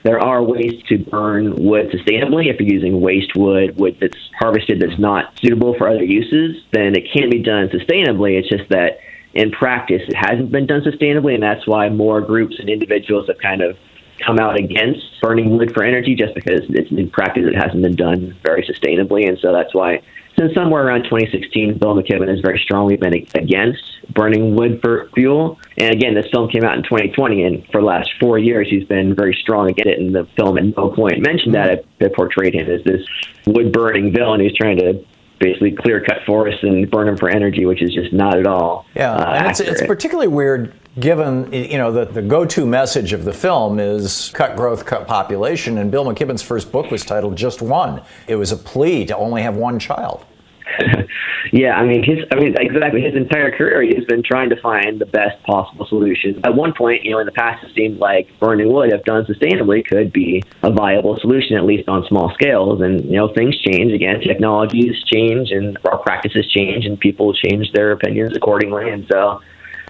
there 0.03 0.21
are 0.21 0.43
ways 0.43 0.83
to 0.91 0.99
burn 0.99 1.55
wood 1.57 1.93
sustainably. 1.93 2.53
If 2.53 2.61
you're 2.61 2.75
using 2.75 3.01
waste 3.01 3.35
wood, 3.35 3.79
wood 3.79 3.97
that's 4.03 4.19
harvested 4.39 4.81
that's 4.81 4.99
not 4.99 5.33
suitable 5.41 5.75
for 5.79 5.89
other 5.89 6.05
uses, 6.05 6.63
then 6.73 6.95
it 6.95 7.09
can 7.11 7.31
be 7.31 7.43
done 7.43 7.71
sustainably. 7.71 8.39
It's 8.39 8.51
just 8.51 8.69
that 8.69 8.99
in 9.33 9.51
practice, 9.51 10.03
it 10.07 10.15
hasn't 10.15 10.53
been 10.53 10.67
done 10.67 10.83
sustainably, 10.83 11.33
and 11.33 11.43
that's 11.43 11.67
why 11.67 11.89
more 11.89 12.21
groups 12.21 12.57
and 12.59 12.69
individuals 12.69 13.29
have 13.29 13.39
kind 13.39 13.63
of 13.63 13.79
come 14.19 14.39
out 14.39 14.59
against 14.59 15.21
burning 15.21 15.57
wood 15.57 15.73
for 15.75 15.83
energy 15.83 16.15
just 16.15 16.35
because 16.35 16.63
it's, 16.69 16.91
in 16.91 17.11
practice 17.11 17.45
it 17.47 17.55
hasn't 17.55 17.83
been 17.83 17.97
done 17.97 18.37
very 18.43 18.63
sustainably. 18.63 19.29
And 19.29 19.39
so 19.39 19.53
that's 19.53 19.75
why 19.75 20.03
since 20.39 20.53
somewhere 20.53 20.85
around 20.85 21.05
2016, 21.05 21.79
Bill 21.79 21.95
McKibben 21.95 22.29
has 22.29 22.41
very 22.41 22.59
strongly 22.59 22.97
been 22.97 23.15
against 23.15 23.83
burning 24.13 24.57
wood 24.57 24.81
for 24.83 25.09
fuel. 25.15 25.61
And 25.79 25.95
again, 25.95 26.15
this 26.15 26.27
film 26.33 26.51
came 26.51 26.65
out 26.65 26.77
in 26.77 26.83
2020, 26.83 27.43
and 27.45 27.67
for 27.71 27.81
the 27.81 27.87
last 27.87 28.11
four 28.19 28.39
years, 28.39 28.69
he's 28.69 28.85
been 28.85 29.15
very 29.15 29.35
strong 29.41 29.71
against 29.71 29.89
it. 29.89 30.01
And 30.01 30.15
the 30.15 30.27
film 30.37 30.59
at 30.59 30.65
no 30.77 30.91
point 30.91 31.23
mentioned 31.23 31.55
that 31.55 31.71
it, 31.71 31.87
it 32.01 32.15
portrayed 32.15 32.55
him 32.55 32.69
as 32.69 32.83
this 32.85 33.07
wood 33.47 33.73
burning 33.73 34.13
villain 34.13 34.41
who's 34.41 34.57
trying 34.57 34.79
to 34.79 35.05
basically 35.45 35.73
clear 35.73 36.01
cut 36.01 36.19
forests 36.25 36.63
and 36.63 36.91
burn 36.91 37.07
them 37.07 37.17
for 37.17 37.29
energy, 37.29 37.67
which 37.67 37.83
is 37.83 37.93
just 37.93 38.13
not 38.13 38.39
at 38.39 38.47
all. 38.47 38.87
Yeah, 38.95 39.13
uh, 39.13 39.35
and 39.35 39.47
it's, 39.49 39.61
it's 39.61 39.87
particularly 39.87 40.29
weird 40.29 40.73
given 40.99 41.53
you 41.53 41.77
know 41.77 41.91
the, 41.91 42.05
the 42.05 42.23
go-to 42.23 42.65
message 42.65 43.13
of 43.13 43.25
the 43.25 43.33
film 43.33 43.81
is 43.81 44.31
cut 44.33 44.55
growth 44.57 44.87
cut 44.87 45.09
population 45.09 45.79
and 45.79 45.91
bill 45.91 46.05
mckibben's 46.05 46.41
first 46.41 46.71
book 46.71 46.89
was 46.93 47.05
titled 47.05 47.35
just 47.35 47.61
one 47.61 48.01
it 48.29 48.37
was 48.37 48.53
a 48.53 48.57
plea 48.57 49.05
to 49.05 49.17
only 49.17 49.43
have 49.43 49.57
one 49.57 49.77
child 49.81 50.25
yeah, 51.53 51.77
I 51.77 51.85
mean 51.85 52.03
his 52.03 52.19
I 52.33 52.37
mean 52.37 52.55
exactly 52.59 53.03
his 53.03 53.15
entire 53.15 53.55
career 53.57 53.83
he's 53.83 54.05
been 54.07 54.23
trying 54.23 54.51
to 54.51 54.61
find 54.61 55.01
the 55.01 55.07
best 55.07 55.43
possible 55.45 55.87
solution. 55.87 56.41
At 56.45 56.55
one 56.55 56.73
point, 56.73 57.05
you 57.05 57.13
know, 57.13 57.19
in 57.19 57.27
the 57.27 57.33
past 57.33 57.65
it 57.65 57.75
seemed 57.75 57.99
like 57.99 58.29
burning 58.41 58.73
wood 58.73 58.93
if 58.93 59.05
done 59.05 59.25
sustainably 59.27 59.87
could 59.87 60.13
be 60.13 60.43
a 60.63 60.71
viable 60.71 61.19
solution 61.21 61.57
at 61.57 61.65
least 61.65 61.89
on 61.89 62.07
small 62.09 62.33
scales. 62.35 62.81
And 62.81 63.05
you 63.05 63.17
know 63.17 63.33
things 63.33 63.57
change. 63.61 63.93
Again, 63.93 64.21
technologies 64.21 64.95
change 65.13 65.51
and 65.51 65.77
our 65.85 65.99
practices 65.99 66.51
change 66.51 66.87
and 66.87 66.99
people 66.99 67.35
change 67.35 67.71
their 67.73 67.93
opinions 67.93 68.37
accordingly. 68.37 68.91
And 68.91 69.07
so 69.11 69.41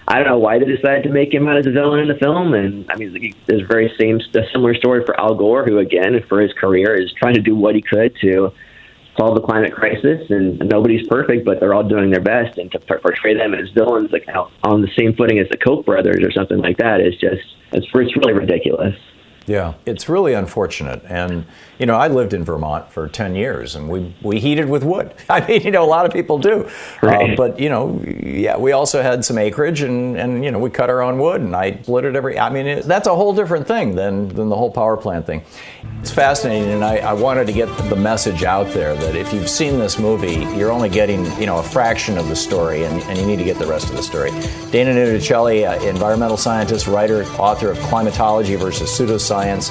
I 0.07 0.15
don't 0.15 0.27
know 0.27 0.37
why 0.37 0.59
they 0.59 0.65
decided 0.65 1.03
to 1.03 1.09
make 1.09 1.33
him 1.33 1.47
out 1.47 1.57
as 1.57 1.65
a 1.65 1.71
villain 1.71 2.01
in 2.01 2.07
the 2.07 2.15
film, 2.15 2.53
and 2.53 2.85
I 2.91 2.95
mean, 2.95 3.33
there's 3.47 3.67
very 3.67 3.91
same 3.99 4.19
a 4.35 4.51
similar 4.51 4.75
story 4.75 5.03
for 5.03 5.19
Al 5.19 5.33
Gore, 5.33 5.65
who 5.65 5.79
again, 5.79 6.21
for 6.29 6.41
his 6.41 6.53
career, 6.53 6.93
is 6.93 7.11
trying 7.13 7.33
to 7.33 7.41
do 7.41 7.55
what 7.55 7.73
he 7.73 7.81
could 7.81 8.15
to 8.21 8.53
solve 9.17 9.35
the 9.35 9.41
climate 9.41 9.73
crisis, 9.73 10.29
and 10.29 10.59
nobody's 10.59 11.07
perfect, 11.07 11.45
but 11.45 11.59
they're 11.59 11.73
all 11.73 11.87
doing 11.87 12.09
their 12.11 12.21
best. 12.21 12.57
And 12.57 12.71
to 12.71 12.79
portray 12.79 13.33
them 13.35 13.53
as 13.53 13.69
villains, 13.69 14.11
like 14.11 14.27
on 14.63 14.81
the 14.81 14.89
same 14.97 15.15
footing 15.15 15.39
as 15.39 15.47
the 15.49 15.57
Koch 15.57 15.85
brothers 15.85 16.23
or 16.23 16.31
something 16.31 16.57
like 16.57 16.77
that, 16.77 17.01
is 17.01 17.13
just 17.15 17.41
it's, 17.71 17.87
it's 17.93 18.17
really 18.17 18.33
ridiculous. 18.33 18.95
Yeah, 19.47 19.75
it's 19.85 20.09
really 20.09 20.33
unfortunate. 20.33 21.03
And, 21.07 21.45
you 21.77 21.85
know, 21.85 21.95
I 21.95 22.07
lived 22.07 22.33
in 22.33 22.43
Vermont 22.43 22.91
for 22.91 23.07
10 23.07 23.35
years 23.35 23.75
and 23.75 23.87
we, 23.87 24.15
we 24.23 24.39
heated 24.39 24.67
with 24.67 24.83
wood. 24.83 25.13
I 25.29 25.45
mean, 25.45 25.61
you 25.61 25.71
know, 25.71 25.83
a 25.83 25.85
lot 25.85 26.05
of 26.05 26.11
people 26.11 26.39
do. 26.39 26.67
Right. 27.03 27.31
Uh, 27.31 27.35
but, 27.35 27.59
you 27.59 27.69
know, 27.69 28.01
yeah, 28.03 28.57
we 28.57 28.71
also 28.71 29.03
had 29.03 29.23
some 29.23 29.37
acreage 29.37 29.81
and, 29.81 30.17
and, 30.17 30.43
you 30.43 30.49
know, 30.49 30.57
we 30.57 30.71
cut 30.71 30.89
our 30.89 31.01
own 31.01 31.19
wood 31.19 31.41
and 31.41 31.55
I 31.55 31.79
split 31.81 32.05
it 32.05 32.15
every, 32.15 32.39
I 32.39 32.49
mean, 32.49 32.65
it, 32.65 32.85
that's 32.85 33.07
a 33.07 33.15
whole 33.15 33.35
different 33.35 33.67
thing 33.67 33.95
than, 33.95 34.29
than 34.29 34.49
the 34.49 34.55
whole 34.55 34.71
power 34.71 34.97
plant 34.97 35.27
thing. 35.27 35.43
It's 36.01 36.11
fascinating. 36.11 36.71
And 36.71 36.83
I, 36.83 36.97
I 36.97 37.13
wanted 37.13 37.45
to 37.47 37.53
get 37.53 37.67
the 37.89 37.95
message 37.95 38.43
out 38.43 38.73
there 38.73 38.95
that 38.95 39.15
if 39.15 39.31
you've 39.31 39.49
seen 39.49 39.77
this 39.77 39.99
movie, 39.99 40.45
you're 40.57 40.71
only 40.71 40.89
getting, 40.89 41.25
you 41.39 41.45
know, 41.45 41.59
a 41.59 41.63
fraction 41.63 42.17
of 42.17 42.29
the 42.29 42.35
story 42.35 42.83
and, 42.83 43.01
and 43.03 43.17
you 43.17 43.25
need 43.27 43.37
to 43.37 43.45
get 43.45 43.59
the 43.59 43.67
rest 43.67 43.89
of 43.89 43.95
the 43.95 44.03
story. 44.03 44.31
Dana 44.71 44.91
Nuccitelli, 44.91 45.69
uh, 45.69 45.83
environmental 45.87 46.37
scientist, 46.37 46.87
writer, 46.87 47.23
author 47.37 47.69
of 47.69 47.77
Climatology 47.77 48.55
versus 48.55 48.89
Pseudoscience 48.89 49.34
science, 49.35 49.69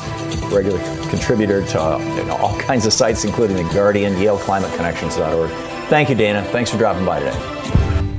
regular 0.52 0.78
contributor 1.08 1.64
to 1.64 1.80
uh, 1.80 2.36
all 2.38 2.58
kinds 2.58 2.84
of 2.84 2.92
sites, 2.92 3.24
including 3.24 3.56
The 3.56 3.72
Guardian, 3.72 4.14
YaleClimateConnections.org. 4.14 5.50
Thank 5.88 6.10
you, 6.10 6.14
Dana. 6.14 6.42
Thanks 6.44 6.70
for 6.70 6.76
dropping 6.76 7.06
by 7.06 7.20
today. 7.20 8.10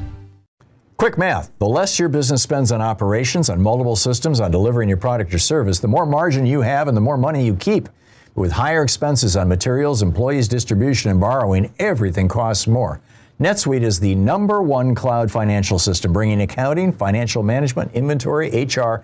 Quick 0.98 1.18
math 1.20 1.52
the 1.60 1.68
less 1.68 2.00
your 2.00 2.10
business 2.10 2.41
spends 2.41 2.72
on 2.72 2.82
operations, 2.82 3.50
on 3.50 3.62
multiple 3.62 3.96
systems, 3.96 4.39
on 4.39 4.50
delivering 4.50 4.89
your 4.89 4.98
product 4.98 5.34
or 5.34 5.39
service, 5.39 5.80
the 5.80 5.88
more 5.88 6.06
margin 6.06 6.48
you 6.48 6.62
have 6.62 6.88
and 6.88 6.98
the 6.98 7.02
more 7.02 7.18
money 7.18 7.46
you 7.46 7.56
keep. 7.56 7.89
With 8.34 8.52
higher 8.52 8.82
expenses 8.82 9.38
on 9.38 9.48
materials, 9.48 10.02
employees, 10.02 10.48
distribution, 10.48 11.12
and 11.12 11.20
borrowing, 11.20 11.72
everything 11.78 12.28
costs 12.28 12.66
more. 12.66 13.02
NetSuite 13.39 13.84
is 13.84 14.00
the 14.00 14.16
number 14.16 14.62
one 14.64 14.96
cloud 14.96 15.30
financial 15.30 15.78
system, 15.78 16.12
bringing 16.12 16.41
accounting, 16.41 16.91
financial 16.91 17.43
management, 17.43 17.91
inventory, 17.93 18.50
HR, 18.66 19.04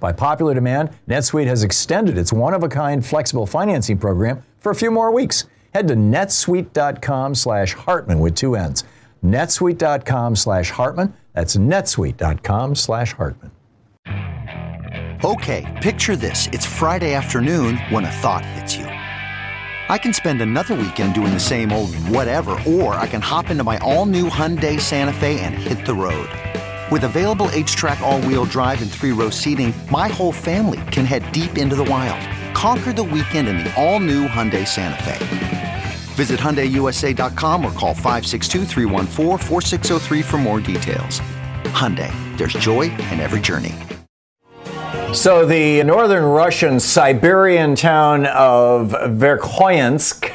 By 0.00 0.12
popular 0.12 0.54
demand, 0.54 0.90
NetSuite 1.08 1.46
has 1.46 1.62
extended 1.62 2.18
its 2.18 2.32
one-of-a-kind 2.32 3.04
flexible 3.04 3.46
financing 3.46 3.98
program 3.98 4.42
for 4.58 4.70
a 4.70 4.74
few 4.74 4.90
more 4.90 5.12
weeks. 5.12 5.44
Head 5.74 5.88
to 5.88 5.94
netsuite.com 5.94 7.34
slash 7.34 7.74
Hartmann 7.74 8.20
with 8.20 8.34
two 8.34 8.56
N's. 8.56 8.84
netsuite.com 9.24 10.36
slash 10.36 10.70
Hartmann. 10.70 11.14
That's 11.32 11.56
netsuite.com 11.56 12.74
slash 12.74 13.12
Hartmann. 13.12 13.52
Okay, 15.24 15.78
picture 15.82 16.16
this. 16.16 16.48
It's 16.48 16.66
Friday 16.66 17.14
afternoon 17.14 17.76
when 17.90 18.04
a 18.04 18.10
thought 18.10 18.44
hits 18.44 18.76
you. 18.76 18.86
I 18.86 19.98
can 19.98 20.12
spend 20.12 20.42
another 20.42 20.74
weekend 20.74 21.14
doing 21.14 21.32
the 21.32 21.40
same 21.40 21.70
old 21.70 21.94
whatever, 21.96 22.58
or 22.66 22.94
I 22.94 23.06
can 23.06 23.20
hop 23.20 23.50
into 23.50 23.62
my 23.62 23.78
all-new 23.78 24.28
Hyundai 24.28 24.80
Santa 24.80 25.12
Fe 25.12 25.38
and 25.40 25.54
hit 25.54 25.86
the 25.86 25.94
road. 25.94 26.28
With 26.92 27.04
available 27.04 27.48
H-Track 27.52 28.00
all-wheel 28.02 28.44
drive 28.44 28.82
and 28.82 28.90
three-row 28.90 29.30
seating, 29.30 29.72
my 29.90 30.08
whole 30.08 30.30
family 30.30 30.82
can 30.90 31.06
head 31.06 31.32
deep 31.32 31.56
into 31.56 31.74
the 31.74 31.84
wild. 31.84 32.20
Conquer 32.54 32.92
the 32.92 33.02
weekend 33.02 33.48
in 33.48 33.56
the 33.64 33.74
all-new 33.82 34.28
Hyundai 34.28 34.68
Santa 34.68 35.02
Fe. 35.02 35.84
Visit 36.16 36.38
HyundaiUSA.com 36.38 37.64
or 37.64 37.72
call 37.72 37.94
562 37.94 38.66
for 40.22 40.36
more 40.36 40.60
details. 40.60 41.22
Hyundai, 41.72 42.12
there's 42.36 42.52
joy 42.52 42.82
in 42.82 43.20
every 43.20 43.40
journey. 43.40 43.72
So 45.14 45.46
the 45.46 45.82
northern 45.84 46.24
Russian 46.24 46.78
Siberian 46.78 47.74
town 47.74 48.26
of 48.26 48.90
Verkhoyansk, 48.90 50.30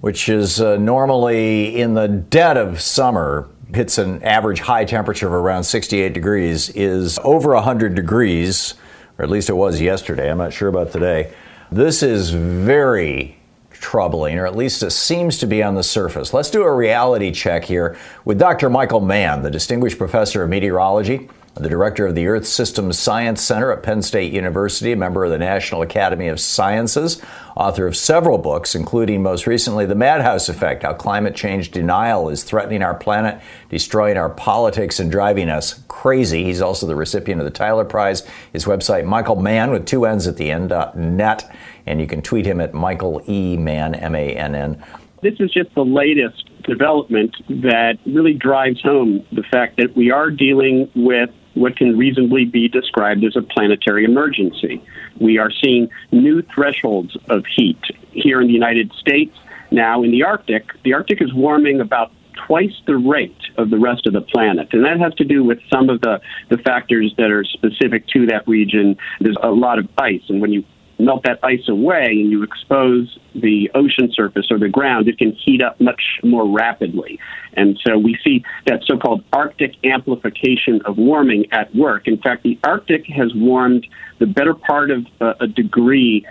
which 0.00 0.28
is 0.28 0.60
uh, 0.60 0.78
normally 0.78 1.80
in 1.80 1.94
the 1.94 2.08
dead 2.08 2.56
of 2.56 2.80
summer, 2.80 3.48
hits 3.74 3.98
an 3.98 4.22
average 4.22 4.60
high 4.60 4.84
temperature 4.84 5.26
of 5.26 5.32
around 5.32 5.64
68 5.64 6.12
degrees, 6.12 6.68
is 6.70 7.18
over 7.24 7.54
100 7.54 7.94
degrees, 7.94 8.74
or 9.18 9.24
at 9.24 9.30
least 9.30 9.48
it 9.48 9.54
was 9.54 9.80
yesterday. 9.80 10.30
I'm 10.30 10.38
not 10.38 10.52
sure 10.52 10.68
about 10.68 10.92
today. 10.92 11.32
This 11.70 12.02
is 12.02 12.30
very 12.30 13.38
troubling, 13.70 14.38
or 14.38 14.46
at 14.46 14.54
least 14.54 14.82
it 14.82 14.90
seems 14.90 15.38
to 15.38 15.46
be 15.46 15.62
on 15.62 15.74
the 15.74 15.82
surface. 15.82 16.32
Let's 16.32 16.50
do 16.50 16.62
a 16.62 16.72
reality 16.72 17.32
check 17.32 17.64
here 17.64 17.96
with 18.24 18.38
Dr. 18.38 18.70
Michael 18.70 19.00
Mann, 19.00 19.42
the 19.42 19.50
Distinguished 19.50 19.98
Professor 19.98 20.42
of 20.42 20.50
Meteorology, 20.50 21.28
the 21.54 21.68
Director 21.68 22.06
of 22.06 22.14
the 22.14 22.26
Earth 22.26 22.46
Systems 22.46 22.98
Science 22.98 23.42
Center 23.42 23.70
at 23.72 23.82
Penn 23.82 24.00
State 24.00 24.32
University, 24.32 24.92
a 24.92 24.96
member 24.96 25.24
of 25.24 25.30
the 25.30 25.38
National 25.38 25.82
Academy 25.82 26.28
of 26.28 26.40
Sciences, 26.40 27.20
author 27.56 27.86
of 27.86 27.94
several 27.94 28.38
books, 28.38 28.74
including 28.74 29.22
most 29.22 29.46
recently 29.46 29.84
The 29.84 29.94
Madhouse 29.94 30.48
Effect 30.48 30.82
How 30.82 30.94
Climate 30.94 31.34
Change 31.34 31.70
Denial 31.70 32.30
is 32.30 32.42
Threatening 32.42 32.82
Our 32.82 32.94
Planet, 32.94 33.40
Destroying 33.68 34.16
Our 34.16 34.30
Politics, 34.30 34.98
and 34.98 35.10
Driving 35.10 35.50
Us 35.50 35.82
Crazy. 35.88 36.44
He's 36.44 36.62
also 36.62 36.86
the 36.86 36.96
recipient 36.96 37.40
of 37.40 37.44
the 37.44 37.50
Tyler 37.50 37.84
Prize. 37.84 38.26
His 38.52 38.64
website, 38.64 39.04
Michael 39.04 39.36
Mann, 39.36 39.70
with 39.70 39.86
two 39.86 40.06
N's 40.06 40.26
at 40.26 40.38
the 40.38 40.50
end, 40.50 40.72
uh, 40.72 40.92
net 40.94 41.50
and 41.86 42.00
you 42.00 42.06
can 42.06 42.22
tweet 42.22 42.46
him 42.46 42.60
at 42.60 42.74
Michael 42.74 43.22
E. 43.28 43.56
Mann, 43.56 43.94
M 43.94 44.14
A 44.14 44.34
N 44.36 44.54
N. 44.54 44.84
This 45.22 45.34
is 45.38 45.52
just 45.52 45.74
the 45.74 45.84
latest 45.84 46.48
development 46.64 47.34
that 47.48 47.98
really 48.06 48.34
drives 48.34 48.80
home 48.82 49.24
the 49.32 49.42
fact 49.50 49.76
that 49.76 49.96
we 49.96 50.10
are 50.10 50.30
dealing 50.30 50.90
with 50.94 51.30
what 51.54 51.76
can 51.76 51.96
reasonably 51.96 52.44
be 52.44 52.68
described 52.68 53.24
as 53.24 53.36
a 53.36 53.42
planetary 53.42 54.04
emergency. 54.04 54.82
We 55.20 55.38
are 55.38 55.50
seeing 55.50 55.90
new 56.10 56.42
thresholds 56.42 57.16
of 57.28 57.44
heat 57.46 57.80
here 58.12 58.40
in 58.40 58.46
the 58.46 58.52
United 58.52 58.92
States. 58.92 59.36
Now, 59.70 60.02
in 60.02 60.10
the 60.10 60.22
Arctic, 60.22 60.70
the 60.82 60.94
Arctic 60.94 61.22
is 61.22 61.32
warming 61.32 61.80
about 61.80 62.12
twice 62.46 62.74
the 62.86 62.96
rate 62.96 63.40
of 63.56 63.70
the 63.70 63.78
rest 63.78 64.06
of 64.06 64.12
the 64.12 64.20
planet. 64.20 64.68
And 64.72 64.84
that 64.84 64.98
has 64.98 65.14
to 65.14 65.24
do 65.24 65.44
with 65.44 65.58
some 65.72 65.88
of 65.90 66.00
the, 66.00 66.20
the 66.48 66.58
factors 66.58 67.14
that 67.18 67.30
are 67.30 67.44
specific 67.44 68.06
to 68.08 68.26
that 68.26 68.46
region. 68.48 68.96
There's 69.20 69.36
a 69.42 69.50
lot 69.50 69.78
of 69.78 69.88
ice, 69.98 70.22
and 70.28 70.40
when 70.40 70.52
you 70.52 70.64
melt 71.04 71.24
that 71.24 71.38
ice 71.42 71.68
away 71.68 72.06
and 72.06 72.30
you 72.30 72.42
expose 72.42 73.18
the 73.34 73.70
ocean 73.74 74.10
surface 74.12 74.46
or 74.50 74.58
the 74.58 74.68
ground, 74.68 75.08
it 75.08 75.18
can 75.18 75.32
heat 75.32 75.62
up 75.62 75.80
much 75.80 76.02
more 76.22 76.48
rapidly. 76.48 77.18
And 77.54 77.78
so 77.86 77.98
we 77.98 78.18
see 78.24 78.44
that 78.66 78.82
so 78.86 78.96
called 78.96 79.24
Arctic 79.32 79.74
amplification 79.84 80.80
of 80.84 80.96
warming 80.96 81.46
at 81.52 81.74
work. 81.74 82.06
In 82.06 82.18
fact, 82.18 82.42
the 82.42 82.58
Arctic 82.64 83.06
has 83.06 83.32
warmed 83.34 83.86
the 84.18 84.26
better 84.26 84.54
part 84.54 84.90
of 84.90 85.06
uh, 85.20 85.34
a 85.40 85.46
degree 85.46 86.26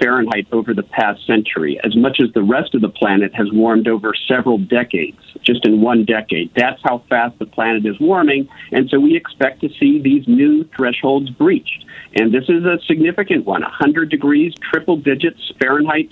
Fahrenheit 0.00 0.46
over 0.52 0.74
the 0.74 0.82
past 0.82 1.26
century, 1.26 1.80
as 1.84 1.96
much 1.96 2.18
as 2.20 2.32
the 2.34 2.42
rest 2.42 2.74
of 2.74 2.80
the 2.80 2.88
planet 2.88 3.34
has 3.34 3.46
warmed 3.52 3.88
over 3.88 4.12
several 4.28 4.58
decades, 4.58 5.18
just 5.42 5.64
in 5.66 5.80
one 5.80 6.04
decade. 6.04 6.50
That's 6.56 6.80
how 6.82 7.02
fast 7.08 7.38
the 7.38 7.46
planet 7.46 7.86
is 7.86 7.98
warming, 8.00 8.48
and 8.72 8.88
so 8.90 8.98
we 9.00 9.16
expect 9.16 9.60
to 9.62 9.68
see 9.80 10.00
these 10.00 10.26
new 10.26 10.68
thresholds 10.76 11.30
breached. 11.30 11.84
And 12.14 12.32
this 12.32 12.44
is 12.48 12.64
a 12.64 12.78
significant 12.86 13.44
one 13.44 13.62
100 13.62 14.10
degrees, 14.10 14.52
triple 14.72 14.96
digits 14.96 15.52
Fahrenheit 15.60 16.08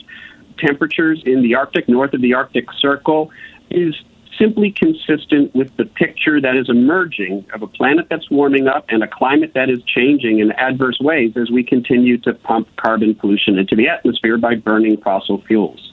temperatures 0.59 1.23
in 1.27 1.43
the 1.43 1.55
Arctic, 1.55 1.89
north 1.89 2.15
of 2.15 2.23
the 2.23 2.35
Arctic 2.35 2.67
Circle, 2.81 3.31
is 3.71 3.95
simply 4.39 4.71
consistent 4.71 5.55
with 5.55 5.77
the 5.77 5.85
picture 5.85 6.41
that 6.41 6.57
is 6.57 6.69
emerging 6.69 7.45
of 7.53 7.63
a 7.63 7.67
planet 7.67 8.07
that's 8.11 8.31
warming 8.31 8.69
up 8.69 8.85
and 8.89 9.03
a 9.03 9.09
climate 9.09 9.53
that 9.55 9.71
is 9.71 9.83
changing 9.85 10.41
in 10.41 10.53
adverse 10.53 10.99
ways 11.01 11.33
as 11.37 11.51
we 11.51 11.63
continue 11.63 12.19
to 12.19 12.35
pump 12.35 12.69
carbon 12.77 13.15
pollution 13.15 13.59
into 13.59 13.77
the 13.77 13.89
atmosphere 13.89 14.39
by 14.39 14.55
burning 14.55 14.97
fossil 14.99 15.43
fuels. 15.43 15.93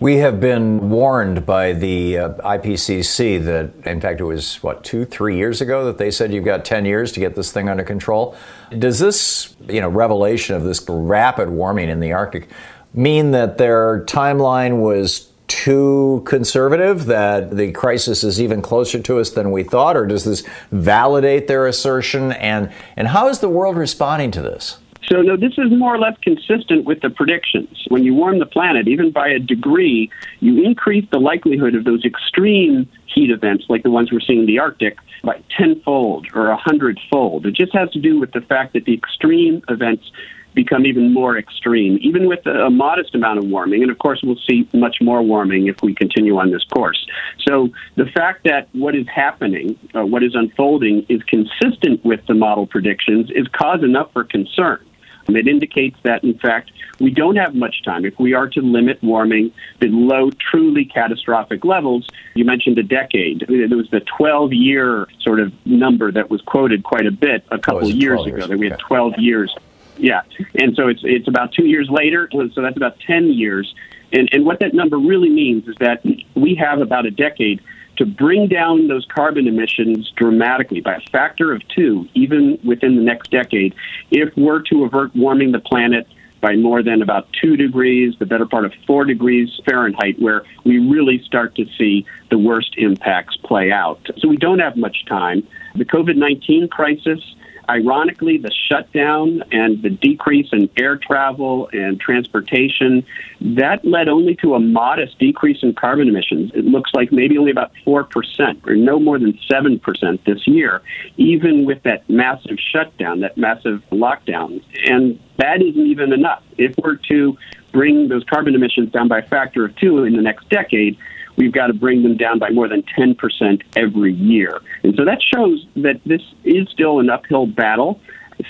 We 0.00 0.16
have 0.16 0.40
been 0.40 0.90
warned 0.90 1.46
by 1.46 1.72
the 1.72 2.18
uh, 2.18 2.28
IPCC 2.38 3.42
that, 3.44 3.86
in 3.86 4.00
fact, 4.00 4.20
it 4.20 4.24
was, 4.24 4.56
what, 4.62 4.82
two, 4.84 5.04
three 5.04 5.36
years 5.36 5.60
ago 5.60 5.84
that 5.86 5.98
they 5.98 6.10
said 6.10 6.32
you've 6.32 6.44
got 6.44 6.64
10 6.64 6.84
years 6.84 7.12
to 7.12 7.20
get 7.20 7.36
this 7.36 7.52
thing 7.52 7.68
under 7.68 7.84
control. 7.84 8.36
Does 8.76 8.98
this, 8.98 9.54
you 9.68 9.80
know, 9.80 9.88
revelation 9.88 10.56
of 10.56 10.64
this 10.64 10.84
rapid 10.88 11.48
warming 11.48 11.88
in 11.88 12.00
the 12.00 12.12
Arctic 12.12 12.48
mean 12.92 13.30
that 13.30 13.56
their 13.56 14.04
timeline 14.04 14.80
was 14.80 15.30
too 15.48 16.22
conservative, 16.26 17.06
that 17.06 17.56
the 17.56 17.72
crisis 17.72 18.24
is 18.24 18.40
even 18.40 18.62
closer 18.62 19.00
to 19.00 19.18
us 19.18 19.30
than 19.30 19.50
we 19.50 19.62
thought, 19.62 19.96
or 19.96 20.06
does 20.06 20.24
this 20.24 20.42
validate 20.70 21.48
their 21.48 21.66
assertion? 21.66 22.32
And, 22.32 22.72
and 22.96 23.08
how 23.08 23.28
is 23.28 23.40
the 23.40 23.48
world 23.48 23.76
responding 23.76 24.30
to 24.32 24.42
this? 24.42 24.78
So, 25.08 25.20
no, 25.20 25.36
this 25.36 25.52
is 25.58 25.70
more 25.70 25.94
or 25.94 25.98
less 25.98 26.16
consistent 26.22 26.86
with 26.86 27.02
the 27.02 27.10
predictions. 27.10 27.84
When 27.88 28.04
you 28.04 28.14
warm 28.14 28.38
the 28.38 28.46
planet, 28.46 28.88
even 28.88 29.10
by 29.10 29.28
a 29.28 29.38
degree, 29.38 30.10
you 30.40 30.64
increase 30.64 31.06
the 31.10 31.18
likelihood 31.18 31.74
of 31.74 31.84
those 31.84 32.04
extreme 32.04 32.88
heat 33.06 33.30
events, 33.30 33.66
like 33.68 33.82
the 33.82 33.90
ones 33.90 34.10
we're 34.10 34.20
seeing 34.20 34.40
in 34.40 34.46
the 34.46 34.58
Arctic, 34.58 34.96
by 35.22 35.42
tenfold 35.56 36.28
or 36.34 36.48
a 36.48 36.56
hundredfold. 36.56 37.44
It 37.46 37.54
just 37.54 37.74
has 37.74 37.90
to 37.90 38.00
do 38.00 38.18
with 38.18 38.32
the 38.32 38.40
fact 38.40 38.72
that 38.72 38.86
the 38.86 38.94
extreme 38.94 39.62
events 39.68 40.10
become 40.54 40.86
even 40.86 41.12
more 41.12 41.36
extreme, 41.36 41.98
even 42.00 42.26
with 42.28 42.46
a, 42.46 42.70
modest 42.70 43.14
amount 43.14 43.38
of 43.38 43.46
warming. 43.46 43.82
And 43.82 43.90
of 43.90 43.98
course, 43.98 44.20
we'll 44.22 44.40
see 44.48 44.68
much 44.72 44.96
more 45.00 45.22
warming 45.22 45.66
if 45.68 45.82
we 45.82 45.94
continue 45.94 46.38
on 46.38 46.50
this 46.50 46.64
course. 46.64 47.06
So 47.46 47.70
the 47.96 48.06
fact 48.06 48.44
that 48.44 48.68
what 48.72 48.94
is 48.94 49.06
happening, 49.08 49.78
uh, 49.94 50.04
what 50.04 50.22
is 50.22 50.34
unfolding, 50.34 51.06
is 51.08 51.22
consistent 51.24 52.04
with 52.04 52.24
the 52.26 52.34
model 52.34 52.66
predictions 52.66 53.30
is 53.30 53.46
cause 53.48 53.82
enough 53.82 54.12
for 54.12 54.24
concern. 54.24 54.84
It 55.28 55.48
indicates 55.48 55.96
that, 56.02 56.22
in 56.22 56.38
fact, 56.38 56.70
we 57.00 57.10
don't 57.10 57.36
have 57.36 57.54
much 57.54 57.82
time. 57.82 58.04
If 58.04 58.18
we 58.18 58.34
are 58.34 58.48
to 58.50 58.60
limit 58.60 59.02
warming 59.02 59.52
below 59.78 60.30
truly 60.30 60.84
catastrophic 60.84 61.64
levels, 61.64 62.06
you 62.34 62.44
mentioned 62.44 62.78
a 62.78 62.82
decade. 62.82 63.44
There 63.48 63.76
was 63.76 63.88
the 63.90 64.00
12 64.00 64.52
year 64.52 65.08
sort 65.20 65.40
of 65.40 65.52
number 65.66 66.12
that 66.12 66.30
was 66.30 66.40
quoted 66.42 66.84
quite 66.84 67.06
a 67.06 67.10
bit 67.10 67.44
a 67.50 67.58
couple 67.58 67.86
oh, 67.86 67.90
of 67.90 67.94
years, 67.94 68.26
years 68.26 68.36
ago, 68.36 68.46
that 68.48 68.58
we 68.58 68.68
had 68.68 68.78
12 68.80 69.14
years 69.18 69.54
yeah, 69.96 70.22
and 70.54 70.74
so 70.76 70.88
it's 70.88 71.00
it's 71.04 71.28
about 71.28 71.52
two 71.52 71.66
years 71.66 71.88
later, 71.90 72.28
so 72.32 72.62
that's 72.62 72.76
about 72.76 72.98
ten 73.00 73.32
years. 73.32 73.74
And 74.12 74.28
and 74.32 74.44
what 74.44 74.60
that 74.60 74.74
number 74.74 74.98
really 74.98 75.30
means 75.30 75.68
is 75.68 75.74
that 75.80 76.04
we 76.34 76.54
have 76.56 76.80
about 76.80 77.06
a 77.06 77.10
decade 77.10 77.60
to 77.96 78.06
bring 78.06 78.48
down 78.48 78.88
those 78.88 79.06
carbon 79.14 79.46
emissions 79.46 80.10
dramatically 80.16 80.80
by 80.80 80.96
a 80.96 81.00
factor 81.12 81.52
of 81.52 81.66
two, 81.68 82.08
even 82.14 82.58
within 82.64 82.96
the 82.96 83.02
next 83.02 83.30
decade, 83.30 83.74
if 84.10 84.36
we're 84.36 84.62
to 84.62 84.84
avert 84.84 85.14
warming 85.14 85.52
the 85.52 85.60
planet 85.60 86.06
by 86.40 86.56
more 86.56 86.82
than 86.82 87.00
about 87.00 87.26
two 87.40 87.56
degrees, 87.56 88.14
the 88.18 88.26
better 88.26 88.44
part 88.44 88.64
of 88.64 88.72
four 88.86 89.04
degrees 89.04 89.48
Fahrenheit, 89.64 90.20
where 90.20 90.42
we 90.64 90.78
really 90.78 91.22
start 91.24 91.54
to 91.54 91.64
see 91.78 92.04
the 92.30 92.36
worst 92.36 92.74
impacts 92.76 93.36
play 93.38 93.72
out. 93.72 94.00
So 94.18 94.28
we 94.28 94.36
don't 94.36 94.58
have 94.58 94.76
much 94.76 95.06
time. 95.06 95.46
The 95.74 95.86
COVID 95.86 96.16
19 96.16 96.68
crisis 96.68 97.20
Ironically, 97.68 98.38
the 98.38 98.50
shutdown 98.68 99.42
and 99.52 99.82
the 99.82 99.90
decrease 99.90 100.48
in 100.52 100.68
air 100.76 100.96
travel 100.96 101.68
and 101.72 102.00
transportation, 102.00 103.04
that 103.40 103.84
led 103.84 104.08
only 104.08 104.36
to 104.36 104.54
a 104.54 104.60
modest 104.60 105.18
decrease 105.18 105.58
in 105.62 105.74
carbon 105.74 106.08
emissions. 106.08 106.52
It 106.54 106.64
looks 106.64 106.90
like 106.94 107.12
maybe 107.12 107.38
only 107.38 107.50
about 107.50 107.72
4% 107.86 108.66
or 108.66 108.74
no 108.76 108.98
more 108.98 109.18
than 109.18 109.38
7% 109.50 110.24
this 110.24 110.46
year, 110.46 110.82
even 111.16 111.64
with 111.64 111.82
that 111.84 112.08
massive 112.08 112.58
shutdown, 112.58 113.20
that 113.20 113.36
massive 113.36 113.82
lockdown. 113.90 114.62
And 114.86 115.18
that 115.38 115.62
isn't 115.62 115.86
even 115.86 116.12
enough. 116.12 116.42
If 116.58 116.76
we're 116.78 116.96
to 117.08 117.36
bring 117.72 118.08
those 118.08 118.24
carbon 118.24 118.54
emissions 118.54 118.92
down 118.92 119.08
by 119.08 119.18
a 119.18 119.28
factor 119.28 119.64
of 119.64 119.74
two 119.76 120.04
in 120.04 120.14
the 120.14 120.22
next 120.22 120.48
decade, 120.48 120.96
we've 121.36 121.52
got 121.52 121.68
to 121.68 121.74
bring 121.74 122.02
them 122.02 122.16
down 122.16 122.38
by 122.38 122.50
more 122.50 122.68
than 122.68 122.82
10% 122.98 123.62
every 123.76 124.12
year. 124.12 124.60
And 124.82 124.94
so 124.96 125.04
that 125.04 125.20
shows 125.22 125.66
that 125.76 126.00
this 126.04 126.22
is 126.44 126.68
still 126.70 127.00
an 127.00 127.10
uphill 127.10 127.46
battle. 127.46 128.00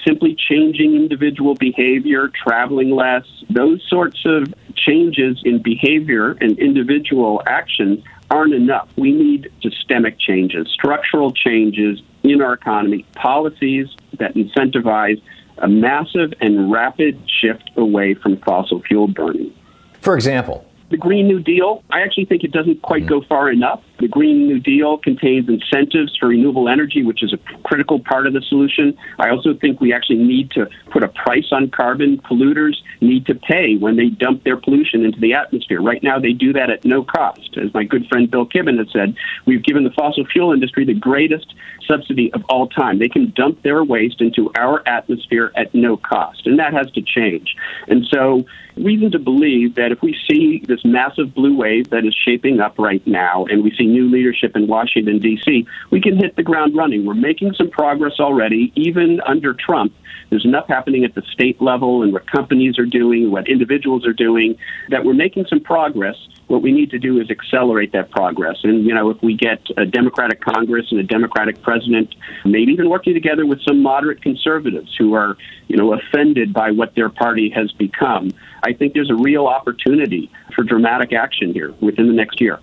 Simply 0.06 0.34
changing 0.34 0.94
individual 0.94 1.54
behavior, 1.54 2.28
traveling 2.28 2.90
less, 2.90 3.24
those 3.50 3.82
sorts 3.88 4.24
of 4.24 4.52
changes 4.74 5.40
in 5.44 5.62
behavior 5.62 6.32
and 6.40 6.58
individual 6.58 7.42
actions 7.46 8.02
aren't 8.30 8.54
enough. 8.54 8.88
We 8.96 9.12
need 9.12 9.52
systemic 9.62 10.18
changes, 10.18 10.68
structural 10.72 11.32
changes 11.32 12.00
in 12.22 12.40
our 12.40 12.54
economy, 12.54 13.04
policies 13.14 13.88
that 14.18 14.34
incentivize 14.34 15.22
a 15.58 15.68
massive 15.68 16.32
and 16.40 16.72
rapid 16.72 17.20
shift 17.28 17.70
away 17.76 18.14
from 18.14 18.38
fossil 18.38 18.80
fuel 18.82 19.06
burning. 19.06 19.52
For 20.00 20.16
example, 20.16 20.66
the 20.90 20.96
Green 20.96 21.26
New 21.26 21.40
Deal, 21.40 21.82
I 21.90 22.02
actually 22.02 22.26
think 22.26 22.44
it 22.44 22.52
doesn't 22.52 22.82
quite 22.82 23.06
go 23.06 23.22
far 23.28 23.50
enough. 23.50 23.82
The 24.00 24.08
Green 24.08 24.48
New 24.48 24.58
Deal 24.58 24.98
contains 24.98 25.48
incentives 25.48 26.16
for 26.18 26.28
renewable 26.28 26.68
energy, 26.68 27.04
which 27.04 27.22
is 27.22 27.32
a 27.32 27.38
critical 27.62 28.00
part 28.00 28.26
of 28.26 28.32
the 28.32 28.42
solution. 28.42 28.96
I 29.18 29.30
also 29.30 29.54
think 29.54 29.80
we 29.80 29.92
actually 29.92 30.18
need 30.18 30.50
to 30.52 30.68
put 30.90 31.04
a 31.04 31.08
price 31.08 31.46
on 31.52 31.70
carbon. 31.70 32.18
Polluters 32.18 32.74
need 33.00 33.26
to 33.26 33.34
pay 33.34 33.76
when 33.76 33.96
they 33.96 34.08
dump 34.08 34.42
their 34.42 34.56
pollution 34.56 35.04
into 35.04 35.20
the 35.20 35.34
atmosphere. 35.34 35.80
Right 35.80 36.02
now, 36.02 36.18
they 36.18 36.32
do 36.32 36.52
that 36.54 36.70
at 36.70 36.84
no 36.84 37.04
cost. 37.04 37.56
As 37.56 37.72
my 37.72 37.84
good 37.84 38.06
friend 38.08 38.30
Bill 38.30 38.46
McKibben 38.46 38.78
has 38.78 38.90
said, 38.92 39.14
we've 39.46 39.62
given 39.62 39.84
the 39.84 39.90
fossil 39.90 40.24
fuel 40.26 40.52
industry 40.52 40.84
the 40.84 40.94
greatest 40.94 41.54
subsidy 41.86 42.32
of 42.32 42.44
all 42.48 42.68
time. 42.68 42.98
They 42.98 43.08
can 43.08 43.32
dump 43.36 43.62
their 43.62 43.84
waste 43.84 44.20
into 44.20 44.50
our 44.56 44.86
atmosphere 44.88 45.52
at 45.56 45.74
no 45.74 45.96
cost, 45.96 46.46
and 46.46 46.58
that 46.58 46.72
has 46.72 46.90
to 46.92 47.02
change. 47.02 47.54
And 47.88 48.06
so, 48.10 48.44
reason 48.76 49.10
to 49.12 49.18
believe 49.18 49.76
that 49.76 49.92
if 49.92 50.02
we 50.02 50.16
see 50.28 50.62
this 50.66 50.84
massive 50.84 51.34
blue 51.34 51.56
wave 51.56 51.90
that 51.90 52.04
is 52.04 52.14
shaping 52.14 52.60
up 52.60 52.78
right 52.78 53.04
now, 53.06 53.44
and 53.46 53.62
we 53.62 53.70
see 53.76 53.83
new 53.86 54.10
leadership 54.10 54.56
in 54.56 54.66
Washington, 54.66 55.18
D.C., 55.18 55.66
we 55.90 56.00
can 56.00 56.16
hit 56.16 56.36
the 56.36 56.42
ground 56.42 56.76
running. 56.76 57.04
We're 57.04 57.14
making 57.14 57.54
some 57.54 57.70
progress 57.70 58.14
already, 58.20 58.72
even 58.74 59.20
under 59.26 59.54
Trump. 59.54 59.92
There's 60.30 60.44
enough 60.44 60.66
happening 60.68 61.04
at 61.04 61.14
the 61.14 61.22
state 61.32 61.60
level 61.60 62.02
and 62.02 62.12
what 62.12 62.30
companies 62.30 62.78
are 62.78 62.86
doing, 62.86 63.30
what 63.30 63.48
individuals 63.48 64.06
are 64.06 64.12
doing, 64.12 64.56
that 64.88 65.04
we're 65.04 65.14
making 65.14 65.46
some 65.48 65.60
progress. 65.60 66.16
What 66.46 66.62
we 66.62 66.72
need 66.72 66.90
to 66.90 66.98
do 66.98 67.20
is 67.20 67.30
accelerate 67.30 67.92
that 67.92 68.10
progress. 68.10 68.56
And, 68.64 68.84
you 68.84 68.94
know, 68.94 69.10
if 69.10 69.22
we 69.22 69.36
get 69.36 69.60
a 69.76 69.86
Democratic 69.86 70.40
Congress 70.40 70.86
and 70.90 71.00
a 71.00 71.04
Democratic 71.04 71.62
president, 71.62 72.14
maybe 72.44 72.72
even 72.72 72.90
working 72.90 73.14
together 73.14 73.46
with 73.46 73.60
some 73.62 73.82
moderate 73.82 74.22
conservatives 74.22 74.94
who 74.98 75.14
are, 75.14 75.36
you 75.68 75.76
know, 75.76 75.94
offended 75.94 76.52
by 76.52 76.70
what 76.70 76.94
their 76.94 77.08
party 77.08 77.50
has 77.50 77.72
become, 77.72 78.30
I 78.62 78.72
think 78.72 78.94
there's 78.94 79.10
a 79.10 79.14
real 79.14 79.46
opportunity 79.46 80.30
for 80.54 80.64
dramatic 80.64 81.12
action 81.12 81.52
here 81.52 81.72
within 81.80 82.08
the 82.08 82.12
next 82.12 82.40
year. 82.40 82.58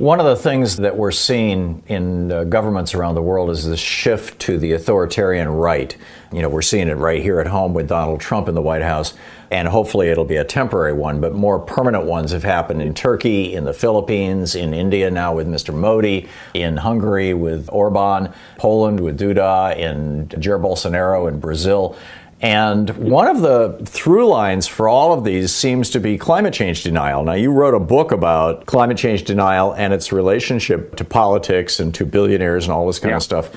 One 0.00 0.18
of 0.18 0.24
the 0.24 0.34
things 0.34 0.78
that 0.78 0.96
we're 0.96 1.10
seeing 1.10 1.82
in 1.86 2.32
uh, 2.32 2.44
governments 2.44 2.94
around 2.94 3.16
the 3.16 3.22
world 3.22 3.50
is 3.50 3.66
this 3.66 3.78
shift 3.78 4.38
to 4.40 4.56
the 4.56 4.72
authoritarian 4.72 5.46
right. 5.46 5.94
You 6.32 6.40
know, 6.40 6.48
we're 6.48 6.62
seeing 6.62 6.88
it 6.88 6.94
right 6.94 7.20
here 7.20 7.38
at 7.38 7.46
home 7.46 7.74
with 7.74 7.88
Donald 7.88 8.18
Trump 8.18 8.48
in 8.48 8.54
the 8.54 8.62
White 8.62 8.80
House, 8.80 9.12
and 9.50 9.68
hopefully 9.68 10.08
it'll 10.08 10.24
be 10.24 10.36
a 10.36 10.44
temporary 10.44 10.94
one, 10.94 11.20
but 11.20 11.34
more 11.34 11.58
permanent 11.58 12.04
ones 12.04 12.32
have 12.32 12.44
happened 12.44 12.80
in 12.80 12.94
Turkey, 12.94 13.52
in 13.52 13.64
the 13.64 13.74
Philippines, 13.74 14.54
in 14.54 14.72
India 14.72 15.10
now 15.10 15.34
with 15.34 15.46
Mr. 15.46 15.74
Modi, 15.74 16.30
in 16.54 16.78
Hungary 16.78 17.34
with 17.34 17.68
Orban, 17.70 18.32
Poland 18.56 19.00
with 19.00 19.20
Duda, 19.20 19.76
in 19.76 20.28
Jair 20.28 20.58
Bolsonaro 20.58 21.28
in 21.28 21.40
Brazil. 21.40 21.94
And 22.42 22.88
one 22.96 23.26
of 23.26 23.42
the 23.42 23.78
through 23.84 24.26
lines 24.26 24.66
for 24.66 24.88
all 24.88 25.12
of 25.12 25.24
these 25.24 25.54
seems 25.54 25.90
to 25.90 26.00
be 26.00 26.16
climate 26.16 26.54
change 26.54 26.82
denial. 26.82 27.22
Now, 27.22 27.34
you 27.34 27.50
wrote 27.50 27.74
a 27.74 27.80
book 27.80 28.12
about 28.12 28.64
climate 28.64 28.96
change 28.96 29.24
denial 29.24 29.74
and 29.74 29.92
its 29.92 30.10
relationship 30.10 30.96
to 30.96 31.04
politics 31.04 31.80
and 31.80 31.94
to 31.94 32.06
billionaires 32.06 32.64
and 32.64 32.72
all 32.72 32.86
this 32.86 32.98
kind 32.98 33.10
yeah. 33.10 33.16
of 33.16 33.22
stuff. 33.22 33.50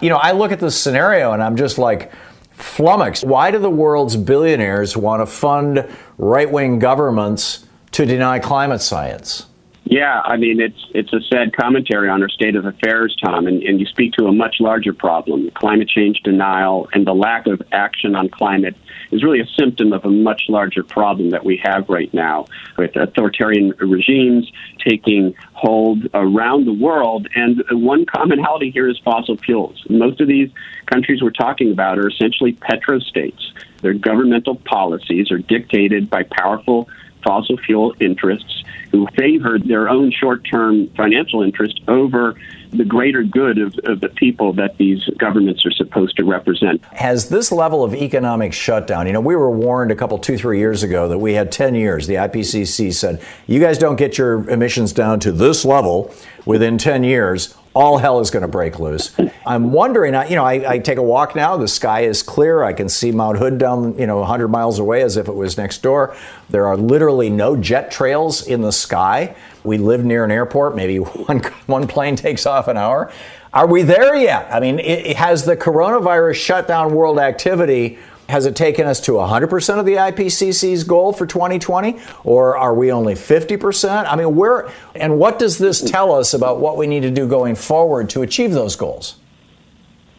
You 0.00 0.10
know, 0.10 0.16
I 0.16 0.32
look 0.32 0.52
at 0.52 0.60
this 0.60 0.80
scenario 0.80 1.32
and 1.32 1.42
I'm 1.42 1.56
just 1.56 1.76
like, 1.76 2.12
flummoxed. 2.60 3.24
Why 3.24 3.50
do 3.50 3.58
the 3.58 3.70
world's 3.70 4.16
billionaires 4.16 4.96
want 4.96 5.22
to 5.22 5.26
fund 5.26 5.88
right 6.18 6.50
wing 6.50 6.78
governments 6.78 7.66
to 7.92 8.06
deny 8.06 8.38
climate 8.38 8.80
science? 8.80 9.46
Yeah, 9.90 10.20
I 10.24 10.36
mean 10.36 10.60
it's 10.60 10.86
it's 10.94 11.12
a 11.12 11.20
sad 11.20 11.56
commentary 11.56 12.08
on 12.08 12.22
our 12.22 12.28
state 12.28 12.54
of 12.54 12.64
affairs, 12.64 13.16
Thom, 13.24 13.48
and, 13.48 13.60
and 13.64 13.80
you 13.80 13.86
speak 13.86 14.12
to 14.12 14.26
a 14.26 14.32
much 14.32 14.60
larger 14.60 14.92
problem. 14.92 15.50
Climate 15.50 15.88
change 15.88 16.20
denial 16.22 16.88
and 16.92 17.04
the 17.04 17.12
lack 17.12 17.48
of 17.48 17.60
action 17.72 18.14
on 18.14 18.28
climate 18.28 18.76
is 19.10 19.24
really 19.24 19.40
a 19.40 19.46
symptom 19.58 19.92
of 19.92 20.04
a 20.04 20.08
much 20.08 20.42
larger 20.48 20.84
problem 20.84 21.30
that 21.30 21.44
we 21.44 21.60
have 21.64 21.88
right 21.88 22.14
now 22.14 22.46
with 22.78 22.94
authoritarian 22.94 23.74
regimes 23.80 24.48
taking 24.78 25.34
hold 25.54 26.06
around 26.14 26.66
the 26.66 26.72
world. 26.72 27.26
And 27.34 27.60
one 27.72 28.06
commonality 28.06 28.70
here 28.70 28.88
is 28.88 28.96
fossil 29.04 29.38
fuels. 29.38 29.84
Most 29.90 30.20
of 30.20 30.28
these 30.28 30.50
countries 30.86 31.20
we're 31.20 31.30
talking 31.30 31.72
about 31.72 31.98
are 31.98 32.08
essentially 32.08 32.52
petrostates. 32.52 33.42
Their 33.82 33.94
governmental 33.94 34.54
policies 34.54 35.32
are 35.32 35.38
dictated 35.38 36.08
by 36.08 36.22
powerful 36.30 36.88
fossil 37.24 37.56
fuel 37.56 37.94
interests 37.98 38.62
who 38.90 39.06
favored 39.16 39.66
their 39.66 39.88
own 39.88 40.10
short 40.10 40.44
term 40.44 40.88
financial 40.96 41.42
interest 41.42 41.80
over 41.88 42.34
the 42.72 42.84
greater 42.84 43.22
good 43.22 43.58
of, 43.58 43.78
of, 43.84 44.00
the 44.00 44.08
people 44.08 44.52
that 44.52 44.76
these 44.78 45.04
governments 45.18 45.66
are 45.66 45.72
supposed 45.72 46.16
to 46.16 46.24
represent. 46.24 46.82
Has 46.92 47.28
this 47.28 47.50
level 47.50 47.82
of 47.82 47.94
economic 47.94 48.52
shutdown, 48.52 49.06
you 49.06 49.12
know, 49.12 49.20
we 49.20 49.34
were 49.34 49.50
warned 49.50 49.90
a 49.90 49.96
couple, 49.96 50.18
two, 50.18 50.38
three 50.38 50.58
years 50.58 50.82
ago 50.82 51.08
that 51.08 51.18
we 51.18 51.34
had 51.34 51.50
10 51.50 51.74
years. 51.74 52.06
The 52.06 52.14
IPCC 52.14 52.94
said, 52.94 53.20
you 53.46 53.60
guys 53.60 53.76
don't 53.76 53.96
get 53.96 54.18
your 54.18 54.48
emissions 54.48 54.92
down 54.92 55.18
to 55.20 55.32
this 55.32 55.64
level 55.64 56.14
within 56.44 56.78
10 56.78 57.02
years, 57.02 57.56
all 57.74 57.98
hell 57.98 58.20
is 58.20 58.30
going 58.30 58.42
to 58.42 58.48
break 58.48 58.78
loose. 58.78 59.14
I'm 59.46 59.72
wondering, 59.72 60.14
you 60.28 60.36
know, 60.36 60.44
I, 60.44 60.72
I, 60.72 60.78
take 60.78 60.98
a 60.98 61.02
walk 61.02 61.36
now. 61.36 61.56
The 61.56 61.68
sky 61.68 62.00
is 62.00 62.22
clear. 62.22 62.62
I 62.62 62.72
can 62.72 62.88
see 62.88 63.12
Mount 63.12 63.38
Hood 63.38 63.58
down, 63.58 63.96
you 63.96 64.06
know, 64.06 64.18
100 64.18 64.48
miles 64.48 64.78
away 64.78 65.02
as 65.02 65.16
if 65.16 65.28
it 65.28 65.34
was 65.34 65.56
next 65.56 65.82
door. 65.82 66.16
There 66.48 66.66
are 66.66 66.76
literally 66.76 67.30
no 67.30 67.56
jet 67.56 67.90
trails 67.90 68.46
in 68.46 68.60
the 68.60 68.72
sky. 68.72 69.36
We 69.62 69.78
live 69.78 70.04
near 70.04 70.24
an 70.24 70.30
airport. 70.30 70.74
Maybe 70.74 70.96
one, 70.98 71.40
one 71.66 71.86
plane 71.86 72.16
takes 72.16 72.46
off 72.46 72.68
an 72.68 72.76
hour. 72.76 73.12
Are 73.52 73.66
we 73.66 73.82
there 73.82 74.14
yet? 74.14 74.48
I 74.52 74.60
mean, 74.60 74.78
it, 74.78 75.16
has 75.16 75.44
the 75.44 75.56
coronavirus 75.56 76.34
shut 76.36 76.68
down 76.68 76.94
world 76.94 77.18
activity 77.18 77.98
has 78.30 78.46
it 78.46 78.56
taken 78.56 78.86
us 78.86 79.00
to 79.02 79.12
100% 79.12 79.78
of 79.78 79.84
the 79.84 79.94
IPCC's 79.94 80.84
goal 80.84 81.12
for 81.12 81.26
2020? 81.26 81.98
Or 82.24 82.56
are 82.56 82.74
we 82.74 82.90
only 82.92 83.14
50%? 83.14 84.06
I 84.06 84.16
mean, 84.16 84.34
where, 84.34 84.70
and 84.94 85.18
what 85.18 85.38
does 85.38 85.58
this 85.58 85.80
tell 85.80 86.14
us 86.14 86.32
about 86.32 86.60
what 86.60 86.76
we 86.76 86.86
need 86.86 87.02
to 87.02 87.10
do 87.10 87.28
going 87.28 87.54
forward 87.54 88.08
to 88.10 88.22
achieve 88.22 88.52
those 88.52 88.76
goals? 88.76 89.16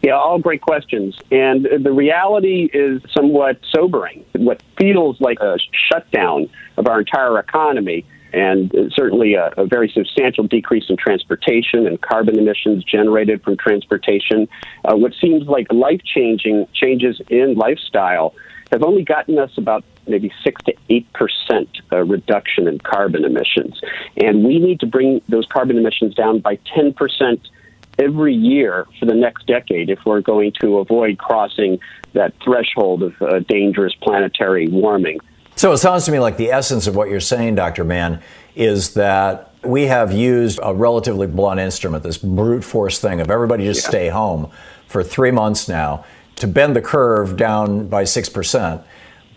Yeah, 0.02 0.14
all 0.14 0.38
great 0.38 0.60
questions. 0.60 1.16
And 1.30 1.66
the 1.82 1.92
reality 1.92 2.68
is 2.72 3.00
somewhat 3.16 3.60
sobering. 3.70 4.24
What 4.34 4.60
feels 4.76 5.20
like 5.20 5.38
a 5.40 5.58
shutdown 5.88 6.50
of 6.76 6.88
our 6.88 7.00
entire 7.00 7.38
economy 7.38 8.04
and 8.32 8.72
certainly 8.94 9.34
a, 9.34 9.52
a, 9.56 9.66
very 9.66 9.90
substantial 9.94 10.44
decrease 10.44 10.84
in 10.88 10.96
transportation 10.96 11.86
and 11.86 12.00
carbon 12.00 12.38
emissions 12.38 12.82
generated 12.84 13.42
from 13.42 13.56
transportation. 13.56 14.48
Uh, 14.84 14.96
what 14.96 15.12
seems 15.20 15.46
like 15.46 15.66
life 15.70 16.00
changing 16.04 16.66
changes 16.72 17.20
in 17.28 17.54
lifestyle 17.54 18.34
have 18.70 18.82
only 18.82 19.04
gotten 19.04 19.38
us 19.38 19.50
about 19.58 19.84
maybe 20.06 20.32
6 20.42 20.62
to 20.64 20.74
8 20.88 21.12
percent 21.12 21.68
uh, 21.92 22.04
reduction 22.04 22.66
in 22.66 22.78
carbon 22.78 23.24
emissions. 23.24 23.80
And 24.16 24.44
we 24.44 24.58
need 24.58 24.80
to 24.80 24.86
bring 24.86 25.20
those 25.28 25.46
carbon 25.46 25.76
emissions 25.76 26.14
down 26.14 26.40
by 26.40 26.58
10 26.74 26.94
percent 26.94 27.40
every 27.98 28.34
year 28.34 28.86
for 28.98 29.06
the 29.06 29.14
next 29.14 29.46
decade 29.46 29.90
if 29.90 29.98
we're 30.06 30.22
going 30.22 30.52
to 30.60 30.78
avoid 30.78 31.18
crossing 31.18 31.78
that 32.14 32.32
threshold 32.42 33.02
of 33.02 33.20
uh, 33.20 33.40
dangerous 33.40 33.94
planetary 34.00 34.68
warming. 34.68 35.20
So 35.56 35.72
it 35.72 35.78
sounds 35.78 36.04
to 36.06 36.12
me 36.12 36.18
like 36.18 36.36
the 36.36 36.50
essence 36.50 36.86
of 36.86 36.96
what 36.96 37.08
you're 37.08 37.20
saying, 37.20 37.54
Dr. 37.54 37.84
Mann, 37.84 38.22
is 38.56 38.94
that 38.94 39.52
we 39.64 39.86
have 39.86 40.12
used 40.12 40.58
a 40.62 40.74
relatively 40.74 41.26
blunt 41.26 41.60
instrument, 41.60 42.02
this 42.02 42.18
brute 42.18 42.64
force 42.64 42.98
thing 42.98 43.20
of 43.20 43.30
everybody 43.30 43.64
just 43.64 43.84
yeah. 43.84 43.88
stay 43.88 44.08
home 44.08 44.50
for 44.88 45.02
three 45.02 45.30
months 45.30 45.68
now 45.68 46.04
to 46.36 46.46
bend 46.46 46.74
the 46.74 46.82
curve 46.82 47.36
down 47.36 47.86
by 47.86 48.02
6% 48.04 48.82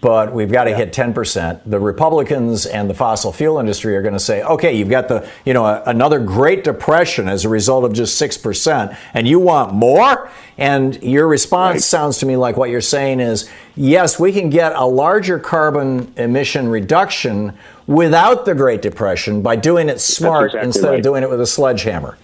but 0.06 0.32
we've 0.34 0.52
got 0.52 0.66
to 0.66 0.70
yeah. 0.70 0.78
hit 0.78 0.94
10%. 0.94 1.62
The 1.66 1.80
Republicans 1.80 2.68
and 2.68 2.88
the 2.88 2.94
fossil 2.94 3.34
fuel 3.34 3.58
industry 3.58 3.98
are 3.98 4.04
going 4.04 4.14
to 4.14 4.20
say, 4.20 4.44
okay, 4.44 4.78
you've 4.78 4.92
got 4.92 5.08
the, 5.08 5.28
you 5.46 5.54
know, 5.56 5.66
a, 5.66 5.82
another 5.88 6.20
Great 6.20 6.64
Depression 6.64 7.28
as 7.28 7.44
a 7.44 7.50
result 7.50 7.84
of 7.86 7.94
just 7.94 8.22
6%, 8.22 8.96
and 9.16 9.28
you 9.28 9.40
want 9.40 9.74
more? 9.74 10.30
And 10.60 11.02
your 11.02 11.28
response 11.28 11.78
right. 11.78 11.82
sounds 11.82 12.20
to 12.20 12.28
me 12.28 12.38
like 12.38 12.56
what 12.56 12.70
you're 12.70 12.82
saying 12.82 13.20
is, 13.20 13.50
yes, 13.76 14.20
we 14.20 14.32
can 14.32 14.52
get 14.52 14.74
a 14.76 14.86
larger 14.86 15.40
carbon 15.40 16.14
emission 16.18 16.70
reduction 16.70 17.58
without 17.88 18.46
the 18.46 18.54
Great 18.54 18.84
Depression 18.84 19.42
by 19.42 19.56
doing 19.56 19.90
it 19.90 20.00
smart 20.00 20.52
exactly 20.52 20.68
instead 20.68 20.90
right. 20.90 21.00
of 21.00 21.04
doing 21.04 21.24
it 21.24 21.32
with 21.32 21.42
a 21.42 21.48
sledgehammer. 21.48 22.16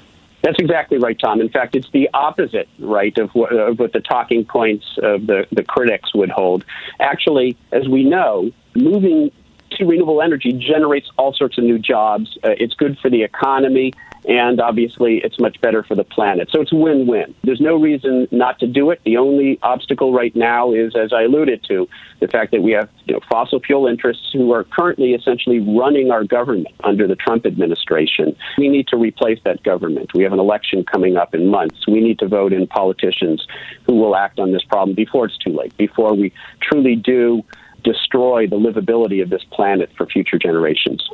That's 0.42 0.58
exactly 0.60 0.98
right, 0.98 1.18
Thom. 1.20 1.40
In 1.40 1.50
fact, 1.50 1.76
it's 1.76 1.90
the 1.92 2.10
opposite, 2.14 2.68
right, 2.80 3.16
of 3.18 3.30
what, 3.32 3.54
of 3.54 3.80
what 3.80 3.94
the 3.94 4.00
talking 4.00 4.44
points 4.44 4.86
of 5.04 5.28
the, 5.28 5.46
the 5.52 5.64
critics 5.64 6.16
would 6.16 6.30
hold. 6.32 6.66
Actually, 7.00 7.58
as 7.72 7.88
we 7.88 8.04
know, 8.04 8.52
moving 8.76 9.32
to 9.72 9.86
renewable 9.86 10.22
energy 10.22 10.54
generates 10.54 11.10
all 11.18 11.34
sorts 11.34 11.58
of 11.58 11.64
new 11.64 11.80
jobs. 11.80 12.38
Uh, 12.44 12.50
it's 12.58 12.74
good 12.74 12.98
for 13.00 13.10
the 13.10 13.24
economy, 13.24 13.94
and 14.28 14.62
obviously, 14.62 15.18
it's 15.24 15.40
much 15.40 15.60
better 15.62 15.82
for 15.84 15.96
the 15.96 16.04
planet. 16.04 16.50
So 16.52 16.62
it's 16.62 16.72
win 16.72 17.08
win. 17.08 17.34
There's 17.44 17.60
no 17.60 17.76
reason 17.76 18.28
not 18.32 18.60
to 18.60 18.68
do 18.68 18.92
it. 18.92 19.02
The 19.04 19.18
only 19.18 19.58
obstacle 19.64 20.14
right 20.14 20.36
now 20.36 20.74
is, 20.74 20.96
as 20.96 21.12
I 21.12 21.24
alluded 21.24 21.64
to, 21.70 21.90
the 22.20 22.28
fact 22.28 22.52
that 22.52 22.62
we 22.62 22.72
have 22.74 22.90
you 23.06 23.16
know, 23.16 23.20
fossil 23.28 23.60
fuel 23.60 23.88
interests 23.88 24.30
who 24.32 24.54
are 24.54 24.64
currently 24.64 25.14
essentially 25.14 25.60
running 25.60 26.12
our 26.12 26.24
government 26.24 26.76
under 26.84 27.08
the 27.08 27.16
Trump 27.16 27.48
administration. 27.48 28.36
We 28.58 28.70
need 28.70 28.88
to 28.90 28.98
replace 28.98 29.40
that 29.44 29.64
government. 29.64 30.14
We 30.14 30.24
have 30.24 30.34
an 30.34 30.40
election 30.40 30.84
coming 30.84 31.18
up 31.18 31.34
in 31.34 31.48
months. 31.48 31.88
We 31.88 32.00
need 32.00 32.20
to 32.20 32.28
vote 32.28 32.54
in 32.54 32.68
politicians 32.68 33.48
who 33.88 33.96
will 33.96 34.16
act 34.16 34.40
on 34.40 34.52
this 34.52 34.64
problem 34.64 34.96
before 34.96 35.26
it's 35.26 35.38
too 35.40 35.52
late, 35.52 35.76
before 35.78 36.14
we 36.14 36.32
truly 36.62 36.96
do 36.96 37.44
destroy 37.84 38.48
the 38.48 38.58
livability 38.58 39.22
of 39.22 39.30
this 39.30 39.44
planet 39.52 39.90
for 39.98 40.06
future 40.06 40.38
generations. 40.38 41.08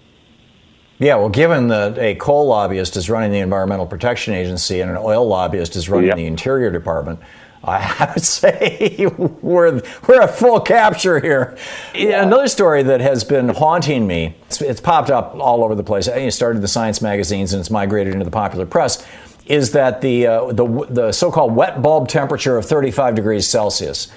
Yeah, 1.00 1.16
well, 1.16 1.30
given 1.30 1.68
that 1.68 1.98
a 2.00 2.16
coal 2.16 2.48
lobbyist 2.48 2.98
is 2.98 3.10
running 3.10 3.32
the 3.32 3.40
Environmental 3.40 3.86
Protection 3.86 4.34
Agency 4.34 4.82
and 4.82 4.90
an 4.90 4.98
oil 4.98 5.28
lobbyist 5.28 5.76
is 5.76 5.90
running 5.90 6.08
yep. 6.08 6.16
the 6.16 6.26
Interior 6.26 6.72
Department, 6.72 7.20
I 7.64 8.12
would 8.16 8.24
say 8.24 9.06
we're, 9.18 9.82
we're 10.08 10.22
at 10.22 10.36
full 10.36 10.60
capture 10.60 11.20
here. 11.20 11.56
Yeah. 11.94 12.24
Another 12.24 12.48
story 12.48 12.82
that 12.84 13.02
has 13.02 13.24
been 13.24 13.50
haunting 13.50 14.08
me, 14.08 14.36
it's, 14.48 14.62
it's 14.62 14.82
popped 14.82 15.12
up 15.12 15.36
all 15.36 15.64
over 15.64 15.76
the 15.76 15.84
place. 15.84 16.08
It 16.08 16.32
started 16.34 16.64
the 16.64 16.68
science 16.68 17.02
magazines 17.02 17.54
and 17.54 17.60
it's 17.60 17.70
migrated 17.70 18.14
into 18.14 18.26
the 18.26 18.32
popular 18.32 18.66
press, 18.66 19.06
is 19.46 19.72
that 19.72 20.02
the, 20.02 20.26
uh, 20.26 20.52
the, 20.52 20.88
the 20.90 21.12
so 21.12 21.32
called 21.32 21.56
wet 21.56 21.82
bulb 21.82 22.08
temperature 22.08 22.58
of 22.58 22.66
35 22.66 23.14
degrees 23.14 23.48
Celsius 23.48 24.08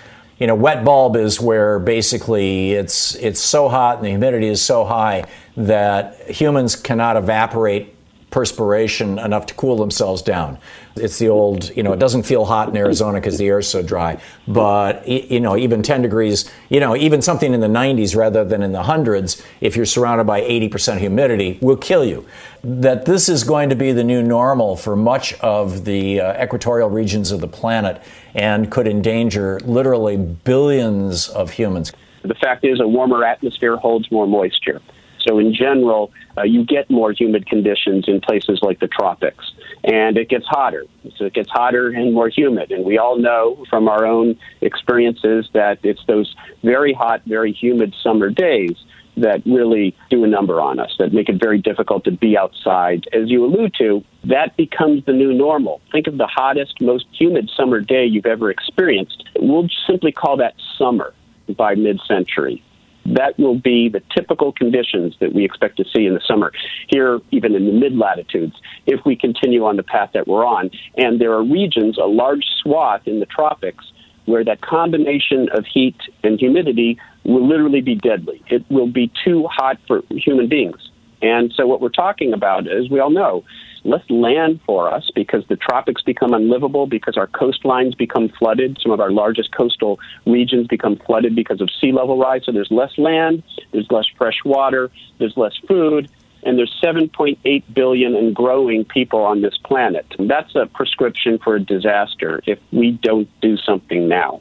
you 0.41 0.47
know, 0.47 0.55
wet 0.55 0.84
bulb 0.84 1.16
is 1.16 1.38
where 1.38 1.78
basically 1.78 2.72
it's 2.72 3.14
it's 3.16 3.38
so 3.38 3.68
hot 3.68 3.97
and 3.97 4.07
the 4.07 4.09
humidity 4.09 4.49
is 4.49 4.61
so 4.61 4.84
high 4.84 5.24
that 5.57 6.16
humans 6.30 6.74
cannot 6.74 7.16
evaporate 7.16 7.95
perspiration 8.30 9.18
enough 9.18 9.47
to 9.47 9.55
cool 9.55 9.76
themselves 9.76 10.22
down. 10.22 10.59
It's 10.97 11.18
the 11.18 11.28
old, 11.28 11.74
you 11.76 11.82
know, 11.82 11.93
it 11.93 11.99
doesn't 11.99 12.24
feel 12.24 12.45
hot 12.45 12.68
in 12.68 12.76
Arizona 12.76 13.20
because 13.20 13.38
the 13.38 13.47
air 13.47 13.61
is 13.61 13.68
so 13.68 13.82
dry. 13.82 14.20
But, 14.49 15.07
you 15.07 15.41
know, 15.41 15.57
even 15.57 15.82
10 15.82 16.03
degrees, 16.03 16.51
you 16.68 16.80
know, 16.80 16.97
even 16.97 17.22
something 17.22 17.55
in 17.55 17.61
the 17.61 17.68
90s 17.68 18.16
rather 18.16 18.45
than 18.45 18.62
in 18.62 18.72
the 18.72 18.82
hundreds, 18.82 19.43
if 19.61 19.76
you're 19.76 19.86
surrounded 19.86 20.24
by 20.24 20.41
80% 20.41 20.99
humidity, 20.99 21.59
will 21.61 21.76
kill 21.76 22.05
you. 22.05 22.26
That 22.64 23.07
this 23.07 23.28
is 23.28 23.45
going 23.45 23.70
to 23.70 23.76
be 23.76 23.93
the 23.93 24.05
new 24.05 24.22
normal 24.22 24.76
for 24.76 24.97
much 24.97 25.34
of 25.41 25.84
the 25.84 26.20
uh, 26.20 26.43
equatorial 26.43 26.91
regions 26.91 27.30
of 27.30 27.41
the 27.41 27.49
planet 27.49 28.03
and 28.34 28.70
could 28.70 28.86
endanger 28.86 29.61
literally 29.61 30.16
billions 30.16 31.28
of 31.28 31.51
humans. 31.51 31.93
The 32.22 32.34
fact 32.34 32.64
is, 32.64 32.80
a 32.80 32.86
warmer 32.86 33.24
atmosphere 33.24 33.76
holds 33.76 34.11
more 34.11 34.26
moisture. 34.26 34.82
So, 35.27 35.39
in 35.39 35.55
general, 35.55 36.12
uh, 36.37 36.43
you 36.43 36.64
get 36.64 36.91
more 36.91 37.12
humid 37.12 37.47
conditions 37.47 38.05
in 38.09 38.21
places 38.21 38.61
like 38.62 38.81
the 38.81 38.89
tropics. 38.89 39.53
And 39.85 40.16
it 40.16 40.29
gets 40.29 40.47
hotter. 40.47 40.85
So, 41.16 41.27
it 41.27 41.35
gets 41.35 41.51
hotter 41.51 41.89
and 41.89 42.14
more 42.14 42.29
humid. 42.29 42.71
And 42.71 42.85
we 42.85 42.99
all 42.99 43.18
know 43.18 43.64
from 43.68 43.89
our 43.89 44.07
own 44.07 44.39
experiences 44.61 45.49
that 45.53 45.79
it's 45.83 46.05
those 46.07 46.35
very 46.62 46.93
hot, 46.93 47.23
very 47.27 47.53
humid 47.53 47.95
summer 48.03 48.31
days 48.31 48.77
that 49.16 49.43
really 49.45 49.95
do 50.09 50.25
a 50.25 50.27
number 50.27 50.61
on 50.61 50.79
us, 50.79 50.95
that 50.99 51.12
make 51.12 51.29
it 51.29 51.41
very 51.41 51.61
difficult 51.61 52.05
to 52.05 52.11
be 52.11 52.39
outside. 52.39 53.07
As 53.12 53.31
you 53.31 53.45
allude 53.45 53.75
to, 53.79 54.05
that 54.25 54.57
becomes 54.57 55.05
the 55.05 55.12
new 55.12 55.33
normal. 55.33 55.81
Think 55.93 56.07
of 56.07 56.16
the 56.16 56.27
hottest, 56.27 56.81
most 56.81 57.07
humid 57.12 57.51
summer 57.57 57.81
day 57.81 58.07
you've 58.07 58.27
ever 58.27 58.51
experienced. 58.51 59.25
We'll 59.39 59.68
simply 59.87 60.12
call 60.12 60.37
that 60.39 60.55
summer 60.79 61.12
by 61.57 61.75
mid 61.75 62.01
century 62.07 62.62
that 63.07 63.39
will 63.39 63.59
be 63.59 63.89
the 63.89 64.03
typical 64.15 64.53
conditions 64.53 65.15
that 65.21 65.35
we 65.35 65.45
expect 65.45 65.77
to 65.79 65.85
see 65.85 66.07
in 66.07 66.15
the 66.15 66.21
summer 66.27 66.53
here, 66.89 67.21
even 67.31 67.55
in 67.55 67.67
the 67.67 67.73
mid 67.73 67.97
latitudes, 67.97 68.55
if 68.87 69.01
we 69.05 69.17
continue 69.17 69.65
on 69.65 69.77
the 69.77 69.83
path 69.83 70.11
that 70.15 70.29
we're 70.29 70.45
on. 70.45 70.71
And 70.97 71.21
there 71.21 71.33
are 71.33 71.43
regions, 71.43 71.99
a 71.99 72.07
large 72.07 72.45
swath 72.63 73.03
in 73.07 73.21
the 73.21 73.27
tropics, 73.27 73.85
where 74.27 74.45
that 74.45 74.61
combination 74.61 75.49
of 75.53 75.65
heat 75.67 75.97
and 76.23 76.39
humidity 76.39 76.99
will 77.25 77.47
literally 77.47 77.81
be 77.81 77.97
deadly. 77.97 78.43
It 78.49 78.65
will 78.71 78.87
be 78.87 79.11
too 79.25 79.47
hot 79.49 79.79
for 79.87 80.03
human 80.11 80.49
beings. 80.49 80.91
And 81.23 81.53
so, 81.55 81.67
what 81.67 81.81
we're 81.81 81.91
talking 81.91 82.33
about, 82.33 82.67
as 82.67 82.89
we 82.91 83.01
all 83.01 83.11
know, 83.11 83.45
less 83.85 84.05
land 84.09 84.61
for 84.66 84.93
us 84.93 85.11
because 85.14 85.47
the 85.49 85.57
tropics 85.57 86.03
become 86.03 86.33
unlivable, 86.35 86.87
because 86.87 87.16
our 87.16 87.26
coastlines 87.26 87.97
become 87.97 88.28
flooded. 88.28 88.78
Some 88.83 88.93
of 88.93 89.01
our 89.01 89.11
largest 89.11 89.53
coastal 89.53 89.99
regions 90.26 90.66
become 90.66 90.97
flooded 90.97 91.35
because 91.35 91.61
of 91.61 91.68
sea 91.81 91.93
level 91.93 92.18
rise. 92.18 92.43
So 92.45 92.53
there's 92.53 92.70
less 92.70 92.97
land, 92.99 93.43
there's 93.72 93.91
less 93.91 94.07
fresh 94.16 94.45
water, 94.45 94.91
there's 95.18 95.37
less 95.37 95.57
food, 95.66 96.11
and 96.43 96.59
there's 96.59 96.74
7.8 96.83 97.62
billion 97.74 98.16
and 98.16 98.35
growing 98.35 98.85
people 98.85 99.20
on 99.20 99.43
this 99.43 99.57
planet. 99.59 100.07
That's 100.18 100.55
a 100.55 100.66
prescription 100.66 101.39
for 101.39 101.57
a 101.57 101.61
disaster 101.61 102.41
if 102.47 102.59
we 102.72 102.93
don't 102.93 103.28
do 103.41 103.57
something 103.59 104.09
now. 104.09 104.41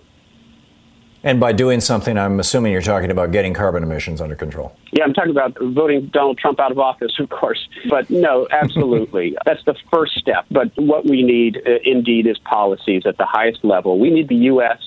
And 1.23 1.39
by 1.39 1.51
doing 1.51 1.81
something, 1.81 2.17
I'm 2.17 2.39
assuming 2.39 2.71
you're 2.71 2.81
talking 2.81 3.11
about 3.11 3.31
getting 3.31 3.53
carbon 3.53 3.83
emissions 3.83 4.21
under 4.21 4.35
control. 4.35 4.75
Yeah, 4.91 5.03
I'm 5.03 5.13
talking 5.13 5.31
about 5.31 5.57
voting 5.59 6.07
Donald 6.13 6.37
Trump 6.37 6.59
out 6.59 6.71
of 6.71 6.79
office, 6.79 7.19
of 7.19 7.29
course. 7.29 7.67
But 7.89 8.09
no, 8.09 8.47
absolutely. 8.51 9.35
That's 9.45 9.63
the 9.65 9.75
first 9.91 10.17
step. 10.17 10.45
But 10.49 10.71
what 10.77 11.05
we 11.05 11.23
need, 11.23 11.61
uh, 11.67 11.79
indeed, 11.83 12.25
is 12.25 12.37
policies 12.39 13.03
at 13.05 13.17
the 13.17 13.25
highest 13.25 13.63
level. 13.63 13.99
We 13.99 14.09
need 14.09 14.29
the 14.29 14.35
U.S. 14.35 14.79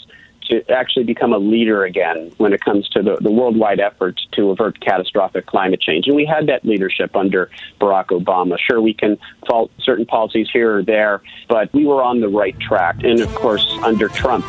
to 0.47 0.70
actually 0.70 1.05
become 1.05 1.32
a 1.32 1.38
leader 1.38 1.84
again 1.84 2.32
when 2.38 2.53
it 2.53 2.61
comes 2.61 2.88
to 2.90 3.03
the, 3.03 3.16
the 3.20 3.30
worldwide 3.30 3.80
effort 3.80 4.20
to 4.32 4.51
avert 4.51 4.80
catastrophic 4.80 5.47
climate 5.47 5.80
change. 5.80 6.07
And 6.07 6.16
we 6.16 6.24
had 6.24 6.47
that 6.49 6.64
leadership 6.64 7.16
under 7.16 7.51
Barack 7.80 8.07
Obama. 8.07 8.59
Sure, 8.59 8.80
we 8.80 8.95
can 8.95 9.18
fault 9.47 9.70
certain 9.80 10.07
policies 10.07 10.49
here 10.53 10.78
or 10.78 10.82
there, 10.82 11.22
but 11.49 11.72
we 11.72 11.86
were 11.86 12.03
on 12.03 12.20
the 12.20 12.28
right 12.28 12.59
track. 12.61 13.03
And 13.03 13.20
of 13.20 13.34
course, 13.34 13.66
under 13.82 14.09
Trump, 14.09 14.45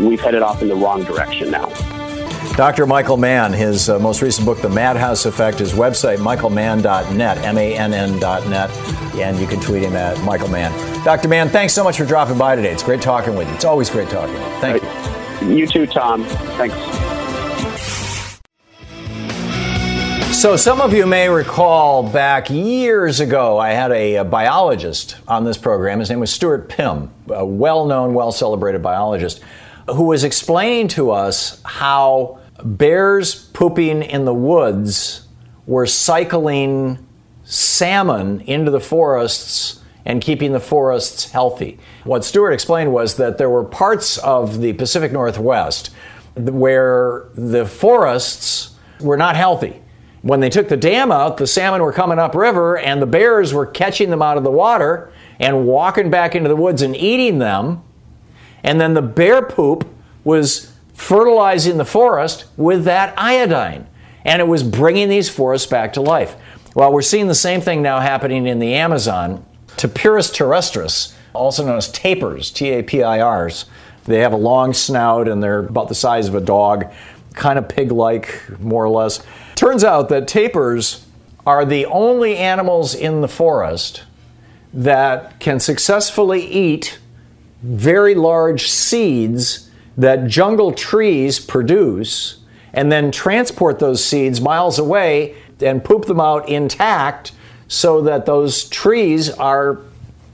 we've 0.00 0.20
headed 0.20 0.42
off 0.42 0.62
in 0.62 0.68
the 0.68 0.76
wrong 0.76 1.04
direction 1.04 1.50
now. 1.50 1.72
Dr. 2.58 2.86
Michael 2.86 3.16
Mann, 3.16 3.52
his 3.52 3.88
uh, 3.88 4.00
most 4.00 4.20
recent 4.20 4.44
book, 4.44 4.60
The 4.60 4.68
Madhouse 4.68 5.26
Effect, 5.26 5.60
his 5.60 5.74
website, 5.74 6.16
michaelmann.net, 6.18 7.38
M 7.38 7.56
A 7.56 7.76
N 7.76 7.94
N.net, 7.94 8.70
and 9.14 9.38
you 9.38 9.46
can 9.46 9.60
tweet 9.60 9.84
him 9.84 9.94
at 9.94 10.20
Michael 10.24 10.48
Mann. 10.48 10.72
Dr. 11.04 11.28
Mann, 11.28 11.48
thanks 11.50 11.72
so 11.72 11.84
much 11.84 11.96
for 11.96 12.04
dropping 12.04 12.36
by 12.36 12.56
today. 12.56 12.72
It's 12.72 12.82
great 12.82 13.00
talking 13.00 13.36
with 13.36 13.46
you. 13.46 13.54
It's 13.54 13.64
always 13.64 13.88
great 13.88 14.08
talking 14.08 14.34
with 14.34 14.42
you. 14.42 14.60
Thank 14.60 14.82
you. 14.82 15.27
You 15.42 15.66
too, 15.66 15.86
Thom. 15.86 16.24
Thanks. 16.58 16.74
So, 20.36 20.56
some 20.56 20.80
of 20.80 20.92
you 20.94 21.04
may 21.04 21.28
recall 21.28 22.08
back 22.08 22.48
years 22.48 23.18
ago, 23.18 23.58
I 23.58 23.70
had 23.70 23.90
a, 23.90 24.16
a, 24.16 24.24
biologist 24.24 25.16
on 25.26 25.44
this 25.44 25.56
program. 25.56 25.98
His 25.98 26.10
name 26.10 26.20
was 26.20 26.30
Stuart 26.30 26.68
Pimm, 26.68 27.10
a 27.28 27.44
well 27.44 27.86
known, 27.86 28.14
well 28.14 28.30
celebrated 28.30 28.80
biologist 28.80 29.42
who 29.88 30.04
was 30.04 30.24
explaining 30.24 30.88
to 30.88 31.10
us 31.10 31.60
how 31.64 32.38
bears 32.62 33.46
pooping 33.48 34.02
in 34.02 34.24
the 34.24 34.34
woods 34.34 35.26
were 35.66 35.86
cycling 35.86 37.04
salmon 37.44 38.40
into 38.42 38.70
the 38.70 38.80
forests 38.80 39.77
and 40.08 40.20
keeping 40.20 40.50
the 40.50 40.58
forests 40.58 41.30
healthy. 41.30 41.78
What 42.02 42.24
Stuart 42.24 42.50
explained 42.50 42.92
was 42.92 43.16
that 43.16 43.38
there 43.38 43.48
were 43.48 43.62
parts 43.62 44.18
of 44.18 44.60
the 44.60 44.72
Pacific 44.72 45.12
Northwest 45.12 45.90
where 46.34 47.28
the 47.34 47.64
forests 47.64 48.74
were 49.00 49.16
not 49.16 49.36
healthy. 49.36 49.80
When 50.22 50.40
they 50.40 50.50
took 50.50 50.68
the 50.68 50.76
dam 50.76 51.12
out, 51.12 51.36
the 51.36 51.46
salmon 51.46 51.82
were 51.82 51.92
coming 51.92 52.18
upriver 52.18 52.76
and 52.76 53.00
the 53.00 53.06
bears 53.06 53.54
were 53.54 53.66
catching 53.66 54.10
them 54.10 54.22
out 54.22 54.36
of 54.36 54.42
the 54.42 54.50
water 54.50 55.12
and 55.38 55.66
walking 55.66 56.10
back 56.10 56.34
into 56.34 56.48
the 56.48 56.56
woods 56.56 56.82
and 56.82 56.96
eating 56.96 57.38
them 57.38 57.84
and 58.62 58.80
then 58.80 58.94
the 58.94 59.02
bear 59.02 59.42
poop 59.42 59.88
was 60.24 60.72
fertilizing 60.94 61.76
the 61.76 61.84
forest 61.84 62.46
with 62.56 62.84
that 62.84 63.14
iodine. 63.16 63.86
And 64.24 64.42
it 64.42 64.48
was 64.48 64.62
bringing 64.62 65.08
these 65.08 65.28
forests 65.28 65.66
back 65.66 65.92
to 65.94 66.00
life. 66.00 66.36
Well, 66.74 66.92
we're 66.92 67.02
seeing 67.02 67.28
the 67.28 67.34
same 67.34 67.60
thing 67.60 67.82
now 67.82 68.00
happening 68.00 68.46
in 68.46 68.58
the 68.58 68.74
Amazon. 68.74 69.44
Tapirus 69.78 70.30
terrestris, 70.30 71.14
also 71.32 71.64
known 71.64 71.76
as 71.76 71.90
tapirs, 71.92 72.52
T 72.52 72.70
A 72.70 72.82
P 72.82 73.02
I 73.02 73.22
Rs, 73.22 73.66
they 74.04 74.20
have 74.20 74.32
a 74.32 74.36
long 74.36 74.72
snout 74.72 75.28
and 75.28 75.42
they're 75.42 75.60
about 75.60 75.88
the 75.88 75.94
size 75.94 76.28
of 76.28 76.34
a 76.34 76.40
dog, 76.40 76.86
kind 77.34 77.58
of 77.58 77.68
pig 77.68 77.92
like, 77.92 78.42
more 78.58 78.84
or 78.84 78.88
less. 78.88 79.22
Turns 79.54 79.84
out 79.84 80.08
that 80.08 80.26
tapirs 80.26 81.04
are 81.46 81.64
the 81.64 81.86
only 81.86 82.36
animals 82.36 82.94
in 82.94 83.20
the 83.20 83.28
forest 83.28 84.02
that 84.74 85.38
can 85.40 85.60
successfully 85.60 86.44
eat 86.44 86.98
very 87.62 88.14
large 88.14 88.68
seeds 88.68 89.70
that 89.96 90.26
jungle 90.26 90.72
trees 90.72 91.40
produce 91.40 92.38
and 92.72 92.92
then 92.92 93.10
transport 93.10 93.78
those 93.78 94.04
seeds 94.04 94.40
miles 94.40 94.78
away 94.78 95.34
and 95.60 95.82
poop 95.82 96.04
them 96.04 96.20
out 96.20 96.48
intact 96.48 97.32
so 97.68 98.00
that 98.02 98.26
those 98.26 98.68
trees 98.68 99.30
are 99.30 99.78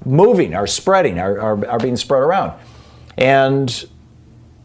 moving, 0.05 0.55
are 0.55 0.67
spreading, 0.67 1.19
are, 1.19 1.41
are, 1.41 1.67
are 1.67 1.79
being 1.79 1.97
spread 1.97 2.23
around. 2.23 2.53
And 3.19 3.87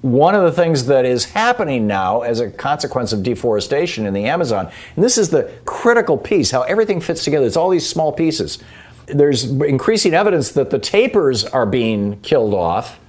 one 0.02 0.34
of 0.34 0.44
the 0.44 0.52
things 0.52 0.86
that 0.86 1.06
is 1.06 1.26
happening 1.26 1.86
now 1.86 2.22
as 2.22 2.40
a 2.40 2.50
consequence 2.50 3.12
of 3.12 3.22
deforestation 3.22 4.06
in 4.06 4.14
the 4.14 4.26
Amazon, 4.26 4.72
and 4.96 5.04
this 5.04 5.18
is 5.18 5.30
the 5.30 5.52
critical 5.66 6.18
piece 6.18 6.52
how 6.52 6.62
everything 6.62 7.02
fits 7.02 7.24
together, 7.24 7.46
it's 7.46 7.58
all 7.58 7.70
these 7.70 7.88
small 7.88 8.14
pieces. 8.14 8.60
There's 9.08 9.46
increasing 9.46 10.14
evidence 10.14 10.52
that 10.52 10.70
the 10.70 10.80
tapirs 10.80 11.44
are 11.44 11.66
being 11.66 12.22
killed 12.22 12.54
off 12.54 13.00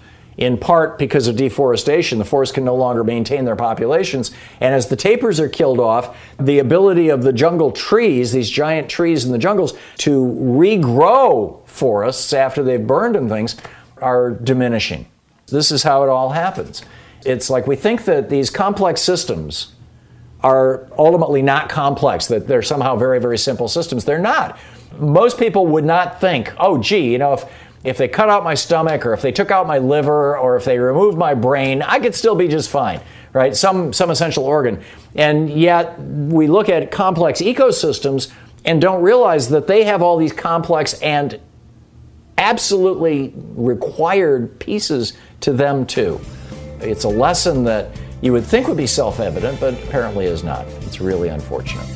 in 0.40 0.56
part 0.56 0.98
because 0.98 1.28
of 1.28 1.36
deforestation. 1.36 2.18
The 2.18 2.24
forests 2.24 2.54
can 2.54 2.64
no 2.64 2.74
longer 2.74 3.04
maintain 3.04 3.44
their 3.44 3.56
populations. 3.56 4.32
And 4.60 4.74
as 4.74 4.88
the 4.88 4.96
tapirs 4.96 5.38
are 5.38 5.50
killed 5.50 5.78
off, 5.78 6.16
the 6.40 6.58
ability 6.58 7.10
of 7.10 7.22
the 7.22 7.32
jungle 7.32 7.70
trees, 7.70 8.32
these 8.32 8.48
giant 8.50 8.88
trees 8.88 9.26
in 9.26 9.32
the 9.32 9.38
jungles, 9.38 9.74
to 9.98 10.24
regrow 10.40 11.64
forests 11.68 12.32
after 12.32 12.62
they've 12.62 12.84
burned 12.84 13.16
and 13.16 13.28
things, 13.28 13.56
are 13.98 14.30
diminishing. 14.30 15.06
This 15.48 15.70
is 15.70 15.82
how 15.82 16.02
it 16.04 16.08
all 16.08 16.30
happens. 16.30 16.82
It's 17.26 17.50
like 17.50 17.66
we 17.66 17.76
think 17.76 18.06
that 18.06 18.30
these 18.30 18.48
complex 18.48 19.02
systems 19.02 19.74
are 20.42 20.88
ultimately 20.96 21.42
not 21.42 21.68
complex, 21.68 22.28
that 22.28 22.48
they're 22.48 22.62
somehow 22.62 22.96
very, 22.96 23.20
very 23.20 23.36
simple 23.36 23.68
systems. 23.68 24.06
They're 24.06 24.18
not. 24.18 24.58
Most 24.98 25.38
people 25.38 25.66
would 25.66 25.84
not 25.84 26.18
think, 26.18 26.54
oh, 26.58 26.78
gee, 26.78 27.12
you 27.12 27.18
know, 27.18 27.34
if 27.34 27.44
if 27.82 27.96
they 27.96 28.08
cut 28.08 28.28
out 28.28 28.44
my 28.44 28.54
stomach 28.54 29.06
or 29.06 29.14
if 29.14 29.22
they 29.22 29.32
took 29.32 29.50
out 29.50 29.66
my 29.66 29.78
liver 29.78 30.36
or 30.36 30.56
if 30.56 30.64
they 30.64 30.78
removed 30.78 31.16
my 31.16 31.34
brain, 31.34 31.82
I 31.82 31.98
could 31.98 32.14
still 32.14 32.34
be 32.34 32.46
just 32.48 32.68
fine, 32.68 33.00
right? 33.32 33.56
Some, 33.56 33.92
some 33.92 34.10
essential 34.10 34.44
organ. 34.44 34.82
And 35.14 35.48
yet 35.50 35.98
we 36.00 36.46
look 36.46 36.68
at 36.68 36.90
complex 36.90 37.40
ecosystems 37.40 38.30
and 38.64 38.80
don't 38.80 39.02
realize 39.02 39.48
that 39.48 39.66
they 39.66 39.84
have 39.84 40.02
all 40.02 40.18
these 40.18 40.32
complex 40.32 40.94
and 41.00 41.40
absolutely 42.36 43.32
required 43.36 44.58
pieces 44.58 45.14
to 45.40 45.52
them 45.52 45.86
too. 45.86 46.20
It's 46.80 47.04
a 47.04 47.08
lesson 47.08 47.64
that 47.64 47.98
you 48.20 48.32
would 48.32 48.44
think 48.44 48.68
would 48.68 48.76
be 48.76 48.86
self 48.86 49.20
evident, 49.20 49.58
but 49.60 49.74
apparently 49.84 50.26
is 50.26 50.44
not. 50.44 50.66
It's 50.82 51.00
really 51.00 51.28
unfortunate. 51.28 51.86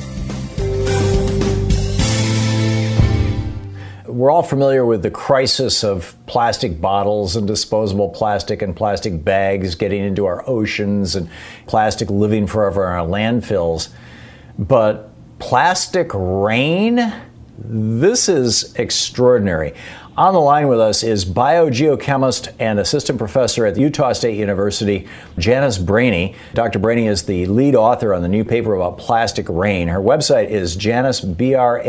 We're 4.15 4.31
all 4.31 4.43
familiar 4.43 4.85
with 4.85 5.03
the 5.03 5.11
crisis 5.11 5.83
of 5.83 6.15
plastic 6.25 6.79
bottles 6.79 7.35
and 7.35 7.45
disposable 7.45 8.07
plastic 8.07 8.61
and 8.61 8.73
plastic 8.73 9.25
bags 9.25 9.75
getting 9.75 10.05
into 10.05 10.25
our 10.25 10.41
oceans 10.49 11.17
and 11.17 11.29
plastic 11.67 12.09
living 12.09 12.47
forever 12.47 12.87
in 12.87 12.93
our 12.93 13.05
landfills. 13.05 13.89
But 14.57 15.09
plastic 15.39 16.11
rain? 16.13 17.13
This 17.57 18.29
is 18.29 18.73
extraordinary. 18.75 19.73
On 20.17 20.33
the 20.33 20.39
line 20.39 20.69
with 20.69 20.79
us 20.79 21.03
is 21.03 21.25
biogeochemist 21.25 22.53
and 22.57 22.79
assistant 22.79 23.19
professor 23.19 23.65
at 23.65 23.75
Utah 23.75 24.13
State 24.13 24.37
University, 24.37 25.09
Janice 25.37 25.77
Brahney. 25.77 26.33
Dr. 26.53 26.79
Brahney 26.79 27.09
is 27.09 27.23
the 27.23 27.45
lead 27.47 27.75
author 27.75 28.13
on 28.13 28.21
the 28.21 28.29
new 28.29 28.45
paper 28.45 28.75
about 28.75 28.97
plastic 28.97 29.49
rain. 29.49 29.89
Her 29.89 29.99
website 29.99 30.47
is 30.47 30.77
janice, 30.77 31.19
B-R-A-H-N-E-Y 31.19 31.79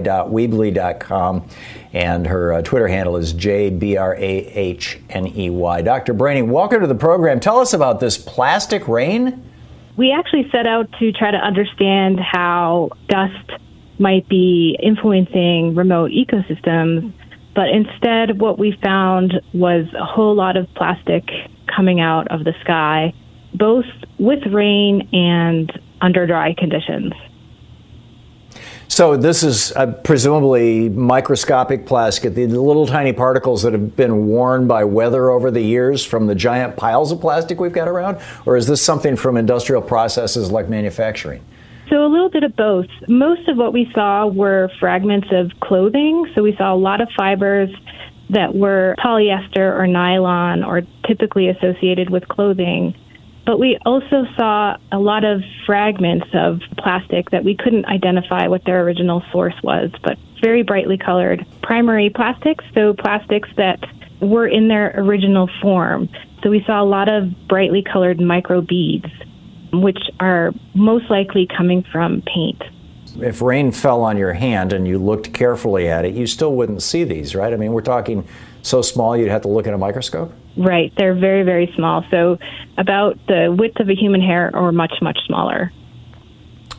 dot 0.00 0.28
Weebly 0.28 0.74
dot 0.74 1.00
com, 1.00 1.48
and 1.94 2.26
her 2.26 2.52
uh, 2.52 2.60
Twitter 2.60 2.88
handle 2.88 3.16
is 3.16 3.32
J-B-R-A-H-N-E-Y. 3.32 3.82
Dr. 5.80 6.12
Brahney, 6.12 6.46
welcome 6.46 6.82
to 6.82 6.86
the 6.86 6.94
program. 6.94 7.40
Tell 7.40 7.58
us 7.58 7.72
about 7.72 8.00
this 8.00 8.18
plastic 8.18 8.86
rain. 8.86 9.42
We 9.96 10.12
actually 10.12 10.50
set 10.50 10.66
out 10.66 10.92
to 10.98 11.10
try 11.12 11.30
to 11.30 11.38
understand 11.38 12.20
how 12.20 12.90
dust 13.08 13.62
might 13.98 14.28
be 14.28 14.78
influencing 14.82 15.74
remote 15.74 16.10
ecosystems. 16.10 17.12
But 17.54 17.70
instead, 17.70 18.38
what 18.38 18.58
we 18.58 18.78
found 18.82 19.40
was 19.54 19.86
a 19.98 20.04
whole 20.04 20.34
lot 20.34 20.56
of 20.56 20.72
plastic 20.74 21.24
coming 21.74 22.00
out 22.00 22.28
of 22.28 22.44
the 22.44 22.52
sky, 22.60 23.14
both 23.54 23.86
with 24.18 24.46
rain 24.46 25.08
and 25.12 25.72
under 26.00 26.26
dry 26.26 26.54
conditions. 26.54 27.12
So 28.88 29.16
this 29.16 29.42
is 29.42 29.72
uh, 29.72 29.92
presumably 30.04 30.88
microscopic 30.88 31.86
plastic, 31.86 32.34
the 32.34 32.46
little 32.46 32.86
tiny 32.86 33.12
particles 33.12 33.62
that 33.62 33.72
have 33.72 33.96
been 33.96 34.28
worn 34.28 34.68
by 34.68 34.84
weather 34.84 35.30
over 35.30 35.50
the 35.50 35.60
years 35.60 36.04
from 36.04 36.28
the 36.28 36.34
giant 36.34 36.76
piles 36.76 37.10
of 37.12 37.20
plastic 37.20 37.60
we've 37.60 37.72
got 37.72 37.88
around, 37.88 38.18
or 38.46 38.56
is 38.56 38.66
this 38.66 38.82
something 38.82 39.16
from 39.16 39.36
industrial 39.36 39.82
processes 39.82 40.50
like 40.50 40.68
manufacturing? 40.68 41.44
So, 41.88 42.04
a 42.04 42.08
little 42.08 42.30
bit 42.30 42.42
of 42.42 42.56
both. 42.56 42.86
Most 43.06 43.48
of 43.48 43.56
what 43.56 43.72
we 43.72 43.90
saw 43.94 44.26
were 44.26 44.70
fragments 44.80 45.28
of 45.30 45.52
clothing. 45.60 46.30
So, 46.34 46.42
we 46.42 46.56
saw 46.56 46.74
a 46.74 46.76
lot 46.76 47.00
of 47.00 47.08
fibers 47.16 47.70
that 48.30 48.54
were 48.54 48.96
polyester 48.98 49.78
or 49.78 49.86
nylon 49.86 50.64
or 50.64 50.82
typically 51.06 51.48
associated 51.48 52.10
with 52.10 52.26
clothing. 52.26 52.94
But 53.44 53.60
we 53.60 53.78
also 53.86 54.24
saw 54.36 54.76
a 54.90 54.98
lot 54.98 55.24
of 55.24 55.42
fragments 55.64 56.26
of 56.34 56.60
plastic 56.76 57.30
that 57.30 57.44
we 57.44 57.54
couldn't 57.54 57.86
identify 57.86 58.48
what 58.48 58.64
their 58.64 58.82
original 58.82 59.22
source 59.30 59.54
was, 59.62 59.92
but 60.02 60.18
very 60.42 60.62
brightly 60.62 60.98
colored 60.98 61.46
primary 61.62 62.10
plastics, 62.10 62.64
so 62.74 62.94
plastics 62.94 63.48
that 63.56 63.78
were 64.20 64.48
in 64.48 64.66
their 64.66 64.92
original 64.96 65.48
form. 65.62 66.08
So 66.42 66.50
we 66.50 66.64
saw 66.64 66.82
a 66.82 66.84
lot 66.84 67.08
of 67.08 67.30
brightly 67.46 67.82
colored 67.82 68.20
micro 68.20 68.60
beads 68.60 69.06
which 69.82 69.98
are 70.20 70.52
most 70.74 71.10
likely 71.10 71.46
coming 71.46 71.84
from 71.92 72.22
paint. 72.22 72.62
If 73.18 73.40
rain 73.40 73.72
fell 73.72 74.02
on 74.02 74.18
your 74.18 74.34
hand 74.34 74.72
and 74.72 74.86
you 74.86 74.98
looked 74.98 75.32
carefully 75.32 75.88
at 75.88 76.04
it, 76.04 76.14
you 76.14 76.26
still 76.26 76.54
wouldn't 76.54 76.82
see 76.82 77.04
these, 77.04 77.34
right? 77.34 77.52
I 77.52 77.56
mean, 77.56 77.72
we're 77.72 77.80
talking 77.80 78.26
so 78.66 78.82
small 78.82 79.16
you'd 79.16 79.30
have 79.30 79.42
to 79.42 79.48
look 79.48 79.66
in 79.66 79.74
a 79.74 79.78
microscope? 79.78 80.32
Right. 80.56 80.92
They're 80.96 81.14
very, 81.14 81.44
very 81.44 81.72
small. 81.76 82.04
So 82.10 82.38
about 82.76 83.18
the 83.28 83.54
width 83.56 83.78
of 83.78 83.88
a 83.88 83.94
human 83.94 84.20
hair 84.20 84.50
or 84.54 84.72
much, 84.72 84.94
much 85.00 85.18
smaller. 85.26 85.72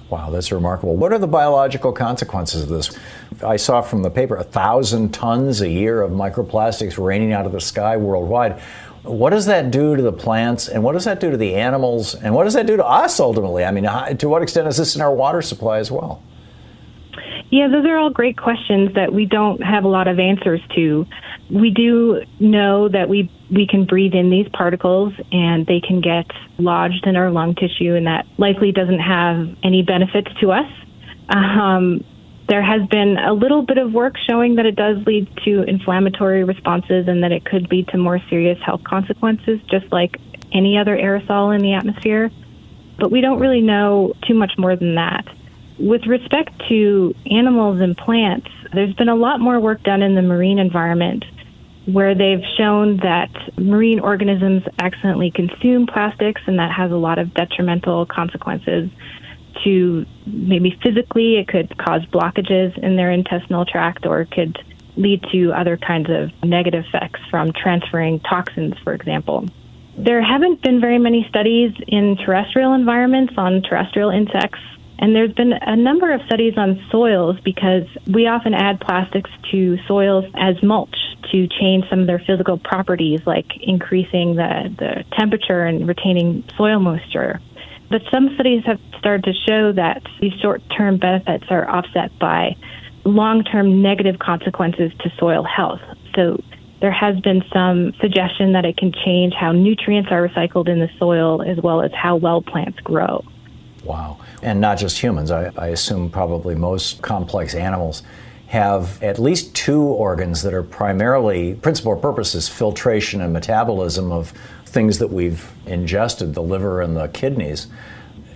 Wow, 0.09 0.29
that's 0.29 0.51
remarkable. 0.51 0.95
What 0.95 1.11
are 1.11 1.17
the 1.17 1.27
biological 1.27 1.91
consequences 1.91 2.63
of 2.63 2.69
this? 2.69 2.97
I 3.43 3.57
saw 3.57 3.81
from 3.81 4.03
the 4.03 4.09
paper 4.09 4.37
a 4.37 4.43
thousand 4.43 5.13
tons 5.13 5.59
a 5.59 5.69
year 5.69 6.01
of 6.01 6.11
microplastics 6.11 7.03
raining 7.03 7.33
out 7.33 7.45
of 7.45 7.51
the 7.51 7.59
sky 7.59 7.97
worldwide. 7.97 8.61
What 9.07 9.31
does 9.31 9.45
that 9.45 9.71
do 9.71 9.95
to 9.95 10.01
the 10.01 10.11
plants, 10.11 10.67
and 10.67 10.83
what 10.83 10.93
does 10.93 11.05
that 11.05 11.19
do 11.19 11.31
to 11.31 11.37
the 11.37 11.55
animals, 11.55 12.15
and 12.15 12.33
what 12.35 12.43
does 12.43 12.53
that 12.53 12.67
do 12.67 12.77
to 12.77 12.85
us 12.85 13.19
ultimately? 13.19 13.63
I 13.63 13.71
mean, 13.71 13.85
to 14.17 14.29
what 14.29 14.41
extent 14.43 14.67
is 14.67 14.77
this 14.77 14.95
in 14.95 15.01
our 15.01 15.13
water 15.13 15.41
supply 15.41 15.79
as 15.79 15.91
well? 15.91 16.21
Yeah, 17.49 17.69
those 17.69 17.85
are 17.85 17.97
all 17.97 18.09
great 18.09 18.37
questions 18.37 18.93
that 18.95 19.13
we 19.13 19.25
don't 19.25 19.63
have 19.63 19.85
a 19.85 19.87
lot 19.87 20.07
of 20.07 20.19
answers 20.19 20.61
to. 20.75 21.05
We 21.49 21.69
do 21.69 22.23
know 22.39 22.89
that 22.89 23.07
we 23.07 23.31
we 23.49 23.65
can 23.65 23.85
breathe 23.85 24.13
in 24.13 24.29
these 24.29 24.49
particles 24.49 25.13
and 25.31 25.65
they 25.65 25.79
can 25.79 26.01
get 26.01 26.25
lodged 26.57 27.07
in 27.07 27.15
our 27.15 27.31
lung 27.31 27.55
tissue, 27.55 27.95
and 27.95 28.05
that 28.05 28.25
likely 28.37 28.73
doesn't 28.73 28.99
have 28.99 29.55
any 29.63 29.81
benefits 29.81 30.29
to 30.41 30.51
us. 30.51 30.69
Um, 31.29 32.03
there 32.47 32.63
has 32.63 32.87
been 32.87 33.17
a 33.17 33.33
little 33.33 33.61
bit 33.61 33.77
of 33.77 33.91
work 33.91 34.15
showing 34.17 34.55
that 34.55 34.65
it 34.65 34.75
does 34.75 35.05
lead 35.05 35.27
to 35.43 35.63
inflammatory 35.63 36.43
responses 36.43 37.07
and 37.07 37.23
that 37.23 37.31
it 37.31 37.43
could 37.43 37.69
lead 37.69 37.87
to 37.89 37.97
more 37.97 38.19
serious 38.29 38.57
health 38.65 38.83
consequences, 38.83 39.59
just 39.69 39.91
like 39.91 40.17
any 40.53 40.77
other 40.77 40.95
aerosol 40.95 41.53
in 41.53 41.61
the 41.61 41.73
atmosphere. 41.73 42.31
But 42.97 43.11
we 43.11 43.21
don't 43.21 43.39
really 43.39 43.61
know 43.61 44.13
too 44.25 44.33
much 44.33 44.53
more 44.57 44.75
than 44.75 44.95
that. 44.95 45.25
With 45.77 46.07
respect 46.07 46.51
to 46.69 47.13
animals 47.29 47.81
and 47.81 47.95
plants, 47.95 48.49
there's 48.73 48.95
been 48.95 49.09
a 49.09 49.15
lot 49.15 49.39
more 49.39 49.59
work 49.59 49.83
done 49.83 50.01
in 50.01 50.15
the 50.15 50.21
marine 50.21 50.57
environment 50.57 51.25
where 51.85 52.15
they've 52.15 52.43
shown 52.57 52.97
that 52.97 53.29
marine 53.57 53.99
organisms 53.99 54.63
accidentally 54.79 55.31
consume 55.31 55.85
plastics 55.85 56.41
and 56.45 56.59
that 56.59 56.71
has 56.71 56.91
a 56.91 56.97
lot 56.97 57.17
of 57.17 57.33
detrimental 57.33 58.05
consequences 58.05 58.89
to 59.63 60.05
maybe 60.25 60.77
physically, 60.83 61.37
it 61.37 61.47
could 61.47 61.77
cause 61.77 62.05
blockages 62.05 62.77
in 62.77 62.95
their 62.95 63.11
intestinal 63.11 63.65
tract 63.65 64.05
or 64.05 64.21
it 64.21 64.31
could 64.31 64.57
lead 64.95 65.23
to 65.31 65.51
other 65.53 65.77
kinds 65.77 66.09
of 66.09 66.31
negative 66.43 66.83
effects 66.87 67.19
from 67.29 67.53
transferring 67.53 68.19
toxins, 68.19 68.73
for 68.83 68.93
example. 68.93 69.45
There 69.97 70.21
haven't 70.21 70.61
been 70.61 70.79
very 70.79 70.99
many 70.99 71.25
studies 71.29 71.71
in 71.87 72.17
terrestrial 72.17 72.73
environments 72.73 73.33
on 73.37 73.61
terrestrial 73.61 74.09
insects, 74.09 74.59
and 74.99 75.15
there's 75.15 75.33
been 75.33 75.53
a 75.53 75.75
number 75.75 76.11
of 76.11 76.21
studies 76.25 76.53
on 76.57 76.83
soils 76.91 77.37
because 77.43 77.83
we 78.07 78.27
often 78.27 78.53
add 78.53 78.79
plastics 78.79 79.29
to 79.51 79.77
soils 79.87 80.25
as 80.35 80.61
mulch 80.63 80.95
to 81.31 81.47
change 81.47 81.85
some 81.89 82.01
of 82.01 82.07
their 82.07 82.19
physical 82.19 82.57
properties, 82.57 83.21
like 83.25 83.45
increasing 83.61 84.35
the, 84.35 84.73
the 84.77 85.03
temperature 85.17 85.65
and 85.65 85.87
retaining 85.87 86.43
soil 86.57 86.79
moisture. 86.79 87.39
But 87.89 88.01
some 88.11 88.33
studies 88.35 88.63
have 88.65 88.79
started 88.99 89.23
to 89.25 89.33
show 89.33 89.71
that 89.73 90.01
these 90.19 90.33
short 90.41 90.61
term 90.75 90.97
benefits 90.97 91.45
are 91.49 91.69
offset 91.69 92.17
by 92.19 92.55
long 93.05 93.43
term 93.43 93.81
negative 93.81 94.19
consequences 94.19 94.91
to 94.99 95.11
soil 95.17 95.43
health. 95.43 95.81
So 96.15 96.41
there 96.81 96.91
has 96.91 97.19
been 97.21 97.43
some 97.53 97.93
suggestion 98.01 98.53
that 98.53 98.65
it 98.65 98.77
can 98.77 98.91
change 98.91 99.33
how 99.33 99.51
nutrients 99.51 100.11
are 100.11 100.27
recycled 100.27 100.67
in 100.67 100.79
the 100.79 100.89
soil 100.99 101.41
as 101.41 101.57
well 101.57 101.81
as 101.81 101.91
how 101.93 102.15
well 102.17 102.41
plants 102.41 102.79
grow. 102.81 103.23
Wow. 103.83 104.19
And 104.43 104.59
not 104.59 104.77
just 104.77 105.01
humans, 105.01 105.31
I, 105.31 105.51
I 105.57 105.67
assume 105.67 106.09
probably 106.09 106.55
most 106.55 107.01
complex 107.01 107.55
animals 107.55 108.03
have 108.47 109.01
at 109.03 109.19
least 109.19 109.53
two 109.53 109.81
organs 109.81 110.41
that 110.41 110.53
are 110.53 110.63
primarily, 110.63 111.55
principal 111.55 111.95
purpose 111.97 112.33
is 112.33 112.47
filtration 112.47 113.21
and 113.21 113.33
metabolism 113.33 114.11
of 114.11 114.31
things 114.65 114.99
that 114.99 115.09
we've 115.09 115.51
ingested, 115.65 116.33
the 116.33 116.41
liver 116.41 116.81
and 116.81 116.95
the 116.95 117.07
kidneys. 117.09 117.67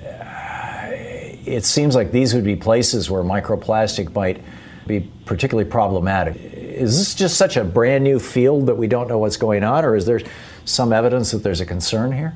Uh, 0.04 0.90
it 1.46 1.64
seems 1.64 1.96
like 1.96 2.12
these 2.12 2.34
would 2.34 2.44
be 2.44 2.58
places 2.58 3.10
where 3.10 3.24
microplastic 3.24 4.14
might 4.14 4.44
be 4.86 5.10
particularly 5.26 5.70
problematic. 5.70 6.36
Is 6.36 6.98
this 6.98 7.16
just 7.16 7.38
such 7.38 7.56
a 7.56 7.64
brand 7.64 8.04
new 8.04 8.20
field 8.20 8.68
that 8.68 8.76
we 8.76 8.88
don't 8.88 9.08
know 9.08 9.18
what's 9.18 9.38
going 9.38 9.64
on, 9.64 9.86
or 9.86 9.96
is 9.96 10.06
there 10.06 10.20
some 10.66 10.92
evidence 10.92 11.32
that 11.32 11.40
there's 11.40 11.62
a 11.62 11.66
concern 11.66 12.12
here? 12.12 12.36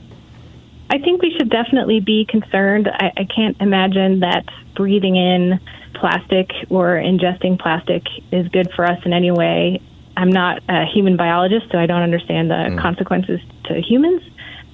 I 0.89 0.99
think 0.99 1.21
we 1.21 1.35
should 1.37 1.49
definitely 1.49 1.99
be 1.99 2.25
concerned. 2.29 2.87
I, 2.87 3.11
I 3.17 3.23
can't 3.25 3.59
imagine 3.59 4.21
that 4.21 4.45
breathing 4.75 5.17
in 5.17 5.59
plastic 5.99 6.51
or 6.69 6.95
ingesting 6.95 7.59
plastic 7.59 8.03
is 8.31 8.47
good 8.49 8.69
for 8.75 8.85
us 8.85 8.99
in 9.05 9.13
any 9.13 9.31
way. 9.31 9.81
I'm 10.17 10.29
not 10.29 10.61
a 10.69 10.85
human 10.85 11.17
biologist, 11.17 11.65
so 11.71 11.77
I 11.77 11.85
don't 11.85 12.01
understand 12.01 12.49
the 12.49 12.55
mm. 12.55 12.81
consequences 12.81 13.39
to 13.65 13.81
humans. 13.81 14.21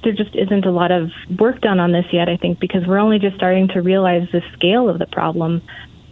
There 0.04 0.14
just 0.14 0.36
isn't 0.36 0.66
a 0.66 0.72
lot 0.72 0.92
of 0.92 1.10
work 1.40 1.62
done 1.62 1.80
on 1.80 1.92
this 1.92 2.06
yet, 2.12 2.30
I 2.30 2.38
think, 2.38 2.60
because 2.60 2.86
we're 2.88 3.00
only 3.00 3.20
just 3.20 3.36
starting 3.38 3.68
to 3.70 3.82
realize 3.82 4.28
the 4.32 4.42
scale 4.54 4.90
of 4.90 5.00
the 5.00 5.06
problem. 5.06 5.62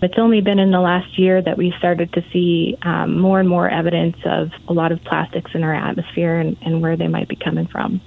It's 0.02 0.18
only 0.18 0.42
been 0.42 0.60
in 0.60 0.72
the 0.72 0.80
last 0.80 1.20
year 1.20 1.42
that 1.42 1.58
we 1.58 1.74
started 1.78 2.14
to 2.14 2.24
see 2.32 2.78
um, 2.84 3.20
more 3.20 3.40
and 3.40 3.50
more 3.50 3.70
evidence 3.70 4.18
of 4.26 4.52
a 4.68 4.74
lot 4.74 4.92
of 4.92 5.04
plastics 5.04 5.52
in 5.54 5.64
our 5.64 5.76
atmosphere 5.76 6.40
and, 6.40 6.58
and 6.62 6.82
where 6.82 6.96
they 6.96 7.08
might 7.08 7.28
be 7.28 7.36
coming 7.36 7.68
from. 7.68 8.02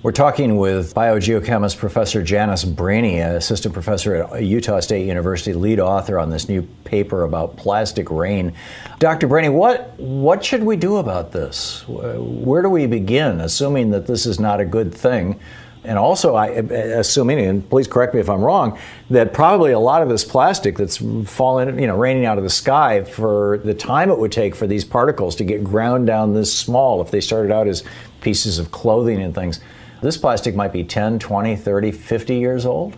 We're 0.00 0.12
talking 0.12 0.58
with 0.58 0.94
biogeochemist 0.94 1.76
Professor 1.76 2.22
Janice 2.22 2.64
Brahney, 2.64 3.18
assistant 3.18 3.74
professor 3.74 4.14
at 4.14 4.44
Utah 4.44 4.78
State 4.78 5.04
University, 5.04 5.52
lead 5.54 5.80
author 5.80 6.20
on 6.20 6.30
this 6.30 6.48
new 6.48 6.62
paper 6.84 7.24
about 7.24 7.56
plastic 7.56 8.08
rain. 8.08 8.52
Dr. 9.00 9.26
Brahney, 9.26 9.52
what 9.52 9.98
what 9.98 10.44
should 10.44 10.62
we 10.62 10.76
do 10.76 10.98
about 10.98 11.32
this? 11.32 11.82
Where 11.88 12.62
do 12.62 12.68
we 12.68 12.86
begin, 12.86 13.40
assuming 13.40 13.90
that 13.90 14.06
this 14.06 14.24
is 14.24 14.38
not 14.38 14.60
a 14.60 14.64
good 14.64 14.94
thing? 14.94 15.40
And 15.82 15.98
also, 15.98 16.36
I, 16.36 16.46
assuming, 16.48 17.40
and 17.40 17.68
please 17.68 17.88
correct 17.88 18.14
me 18.14 18.20
if 18.20 18.30
I'm 18.30 18.42
wrong, 18.42 18.78
that 19.10 19.32
probably 19.32 19.72
a 19.72 19.80
lot 19.80 20.02
of 20.02 20.08
this 20.08 20.24
plastic 20.24 20.76
that's 20.76 20.98
falling, 21.24 21.76
you 21.76 21.88
know, 21.88 21.96
raining 21.96 22.24
out 22.24 22.38
of 22.38 22.44
the 22.44 22.50
sky 22.50 23.02
for 23.02 23.58
the 23.64 23.74
time 23.74 24.10
it 24.10 24.18
would 24.18 24.32
take 24.32 24.54
for 24.54 24.68
these 24.68 24.84
particles 24.84 25.34
to 25.36 25.44
get 25.44 25.64
ground 25.64 26.06
down 26.06 26.34
this 26.34 26.56
small, 26.56 27.00
if 27.00 27.10
they 27.10 27.20
started 27.20 27.50
out 27.50 27.66
as 27.66 27.82
pieces 28.20 28.60
of 28.60 28.70
clothing 28.70 29.20
and 29.20 29.34
things, 29.34 29.58
this 30.02 30.16
plastic 30.16 30.54
might 30.54 30.72
be 30.72 30.84
10, 30.84 31.18
20, 31.18 31.56
30, 31.56 31.92
50 31.92 32.34
years 32.36 32.66
old. 32.66 32.96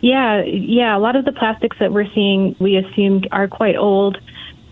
Yeah, 0.00 0.42
yeah. 0.44 0.96
A 0.96 1.00
lot 1.00 1.16
of 1.16 1.24
the 1.24 1.32
plastics 1.32 1.76
that 1.80 1.92
we're 1.92 2.12
seeing, 2.14 2.54
we 2.60 2.76
assume, 2.76 3.24
are 3.32 3.48
quite 3.48 3.76
old. 3.76 4.18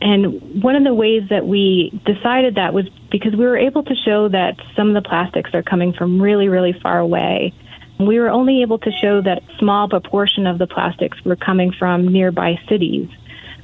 And 0.01 0.63
one 0.63 0.77
of 0.77 0.85
the 0.85 0.95
ways 0.95 1.23
that 1.31 1.47
we 1.47 1.99
decided 2.05 2.57
that 2.57 2.75
was 2.75 2.89
because 3.11 3.33
we 3.35 3.45
were 3.45 3.57
able 3.57 3.83
to 3.83 3.95
show 3.95 4.29
that 4.29 4.57
some 4.77 4.95
of 4.95 5.03
the 5.03 5.09
plastics 5.09 5.51
are 5.55 5.63
coming 5.63 5.93
from 5.93 6.21
really, 6.21 6.49
really 6.49 6.75
far 6.83 6.99
away. 6.99 7.55
We 7.99 8.21
were 8.21 8.29
only 8.29 8.61
able 8.61 8.79
to 8.81 8.91
show 8.93 9.23
that 9.23 9.43
small 9.59 9.89
proportion 9.89 10.47
of 10.47 10.59
the 10.59 10.67
plastics 10.67 11.25
were 11.25 11.37
coming 11.37 11.73
from 11.73 12.09
nearby 12.09 12.61
cities. 12.69 13.09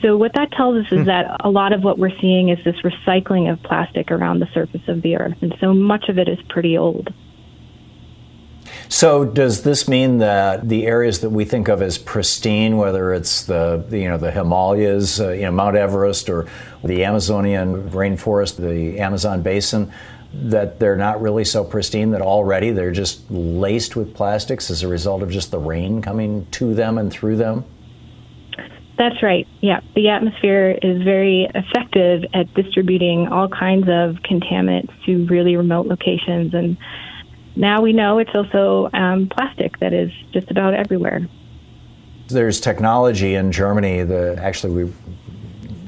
So 0.02 0.16
what 0.16 0.32
that 0.34 0.50
tells 0.52 0.84
us 0.84 0.92
is 0.92 1.00
hmm. 1.00 1.04
that 1.04 1.36
a 1.40 1.48
lot 1.48 1.72
of 1.72 1.82
what 1.82 1.98
we're 1.98 2.16
seeing 2.20 2.48
is 2.48 2.58
this 2.64 2.76
recycling 2.82 3.50
of 3.50 3.62
plastic 3.62 4.10
around 4.10 4.40
the 4.40 4.48
surface 4.52 4.82
of 4.88 5.02
the 5.02 5.16
earth, 5.16 5.36
and 5.40 5.54
so 5.60 5.72
much 5.72 6.08
of 6.08 6.18
it 6.18 6.28
is 6.28 6.38
pretty 6.48 6.76
old. 6.76 7.12
So 8.88 9.24
does 9.24 9.62
this 9.62 9.88
mean 9.88 10.18
that 10.18 10.68
the 10.68 10.86
areas 10.86 11.20
that 11.20 11.30
we 11.30 11.44
think 11.44 11.68
of 11.68 11.80
as 11.80 11.96
pristine, 11.96 12.76
whether 12.76 13.12
it's 13.14 13.44
the 13.44 13.84
you 13.90 14.08
know 14.08 14.18
the 14.18 14.30
Himalayas, 14.30 15.20
uh, 15.20 15.30
you 15.30 15.42
know 15.42 15.52
Mount 15.52 15.76
Everest, 15.76 16.28
or 16.28 16.46
the 16.84 17.04
Amazonian 17.04 17.90
rainforest, 17.90 18.56
the 18.56 19.00
Amazon 19.00 19.42
basin, 19.42 19.92
that 20.34 20.78
they're 20.78 20.96
not 20.96 21.22
really 21.22 21.44
so 21.44 21.64
pristine 21.64 22.10
that 22.10 22.22
already 22.22 22.70
they're 22.70 22.92
just 22.92 23.30
laced 23.30 23.96
with 23.96 24.14
plastics 24.14 24.70
as 24.70 24.82
a 24.82 24.88
result 24.88 25.22
of 25.22 25.30
just 25.30 25.50
the 25.50 25.58
rain 25.58 26.02
coming 26.02 26.46
to 26.52 26.74
them 26.74 26.98
and 26.98 27.12
through 27.12 27.36
them? 27.36 27.64
That's 29.02 29.20
right. 29.20 29.48
Yeah. 29.60 29.80
The 29.96 30.10
atmosphere 30.10 30.78
is 30.80 31.02
very 31.02 31.48
effective 31.52 32.22
at 32.32 32.54
distributing 32.54 33.26
all 33.26 33.48
kinds 33.48 33.88
of 33.88 34.22
contaminants 34.22 34.92
to 35.06 35.26
really 35.26 35.56
remote 35.56 35.88
locations. 35.88 36.54
And 36.54 36.76
now 37.56 37.82
we 37.82 37.92
know 37.92 38.20
it's 38.20 38.30
also 38.32 38.88
um, 38.92 39.28
plastic 39.28 39.80
that 39.80 39.92
is 39.92 40.12
just 40.32 40.52
about 40.52 40.74
everywhere. 40.74 41.26
There's 42.28 42.60
technology 42.60 43.34
in 43.34 43.50
Germany 43.50 44.04
that 44.04 44.38
actually 44.38 44.84
we 44.84 44.92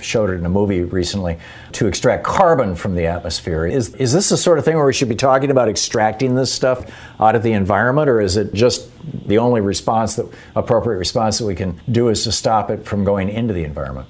showed 0.04 0.30
it 0.30 0.34
in 0.34 0.46
a 0.46 0.50
movie 0.50 0.84
recently 0.84 1.38
to 1.72 1.86
extract 1.86 2.24
carbon 2.24 2.76
from 2.76 2.94
the 2.94 3.06
atmosphere. 3.06 3.66
Is, 3.66 3.94
is 3.96 4.12
this 4.12 4.28
the 4.28 4.36
sort 4.36 4.58
of 4.58 4.64
thing 4.64 4.76
where 4.76 4.86
we 4.86 4.92
should 4.92 5.08
be 5.08 5.16
talking 5.16 5.50
about 5.50 5.68
extracting 5.68 6.34
this 6.34 6.52
stuff 6.52 6.90
out 7.18 7.34
of 7.34 7.42
the 7.42 7.52
environment, 7.52 8.08
or 8.08 8.20
is 8.20 8.36
it 8.36 8.52
just 8.54 8.90
the 9.26 9.38
only 9.38 9.60
response 9.60 10.16
that 10.16 10.26
appropriate 10.54 10.98
response 10.98 11.38
that 11.38 11.46
we 11.46 11.54
can 11.54 11.80
do 11.90 12.08
is 12.08 12.24
to 12.24 12.32
stop 12.32 12.70
it 12.70 12.84
from 12.84 13.04
going 13.04 13.28
into 13.28 13.54
the 13.54 13.64
environment? 13.64 14.08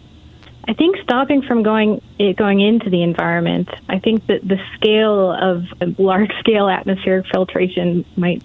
I 0.67 0.73
think 0.73 0.97
stopping 1.03 1.43
from 1.43 1.63
going 1.63 2.01
it 2.19 2.37
going 2.37 2.61
into 2.61 2.89
the 2.89 3.03
environment. 3.03 3.69
I 3.89 3.99
think 3.99 4.27
that 4.29 4.47
the 4.47 4.59
scale 4.77 5.31
of 5.31 5.65
large 5.99 6.33
scale 6.41 6.69
atmospheric 6.69 7.27
filtration 7.31 8.05
might 8.17 8.43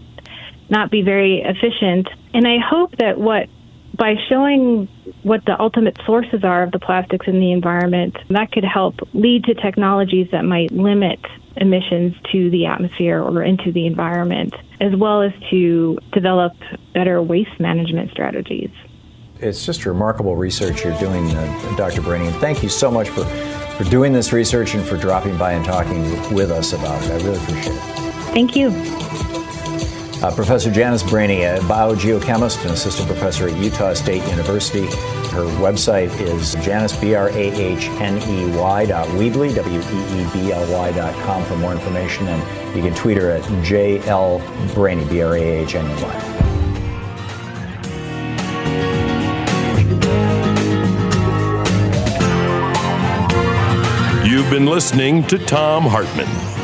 not 0.70 0.92
be 0.92 1.02
very 1.02 1.42
efficient. 1.42 2.10
And 2.34 2.48
I 2.48 2.58
hope 2.60 2.96
that 2.98 3.18
what 3.18 3.48
by 3.96 4.16
showing 4.28 4.88
what 5.24 5.46
the 5.46 5.60
ultimate 5.60 5.98
sources 6.06 6.44
are 6.44 6.64
of 6.64 6.72
the 6.72 6.80
plastics 6.80 7.28
in 7.28 7.40
the 7.40 7.52
environment, 7.52 8.18
that 8.30 8.52
could 8.52 8.64
help 8.64 8.96
lead 9.14 9.44
to 9.46 9.54
technologies 9.54 10.28
that 10.32 10.44
might 10.44 10.72
limit 10.72 11.20
emissions 11.58 12.16
to 12.32 12.50
the 12.50 12.66
atmosphere 12.66 13.22
or 13.22 13.44
into 13.44 13.72
the 13.72 13.86
environment, 13.86 14.54
as 14.80 14.96
well 14.96 15.22
as 15.22 15.34
to 15.50 15.98
develop 16.14 16.54
better 16.94 17.22
waste 17.22 17.60
management 17.60 18.12
strategies. 18.12 18.72
It's 19.40 19.66
just 19.66 19.86
remarkable 19.86 20.36
research 20.36 20.84
you're 20.84 20.98
doing, 21.00 21.32
uh, 21.32 21.76
Dr. 21.78 22.02
Brahney. 22.02 22.38
Thank 22.40 22.62
you 22.62 22.70
so 22.70 22.92
much 22.92 23.10
for, 23.10 23.24
for 23.24 23.84
doing 23.86 24.12
this 24.12 24.34
research 24.34 24.76
and 24.76 24.86
for 24.86 24.98
dropping 24.98 25.38
by 25.38 25.54
and 25.54 25.64
talking 25.64 26.04
with 26.34 26.52
us 26.52 26.74
about 26.74 27.02
it. 27.04 27.12
I 27.12 27.16
really 27.26 27.38
appreciate 27.38 27.76
it. 27.76 28.00
Thank 28.34 28.56
you. 28.56 29.29
Uh, 30.22 30.30
professor 30.36 30.70
Janice 30.70 31.02
Brahney, 31.02 31.56
a 31.56 31.62
biogeochemist 31.62 32.62
and 32.64 32.72
assistant 32.72 33.08
professor 33.08 33.48
at 33.48 33.56
Utah 33.56 33.94
State 33.94 34.22
University. 34.28 34.86
Her 35.32 35.46
website 35.62 36.12
is 36.20 36.56
Janice, 36.56 36.94
B-R-A-H-N-E-Y 37.00 38.86
dot 38.86 39.08
Weebly, 39.10 39.56
W-E-E-B-L-Y 39.56 40.92
dot 40.92 41.14
com 41.24 41.46
for 41.46 41.56
more 41.56 41.72
information. 41.72 42.28
And 42.28 42.76
you 42.76 42.82
can 42.82 42.94
tweet 42.96 43.16
her 43.16 43.32
at 43.32 43.64
J-L 43.64 44.42
Brahney, 44.74 45.10
B-R-A-H-N-E-Y. 45.10 46.36
You've 54.26 54.50
been 54.50 54.66
listening 54.66 55.24
to 55.28 55.38
Thom 55.38 55.86
Hartmann. 55.86 56.59